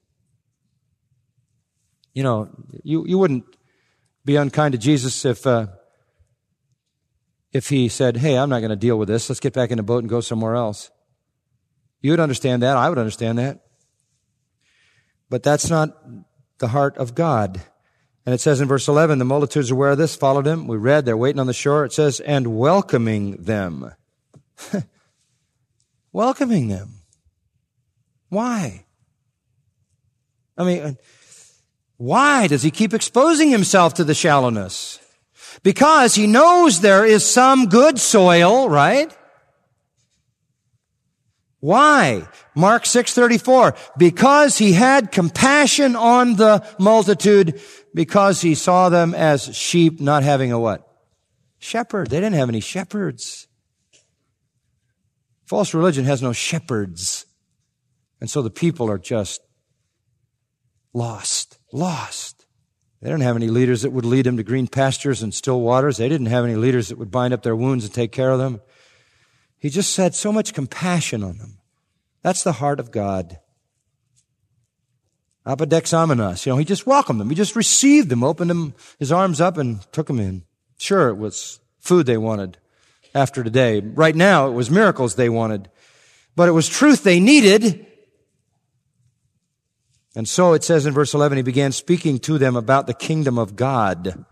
You 2.14 2.22
know, 2.22 2.48
you, 2.82 3.06
you 3.06 3.18
wouldn't 3.18 3.44
be 4.24 4.36
unkind 4.36 4.72
to 4.72 4.78
Jesus 4.78 5.24
if, 5.24 5.46
uh, 5.46 5.66
if 7.52 7.68
he 7.68 7.88
said, 7.88 8.16
Hey, 8.16 8.36
I'm 8.36 8.48
not 8.48 8.60
going 8.60 8.70
to 8.70 8.76
deal 8.76 8.98
with 8.98 9.08
this. 9.08 9.28
Let's 9.28 9.40
get 9.40 9.52
back 9.52 9.70
in 9.70 9.76
the 9.76 9.82
boat 9.82 10.02
and 10.02 10.08
go 10.08 10.20
somewhere 10.20 10.54
else. 10.54 10.90
You 12.00 12.12
would 12.12 12.20
understand 12.20 12.62
that. 12.62 12.76
I 12.76 12.88
would 12.88 12.98
understand 12.98 13.38
that. 13.38 13.60
But 15.28 15.42
that's 15.42 15.68
not 15.68 15.96
the 16.58 16.68
heart 16.68 16.96
of 16.98 17.14
God. 17.14 17.60
And 18.24 18.34
it 18.34 18.40
says 18.40 18.60
in 18.60 18.68
verse 18.68 18.88
11, 18.88 19.18
the 19.18 19.24
multitudes 19.24 19.70
aware 19.70 19.90
of 19.90 19.98
this 19.98 20.16
followed 20.16 20.46
him. 20.46 20.66
We 20.66 20.76
read, 20.76 21.04
they're 21.04 21.16
waiting 21.16 21.40
on 21.40 21.46
the 21.46 21.52
shore. 21.52 21.84
It 21.84 21.92
says, 21.92 22.18
and 22.20 22.58
welcoming 22.58 23.42
them. 23.42 23.92
welcoming 26.12 26.68
them. 26.68 26.95
Why? 28.28 28.84
I 30.56 30.64
mean, 30.64 30.96
why 31.96 32.46
does 32.46 32.62
he 32.62 32.70
keep 32.70 32.94
exposing 32.94 33.50
himself 33.50 33.94
to 33.94 34.04
the 34.04 34.14
shallowness? 34.14 35.00
Because 35.62 36.14
he 36.14 36.26
knows 36.26 36.80
there 36.80 37.04
is 37.04 37.24
some 37.24 37.66
good 37.66 37.98
soil, 37.98 38.68
right? 38.68 39.16
Why? 41.60 42.28
Mark 42.54 42.84
6:34 42.84 43.76
because 43.98 44.58
he 44.58 44.72
had 44.72 45.10
compassion 45.10 45.96
on 45.96 46.36
the 46.36 46.64
multitude 46.78 47.60
because 47.94 48.40
he 48.40 48.54
saw 48.54 48.88
them 48.88 49.14
as 49.14 49.56
sheep 49.56 50.00
not 50.00 50.22
having 50.22 50.52
a 50.52 50.58
what? 50.58 50.86
shepherd. 51.58 52.10
They 52.10 52.18
didn't 52.18 52.34
have 52.34 52.48
any 52.48 52.60
shepherds. 52.60 53.48
False 55.44 55.74
religion 55.74 56.04
has 56.04 56.22
no 56.22 56.32
shepherds. 56.32 57.26
And 58.20 58.30
so 58.30 58.42
the 58.42 58.50
people 58.50 58.90
are 58.90 58.98
just 58.98 59.40
lost, 60.92 61.58
lost. 61.72 62.46
They 63.02 63.10
didn't 63.10 63.22
have 63.22 63.36
any 63.36 63.48
leaders 63.48 63.82
that 63.82 63.92
would 63.92 64.06
lead 64.06 64.26
them 64.26 64.38
to 64.38 64.42
green 64.42 64.66
pastures 64.66 65.22
and 65.22 65.34
still 65.34 65.60
waters. 65.60 65.98
They 65.98 66.08
didn't 66.08 66.26
have 66.26 66.44
any 66.44 66.56
leaders 66.56 66.88
that 66.88 66.98
would 66.98 67.10
bind 67.10 67.34
up 67.34 67.42
their 67.42 67.54
wounds 67.54 67.84
and 67.84 67.92
take 67.92 68.10
care 68.10 68.30
of 68.30 68.38
them. 68.38 68.60
He 69.58 69.68
just 69.68 69.96
had 69.96 70.14
so 70.14 70.32
much 70.32 70.54
compassion 70.54 71.22
on 71.22 71.38
them. 71.38 71.58
That's 72.22 72.42
the 72.42 72.52
heart 72.52 72.80
of 72.80 72.90
God. 72.90 73.38
Apodexamenos. 75.46 76.44
You 76.44 76.52
know, 76.52 76.56
he 76.56 76.64
just 76.64 76.86
welcomed 76.86 77.20
them. 77.20 77.28
He 77.28 77.36
just 77.36 77.54
received 77.54 78.08
them, 78.08 78.24
opened 78.24 78.50
them, 78.50 78.74
his 78.98 79.12
arms 79.12 79.40
up 79.40 79.56
and 79.58 79.80
took 79.92 80.08
them 80.08 80.18
in. 80.18 80.42
Sure, 80.78 81.08
it 81.08 81.16
was 81.16 81.60
food 81.78 82.06
they 82.06 82.16
wanted 82.16 82.58
after 83.14 83.44
today. 83.44 83.80
Right 83.80 84.16
now, 84.16 84.48
it 84.48 84.52
was 84.52 84.70
miracles 84.70 85.14
they 85.14 85.28
wanted. 85.28 85.70
But 86.34 86.48
it 86.48 86.52
was 86.52 86.68
truth 86.68 87.04
they 87.04 87.20
needed. 87.20 87.85
And 90.16 90.26
so 90.26 90.54
it 90.54 90.64
says 90.64 90.86
in 90.86 90.94
verse 90.94 91.12
11, 91.12 91.36
he 91.36 91.42
began 91.42 91.72
speaking 91.72 92.18
to 92.20 92.38
them 92.38 92.56
about 92.56 92.86
the 92.86 92.94
kingdom 92.94 93.38
of 93.38 93.54
God. 93.54 94.24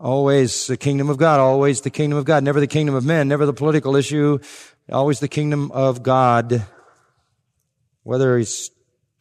Always 0.00 0.66
the 0.66 0.76
kingdom 0.76 1.08
of 1.08 1.16
God, 1.16 1.38
always 1.38 1.82
the 1.82 1.90
kingdom 1.90 2.18
of 2.18 2.24
God, 2.24 2.42
never 2.42 2.58
the 2.58 2.66
kingdom 2.66 2.96
of 2.96 3.04
men, 3.04 3.28
never 3.28 3.46
the 3.46 3.52
political 3.52 3.94
issue, 3.94 4.40
always 4.90 5.20
the 5.20 5.28
kingdom 5.28 5.70
of 5.70 6.02
God. 6.02 6.66
Whether 8.02 8.36
he's 8.36 8.70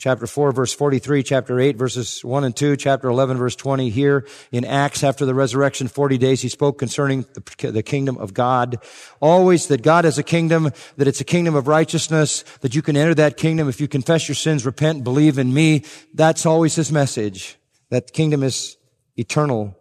chapter 0.03 0.27
4 0.27 0.51
verse 0.51 0.73
43, 0.73 1.23
chapter 1.23 1.61
8 1.61 1.77
verses 1.77 2.25
1 2.25 2.43
and 2.43 2.53
2, 2.53 2.75
chapter 2.75 3.07
11 3.07 3.37
verse 3.37 3.55
20 3.55 3.89
here 3.89 4.27
in 4.51 4.65
Acts 4.65 5.01
after 5.01 5.25
the 5.25 5.33
resurrection, 5.33 5.87
40 5.87 6.17
days 6.17 6.41
he 6.41 6.49
spoke 6.49 6.77
concerning 6.77 7.25
the, 7.35 7.71
the, 7.71 7.81
kingdom 7.81 8.17
of 8.17 8.33
God. 8.33 8.83
Always 9.21 9.67
that 9.67 9.81
God 9.81 10.03
has 10.03 10.17
a 10.17 10.23
kingdom, 10.23 10.71
that 10.97 11.07
it's 11.07 11.21
a 11.21 11.23
kingdom 11.23 11.55
of 11.55 11.69
righteousness, 11.69 12.43
that 12.59 12.75
you 12.75 12.81
can 12.81 12.97
enter 12.97 13.15
that 13.15 13.37
kingdom 13.37 13.69
if 13.69 13.79
you 13.79 13.87
confess 13.87 14.27
your 14.27 14.35
sins, 14.35 14.65
repent, 14.65 15.05
believe 15.05 15.37
in 15.37 15.53
me. 15.53 15.85
That's 16.13 16.45
always 16.45 16.75
his 16.75 16.91
message. 16.91 17.57
That 17.89 18.11
kingdom 18.11 18.43
is 18.43 18.75
eternal 19.15 19.73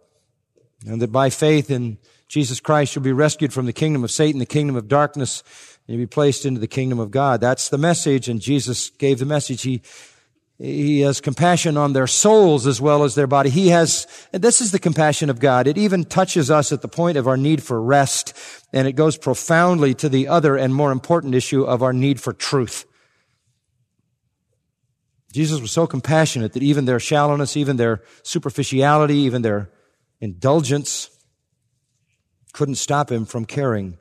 and 0.87 1.03
that 1.03 1.11
by 1.11 1.31
faith 1.31 1.68
in 1.68 1.99
Jesus 2.29 2.61
Christ 2.61 2.95
you'll 2.95 3.03
be 3.03 3.11
rescued 3.11 3.53
from 3.53 3.66
the 3.66 3.73
kingdom 3.73 4.05
of 4.05 4.12
Satan, 4.12 4.39
the 4.39 4.47
kingdom 4.47 4.77
of 4.77 4.87
darkness, 4.87 5.43
and 5.89 5.97
you'll 5.97 6.05
be 6.05 6.07
placed 6.07 6.47
into 6.47 6.61
the 6.61 6.68
kingdom 6.68 7.01
of 7.01 7.11
God. 7.11 7.41
That's 7.41 7.70
the 7.70 7.79
message, 7.79 8.29
and 8.29 8.41
Jesus 8.41 8.91
gave 8.91 9.18
the 9.18 9.27
message. 9.27 9.62
He 9.62 9.83
he 10.63 11.01
has 11.01 11.21
compassion 11.21 11.77
on 11.77 11.93
their 11.93 12.07
souls 12.07 12.69
as 12.69 12.81
well 12.81 13.03
as 13.03 13.17
their 13.17 13.27
body. 13.27 13.51
He 13.51 13.71
has, 13.71 14.07
this 14.31 14.61
is 14.61 14.71
the 14.71 14.79
compassion 14.79 15.29
of 15.29 15.41
God. 15.41 15.67
It 15.67 15.77
even 15.77 16.05
touches 16.05 16.53
us 16.53 16.71
at 16.71 16.83
the 16.83 16.89
point 16.89 17.19
of 17.19 17.27
our 17.27 17.37
need 17.37 17.65
for 17.65 17.83
rest, 17.83 18.33
and 18.73 18.87
it 18.87 18.93
goes 18.93 19.19
profoundly 19.19 19.93
to 19.95 20.09
the 20.09 20.29
other 20.29 20.57
and 20.57 20.73
more 20.73 20.93
important 20.93 21.35
issue 21.35 21.65
of 21.65 21.83
our 21.83 21.93
need 21.93 22.21
for 22.21 22.33
truth. 22.33 22.85
Jesus 25.33 25.61
was 25.61 25.73
so 25.73 25.89
compassionate 25.89 26.53
that 26.53 26.63
even 26.63 26.85
their 26.85 27.01
shallowness, 27.01 27.57
even 27.57 27.77
their 27.77 28.03
superficiality, 28.23 29.17
even 29.17 29.43
their 29.43 29.69
indulgence 30.21 31.11
couldn't 32.53 32.77
stop 32.77 33.11
him 33.11 33.25
from 33.25 33.47
caring 33.47 33.99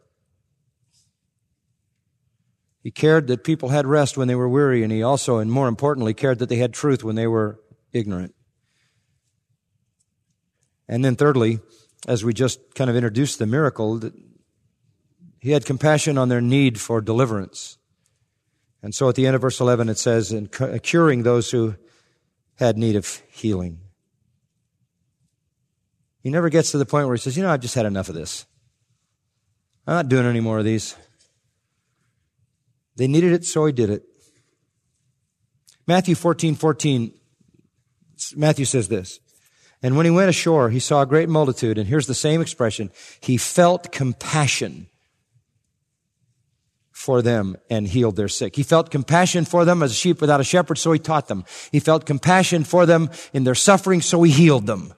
he 2.84 2.91
cared 2.91 3.27
that 3.27 3.43
people 3.43 3.69
had 3.69 3.86
rest 3.86 4.17
when 4.17 4.27
they 4.27 4.36
were 4.36 4.49
weary, 4.49 4.84
and 4.84 4.91
he 4.91 5.03
also, 5.03 5.38
and 5.38 5.51
more 5.51 5.67
importantly, 5.67 6.13
cared 6.13 6.39
that 6.39 6.49
they 6.49 6.55
had 6.55 6.73
truth 6.73 7.03
when 7.03 7.15
they 7.15 7.27
were 7.27 7.59
ignorant. 7.93 8.34
And 10.88 11.05
then 11.05 11.15
thirdly, 11.15 11.59
as 12.07 12.25
we 12.25 12.34
just 12.34 12.59
kind 12.73 12.89
of 12.89 12.95
introduced 12.95 13.39
the 13.39 13.45
miracle, 13.45 13.97
that 13.99 14.13
he 15.39 15.51
had 15.51 15.65
compassion 15.65 16.17
on 16.17 16.29
their 16.29 16.41
need 16.41 16.79
for 16.79 17.01
deliverance. 17.01 17.77
And 18.84 18.93
so 18.95 19.07
at 19.09 19.15
the 19.15 19.27
end 19.27 19.36
of 19.36 19.41
verse 19.41 19.59
11 19.59 19.89
it 19.89 19.97
says, 19.97 20.32
in 20.32 20.49
uh, 20.59 20.79
curing 20.82 21.23
those 21.23 21.51
who 21.51 21.75
had 22.55 22.77
need 22.77 22.95
of 22.95 23.21
healing. 23.32 23.79
He 26.21 26.29
never 26.29 26.49
gets 26.49 26.71
to 26.71 26.77
the 26.77 26.86
point 26.86 27.07
where 27.07 27.15
he 27.15 27.21
says, 27.21 27.38
you 27.38 27.43
know, 27.43 27.49
I've 27.49 27.61
just 27.61 27.75
had 27.75 27.86
enough 27.86 28.09
of 28.09 28.15
this. 28.15 28.45
I'm 29.88 29.95
not 29.95 30.09
doing 30.09 30.25
any 30.25 30.39
more 30.39 30.59
of 30.59 30.65
these. 30.65 30.95
They 32.95 33.07
needed 33.07 33.33
it, 33.33 33.45
so 33.45 33.65
he 33.65 33.73
did 33.73 33.89
it. 33.89 34.03
Matthew 35.87 36.15
14, 36.15 36.55
14, 36.55 37.13
Matthew 38.35 38.65
says 38.65 38.87
this. 38.87 39.19
And 39.83 39.97
when 39.97 40.05
he 40.05 40.11
went 40.11 40.29
ashore, 40.29 40.69
he 40.69 40.79
saw 40.79 41.01
a 41.01 41.07
great 41.07 41.27
multitude, 41.27 41.77
and 41.77 41.87
here's 41.87 42.07
the 42.07 42.13
same 42.13 42.39
expression. 42.39 42.91
He 43.19 43.37
felt 43.37 43.91
compassion 43.91 44.87
for 46.91 47.23
them 47.23 47.57
and 47.67 47.87
healed 47.87 48.15
their 48.15 48.27
sick. 48.27 48.55
He 48.55 48.61
felt 48.61 48.91
compassion 48.91 49.43
for 49.43 49.65
them 49.65 49.81
as 49.81 49.91
a 49.91 49.95
sheep 49.95 50.21
without 50.21 50.39
a 50.39 50.43
shepherd, 50.43 50.77
so 50.77 50.91
he 50.91 50.99
taught 50.99 51.27
them. 51.27 51.45
He 51.71 51.79
felt 51.79 52.05
compassion 52.05 52.63
for 52.63 52.85
them 52.85 53.09
in 53.33 53.43
their 53.43 53.55
suffering, 53.55 54.01
so 54.01 54.21
he 54.21 54.31
healed 54.31 54.67
them. 54.67 54.93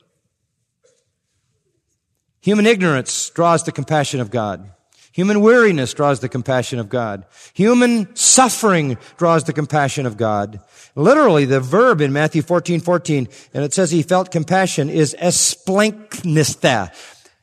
Human 2.42 2.66
ignorance 2.66 3.30
draws 3.30 3.64
the 3.64 3.72
compassion 3.72 4.20
of 4.20 4.30
God. 4.30 4.73
Human 5.14 5.42
weariness 5.42 5.94
draws 5.94 6.22
the 6.22 6.28
compassion 6.28 6.80
of 6.80 6.90
God. 6.90 7.26
Human 7.54 8.14
suffering 8.16 8.98
draws 9.18 9.44
the 9.44 9.54
compassion 9.54 10.08
of 10.08 10.18
God. 10.18 10.60
Literally, 10.96 11.46
the 11.46 11.60
verb 11.60 12.02
in 12.02 12.12
Matthew 12.12 12.42
14, 12.42 12.80
14, 12.80 13.28
and 13.54 13.64
it 13.64 13.76
says 13.76 13.92
he 13.92 14.02
felt 14.02 14.32
compassion 14.32 14.90
is 14.90 15.16
esplanknista. 15.22 16.92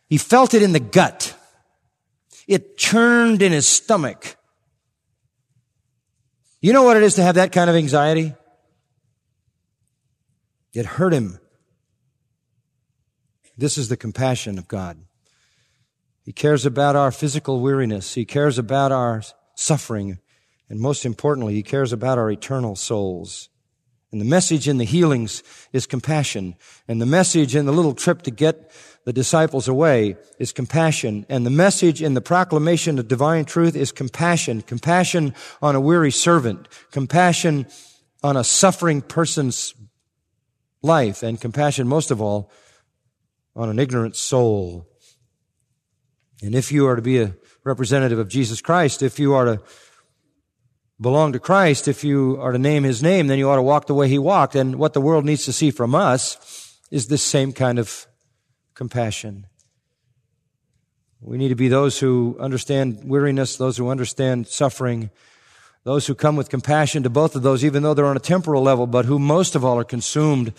He 0.08 0.18
felt 0.18 0.52
it 0.52 0.62
in 0.62 0.72
the 0.72 0.80
gut. 0.80 1.36
It 2.48 2.76
churned 2.76 3.40
in 3.40 3.52
his 3.52 3.68
stomach. 3.68 4.36
You 6.60 6.72
know 6.72 6.82
what 6.82 6.96
it 6.96 7.04
is 7.04 7.14
to 7.14 7.22
have 7.22 7.36
that 7.36 7.52
kind 7.52 7.70
of 7.70 7.76
anxiety? 7.76 8.34
It 10.74 10.86
hurt 10.86 11.12
him. 11.12 11.38
This 13.56 13.78
is 13.78 13.88
the 13.88 13.96
compassion 13.96 14.58
of 14.58 14.66
God. 14.66 14.98
He 16.22 16.32
cares 16.32 16.66
about 16.66 16.96
our 16.96 17.10
physical 17.10 17.60
weariness. 17.60 18.14
He 18.14 18.24
cares 18.24 18.58
about 18.58 18.92
our 18.92 19.22
suffering. 19.54 20.18
And 20.68 20.80
most 20.80 21.04
importantly, 21.04 21.54
He 21.54 21.62
cares 21.62 21.92
about 21.92 22.18
our 22.18 22.30
eternal 22.30 22.76
souls. 22.76 23.48
And 24.12 24.20
the 24.20 24.26
message 24.26 24.68
in 24.68 24.78
the 24.78 24.84
healings 24.84 25.42
is 25.72 25.86
compassion. 25.86 26.56
And 26.88 27.00
the 27.00 27.06
message 27.06 27.54
in 27.54 27.66
the 27.66 27.72
little 27.72 27.94
trip 27.94 28.22
to 28.22 28.30
get 28.30 28.72
the 29.04 29.12
disciples 29.12 29.68
away 29.68 30.16
is 30.38 30.52
compassion. 30.52 31.24
And 31.28 31.46
the 31.46 31.50
message 31.50 32.02
in 32.02 32.14
the 32.14 32.20
proclamation 32.20 32.98
of 32.98 33.06
divine 33.06 33.44
truth 33.44 33.76
is 33.76 33.92
compassion. 33.92 34.62
Compassion 34.62 35.34
on 35.62 35.76
a 35.76 35.80
weary 35.80 36.10
servant. 36.10 36.68
Compassion 36.90 37.66
on 38.22 38.36
a 38.36 38.44
suffering 38.44 39.00
person's 39.00 39.74
life. 40.82 41.22
And 41.22 41.40
compassion, 41.40 41.86
most 41.86 42.10
of 42.10 42.20
all, 42.20 42.50
on 43.54 43.68
an 43.68 43.78
ignorant 43.78 44.16
soul. 44.16 44.89
And 46.42 46.54
if 46.54 46.72
you 46.72 46.86
are 46.86 46.96
to 46.96 47.02
be 47.02 47.18
a 47.18 47.34
representative 47.64 48.18
of 48.18 48.28
Jesus 48.28 48.60
Christ, 48.60 49.02
if 49.02 49.18
you 49.18 49.34
are 49.34 49.44
to 49.44 49.62
belong 51.00 51.32
to 51.32 51.38
Christ, 51.38 51.88
if 51.88 52.04
you 52.04 52.38
are 52.40 52.52
to 52.52 52.58
name 52.58 52.84
his 52.84 53.02
name, 53.02 53.26
then 53.26 53.38
you 53.38 53.48
ought 53.50 53.56
to 53.56 53.62
walk 53.62 53.86
the 53.86 53.94
way 53.94 54.08
he 54.08 54.18
walked. 54.18 54.54
And 54.54 54.76
what 54.76 54.92
the 54.92 55.00
world 55.00 55.24
needs 55.24 55.44
to 55.46 55.52
see 55.52 55.70
from 55.70 55.94
us 55.94 56.78
is 56.90 57.06
this 57.08 57.22
same 57.22 57.52
kind 57.52 57.78
of 57.78 58.06
compassion. 58.74 59.46
We 61.20 61.36
need 61.36 61.48
to 61.48 61.54
be 61.54 61.68
those 61.68 62.00
who 62.00 62.36
understand 62.40 63.02
weariness, 63.04 63.56
those 63.56 63.76
who 63.76 63.90
understand 63.90 64.46
suffering, 64.46 65.10
those 65.84 66.06
who 66.06 66.14
come 66.14 66.36
with 66.36 66.48
compassion 66.48 67.02
to 67.02 67.10
both 67.10 67.36
of 67.36 67.42
those, 67.42 67.64
even 67.64 67.82
though 67.82 67.92
they're 67.92 68.06
on 68.06 68.16
a 68.16 68.20
temporal 68.20 68.62
level, 68.62 68.86
but 68.86 69.04
who 69.04 69.18
most 69.18 69.54
of 69.54 69.64
all 69.64 69.78
are 69.78 69.84
consumed 69.84 70.54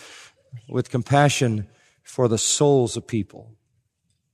with 0.69 0.89
compassion 0.89 1.67
for 2.03 2.27
the 2.27 2.37
souls 2.37 2.95
of 2.95 3.07
people. 3.07 3.55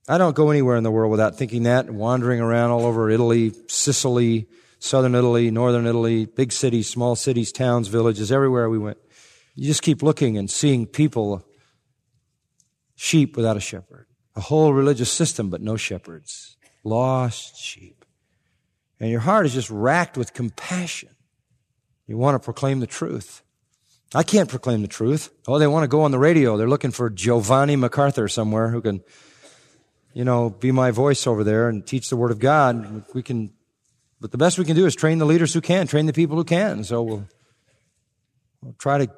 I 0.08 0.16
don't 0.16 0.34
go 0.34 0.50
anywhere 0.50 0.76
in 0.76 0.84
the 0.84 0.90
world 0.90 1.10
without 1.10 1.36
thinking 1.36 1.64
that, 1.64 1.90
wandering 1.90 2.40
around 2.40 2.70
all 2.70 2.86
over 2.86 3.10
Italy, 3.10 3.52
Sicily, 3.68 4.48
southern 4.78 5.14
Italy, 5.14 5.50
northern 5.50 5.86
Italy, 5.86 6.24
big 6.24 6.50
cities, 6.50 6.88
small 6.88 7.14
cities, 7.14 7.52
towns, 7.52 7.88
villages, 7.88 8.32
everywhere 8.32 8.70
we 8.70 8.78
went. 8.78 8.96
You 9.54 9.66
just 9.66 9.82
keep 9.82 10.02
looking 10.02 10.38
and 10.38 10.50
seeing 10.50 10.86
people, 10.86 11.44
sheep 12.94 13.36
without 13.36 13.56
a 13.56 13.60
shepherd, 13.60 14.06
a 14.34 14.40
whole 14.40 14.72
religious 14.72 15.10
system, 15.10 15.50
but 15.50 15.60
no 15.60 15.76
shepherds, 15.76 16.56
lost 16.84 17.58
sheep. 17.58 18.04
And 19.00 19.10
your 19.10 19.20
heart 19.20 19.46
is 19.46 19.54
just 19.54 19.70
racked 19.70 20.16
with 20.16 20.32
compassion. 20.32 21.10
You 22.06 22.16
want 22.16 22.34
to 22.34 22.44
proclaim 22.44 22.80
the 22.80 22.86
truth. 22.86 23.42
I 24.14 24.22
can't 24.22 24.48
proclaim 24.48 24.80
the 24.80 24.88
truth. 24.88 25.30
Oh, 25.46 25.58
they 25.58 25.66
want 25.66 25.84
to 25.84 25.88
go 25.88 26.00
on 26.00 26.12
the 26.12 26.18
radio. 26.18 26.56
They're 26.56 26.68
looking 26.68 26.92
for 26.92 27.10
Giovanni 27.10 27.76
MacArthur 27.76 28.26
somewhere 28.26 28.70
who 28.70 28.80
can 28.80 29.02
you 30.18 30.24
know, 30.24 30.50
be 30.50 30.72
my 30.72 30.90
voice 30.90 31.28
over 31.28 31.44
there 31.44 31.68
and 31.68 31.86
teach 31.86 32.10
the 32.10 32.16
Word 32.16 32.32
of 32.32 32.40
God. 32.40 33.04
We 33.14 33.22
can, 33.22 33.52
but 34.20 34.32
the 34.32 34.36
best 34.36 34.58
we 34.58 34.64
can 34.64 34.74
do 34.74 34.84
is 34.84 34.96
train 34.96 35.18
the 35.18 35.24
leaders 35.24 35.54
who 35.54 35.60
can, 35.60 35.86
train 35.86 36.06
the 36.06 36.12
people 36.12 36.36
who 36.36 36.42
can. 36.42 36.82
So 36.82 37.02
we'll, 37.04 37.28
we'll 38.60 38.74
try 38.80 38.98
to 38.98 39.08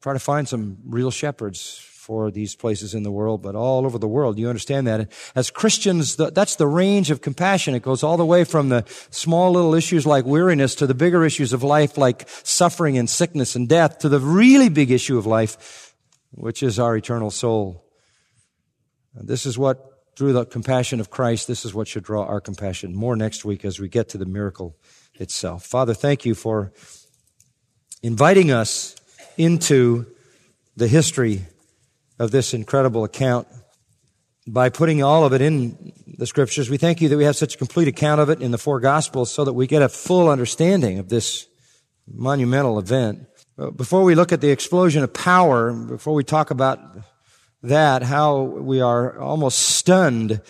try 0.00 0.14
to 0.14 0.18
find 0.18 0.48
some 0.48 0.78
real 0.86 1.10
shepherds 1.10 1.76
for 1.78 2.30
these 2.30 2.56
places 2.56 2.94
in 2.94 3.02
the 3.02 3.10
world, 3.10 3.42
but 3.42 3.54
all 3.54 3.84
over 3.84 3.98
the 3.98 4.08
world. 4.08 4.38
You 4.38 4.48
understand 4.48 4.86
that? 4.86 5.12
As 5.34 5.50
Christians, 5.50 6.16
that's 6.16 6.56
the 6.56 6.66
range 6.66 7.10
of 7.10 7.20
compassion. 7.20 7.74
It 7.74 7.82
goes 7.82 8.02
all 8.02 8.16
the 8.16 8.24
way 8.24 8.44
from 8.44 8.70
the 8.70 8.86
small 9.10 9.52
little 9.52 9.74
issues 9.74 10.06
like 10.06 10.24
weariness 10.24 10.74
to 10.76 10.86
the 10.86 10.94
bigger 10.94 11.22
issues 11.22 11.52
of 11.52 11.62
life 11.62 11.98
like 11.98 12.26
suffering 12.44 12.96
and 12.96 13.10
sickness 13.10 13.56
and 13.56 13.68
death 13.68 13.98
to 13.98 14.08
the 14.08 14.20
really 14.20 14.70
big 14.70 14.90
issue 14.90 15.18
of 15.18 15.26
life, 15.26 15.94
which 16.30 16.62
is 16.62 16.78
our 16.78 16.96
eternal 16.96 17.30
soul. 17.30 17.84
And 19.14 19.28
this 19.28 19.44
is 19.44 19.58
what 19.58 19.89
through 20.16 20.32
the 20.32 20.44
compassion 20.44 21.00
of 21.00 21.10
Christ, 21.10 21.46
this 21.46 21.64
is 21.64 21.74
what 21.74 21.88
should 21.88 22.04
draw 22.04 22.24
our 22.24 22.40
compassion. 22.40 22.94
More 22.94 23.16
next 23.16 23.44
week 23.44 23.64
as 23.64 23.78
we 23.78 23.88
get 23.88 24.08
to 24.10 24.18
the 24.18 24.26
miracle 24.26 24.76
itself. 25.14 25.64
Father, 25.64 25.94
thank 25.94 26.24
you 26.24 26.34
for 26.34 26.72
inviting 28.02 28.50
us 28.50 28.96
into 29.36 30.06
the 30.76 30.88
history 30.88 31.42
of 32.18 32.30
this 32.30 32.54
incredible 32.54 33.04
account 33.04 33.46
by 34.46 34.68
putting 34.68 35.02
all 35.02 35.24
of 35.24 35.32
it 35.32 35.40
in 35.40 35.92
the 36.18 36.26
scriptures. 36.26 36.68
We 36.68 36.76
thank 36.76 37.00
you 37.00 37.08
that 37.08 37.16
we 37.16 37.24
have 37.24 37.36
such 37.36 37.54
a 37.54 37.58
complete 37.58 37.88
account 37.88 38.20
of 38.20 38.30
it 38.30 38.40
in 38.40 38.50
the 38.50 38.58
four 38.58 38.80
gospels 38.80 39.30
so 39.30 39.44
that 39.44 39.52
we 39.52 39.66
get 39.66 39.82
a 39.82 39.88
full 39.88 40.28
understanding 40.28 40.98
of 40.98 41.08
this 41.08 41.46
monumental 42.06 42.78
event. 42.78 43.26
Before 43.76 44.02
we 44.02 44.14
look 44.14 44.32
at 44.32 44.40
the 44.40 44.50
explosion 44.50 45.02
of 45.02 45.12
power, 45.12 45.72
before 45.72 46.14
we 46.14 46.24
talk 46.24 46.50
about 46.50 46.80
that, 47.62 48.02
how 48.02 48.42
we 48.42 48.80
are 48.80 49.18
almost 49.18 49.58
stunned 49.58 50.40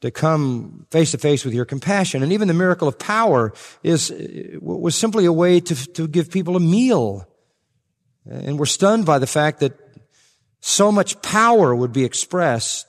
to 0.00 0.10
come 0.10 0.86
face 0.90 1.10
to 1.10 1.18
face 1.18 1.44
with 1.44 1.54
your 1.54 1.64
compassion. 1.64 2.22
And 2.22 2.32
even 2.32 2.48
the 2.48 2.54
miracle 2.54 2.88
of 2.88 2.98
power 2.98 3.52
is, 3.82 4.12
was 4.60 4.94
simply 4.94 5.26
a 5.26 5.32
way 5.32 5.60
to, 5.60 5.92
to 5.92 6.08
give 6.08 6.30
people 6.30 6.56
a 6.56 6.60
meal. 6.60 7.26
And 8.24 8.58
we're 8.58 8.66
stunned 8.66 9.04
by 9.04 9.18
the 9.18 9.26
fact 9.26 9.60
that 9.60 9.78
so 10.60 10.92
much 10.92 11.20
power 11.22 11.74
would 11.74 11.92
be 11.92 12.04
expressed 12.04 12.86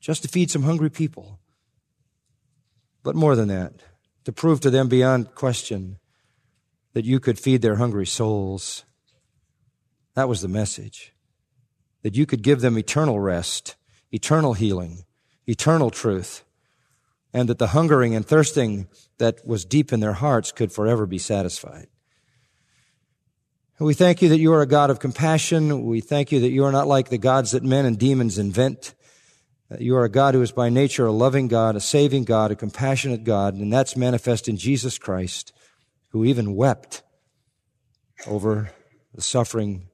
just 0.00 0.22
to 0.22 0.28
feed 0.28 0.50
some 0.50 0.62
hungry 0.62 0.90
people. 0.90 1.40
But 3.02 3.16
more 3.16 3.34
than 3.36 3.48
that, 3.48 3.72
to 4.24 4.32
prove 4.32 4.60
to 4.60 4.70
them 4.70 4.88
beyond 4.88 5.34
question 5.34 5.98
that 6.92 7.04
you 7.04 7.20
could 7.20 7.38
feed 7.38 7.62
their 7.62 7.76
hungry 7.76 8.06
souls. 8.06 8.84
That 10.14 10.28
was 10.28 10.42
the 10.42 10.48
message 10.48 11.12
that 12.06 12.14
you 12.14 12.24
could 12.24 12.40
give 12.40 12.60
them 12.60 12.78
eternal 12.78 13.18
rest, 13.18 13.74
eternal 14.12 14.54
healing, 14.54 15.04
eternal 15.48 15.90
truth, 15.90 16.44
and 17.32 17.48
that 17.48 17.58
the 17.58 17.66
hungering 17.66 18.14
and 18.14 18.24
thirsting 18.24 18.86
that 19.18 19.44
was 19.44 19.64
deep 19.64 19.92
in 19.92 19.98
their 19.98 20.12
hearts 20.12 20.52
could 20.52 20.70
forever 20.70 21.04
be 21.04 21.18
satisfied. 21.18 21.88
We 23.80 23.92
thank 23.92 24.22
you 24.22 24.28
that 24.28 24.38
you 24.38 24.52
are 24.52 24.62
a 24.62 24.68
God 24.68 24.88
of 24.88 25.00
compassion. 25.00 25.84
We 25.84 26.00
thank 26.00 26.30
you 26.30 26.38
that 26.38 26.50
you 26.50 26.62
are 26.62 26.70
not 26.70 26.86
like 26.86 27.08
the 27.08 27.18
gods 27.18 27.50
that 27.50 27.64
men 27.64 27.84
and 27.84 27.98
demons 27.98 28.38
invent. 28.38 28.94
You 29.76 29.96
are 29.96 30.04
a 30.04 30.08
God 30.08 30.34
who 30.34 30.42
is 30.42 30.52
by 30.52 30.68
nature 30.68 31.06
a 31.06 31.10
loving 31.10 31.48
God, 31.48 31.74
a 31.74 31.80
saving 31.80 32.22
God, 32.22 32.52
a 32.52 32.54
compassionate 32.54 33.24
God, 33.24 33.54
and 33.54 33.72
that's 33.72 33.96
manifest 33.96 34.46
in 34.46 34.56
Jesus 34.56 34.96
Christ, 34.96 35.52
who 36.10 36.24
even 36.24 36.54
wept 36.54 37.02
over 38.28 38.70
the 39.12 39.22
suffering 39.22 39.88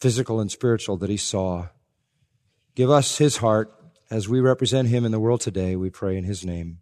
physical 0.00 0.40
and 0.40 0.50
spiritual, 0.50 0.96
that 0.98 1.10
he 1.10 1.16
saw. 1.16 1.68
Give 2.74 2.90
us 2.90 3.18
his 3.18 3.38
heart 3.38 3.74
as 4.10 4.28
we 4.28 4.40
represent 4.40 4.88
him 4.88 5.04
in 5.04 5.12
the 5.12 5.20
world 5.20 5.40
today, 5.40 5.76
we 5.76 5.88
pray 5.88 6.16
in 6.16 6.24
his 6.24 6.44
name. 6.44 6.78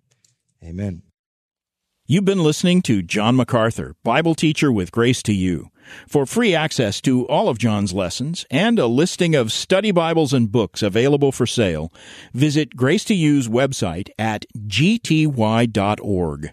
Amen. 0.64 1.02
You've 2.06 2.24
been 2.24 2.42
listening 2.42 2.80
to 2.82 3.02
John 3.02 3.36
MacArthur, 3.36 3.94
Bible 4.02 4.34
teacher 4.34 4.72
with 4.72 4.90
Grace 4.90 5.22
to 5.24 5.34
You. 5.34 5.68
For 6.06 6.24
free 6.24 6.54
access 6.54 7.02
to 7.02 7.26
all 7.28 7.50
of 7.50 7.58
John's 7.58 7.92
lessons 7.92 8.46
and 8.50 8.78
a 8.78 8.86
listing 8.86 9.34
of 9.34 9.52
study 9.52 9.90
Bibles 9.90 10.32
and 10.32 10.50
books 10.50 10.82
available 10.82 11.32
for 11.32 11.46
sale, 11.46 11.92
visit 12.32 12.76
Grace 12.76 13.04
to 13.04 13.14
You's 13.14 13.46
website 13.46 14.08
at 14.18 14.46
gty.org. 14.56 16.52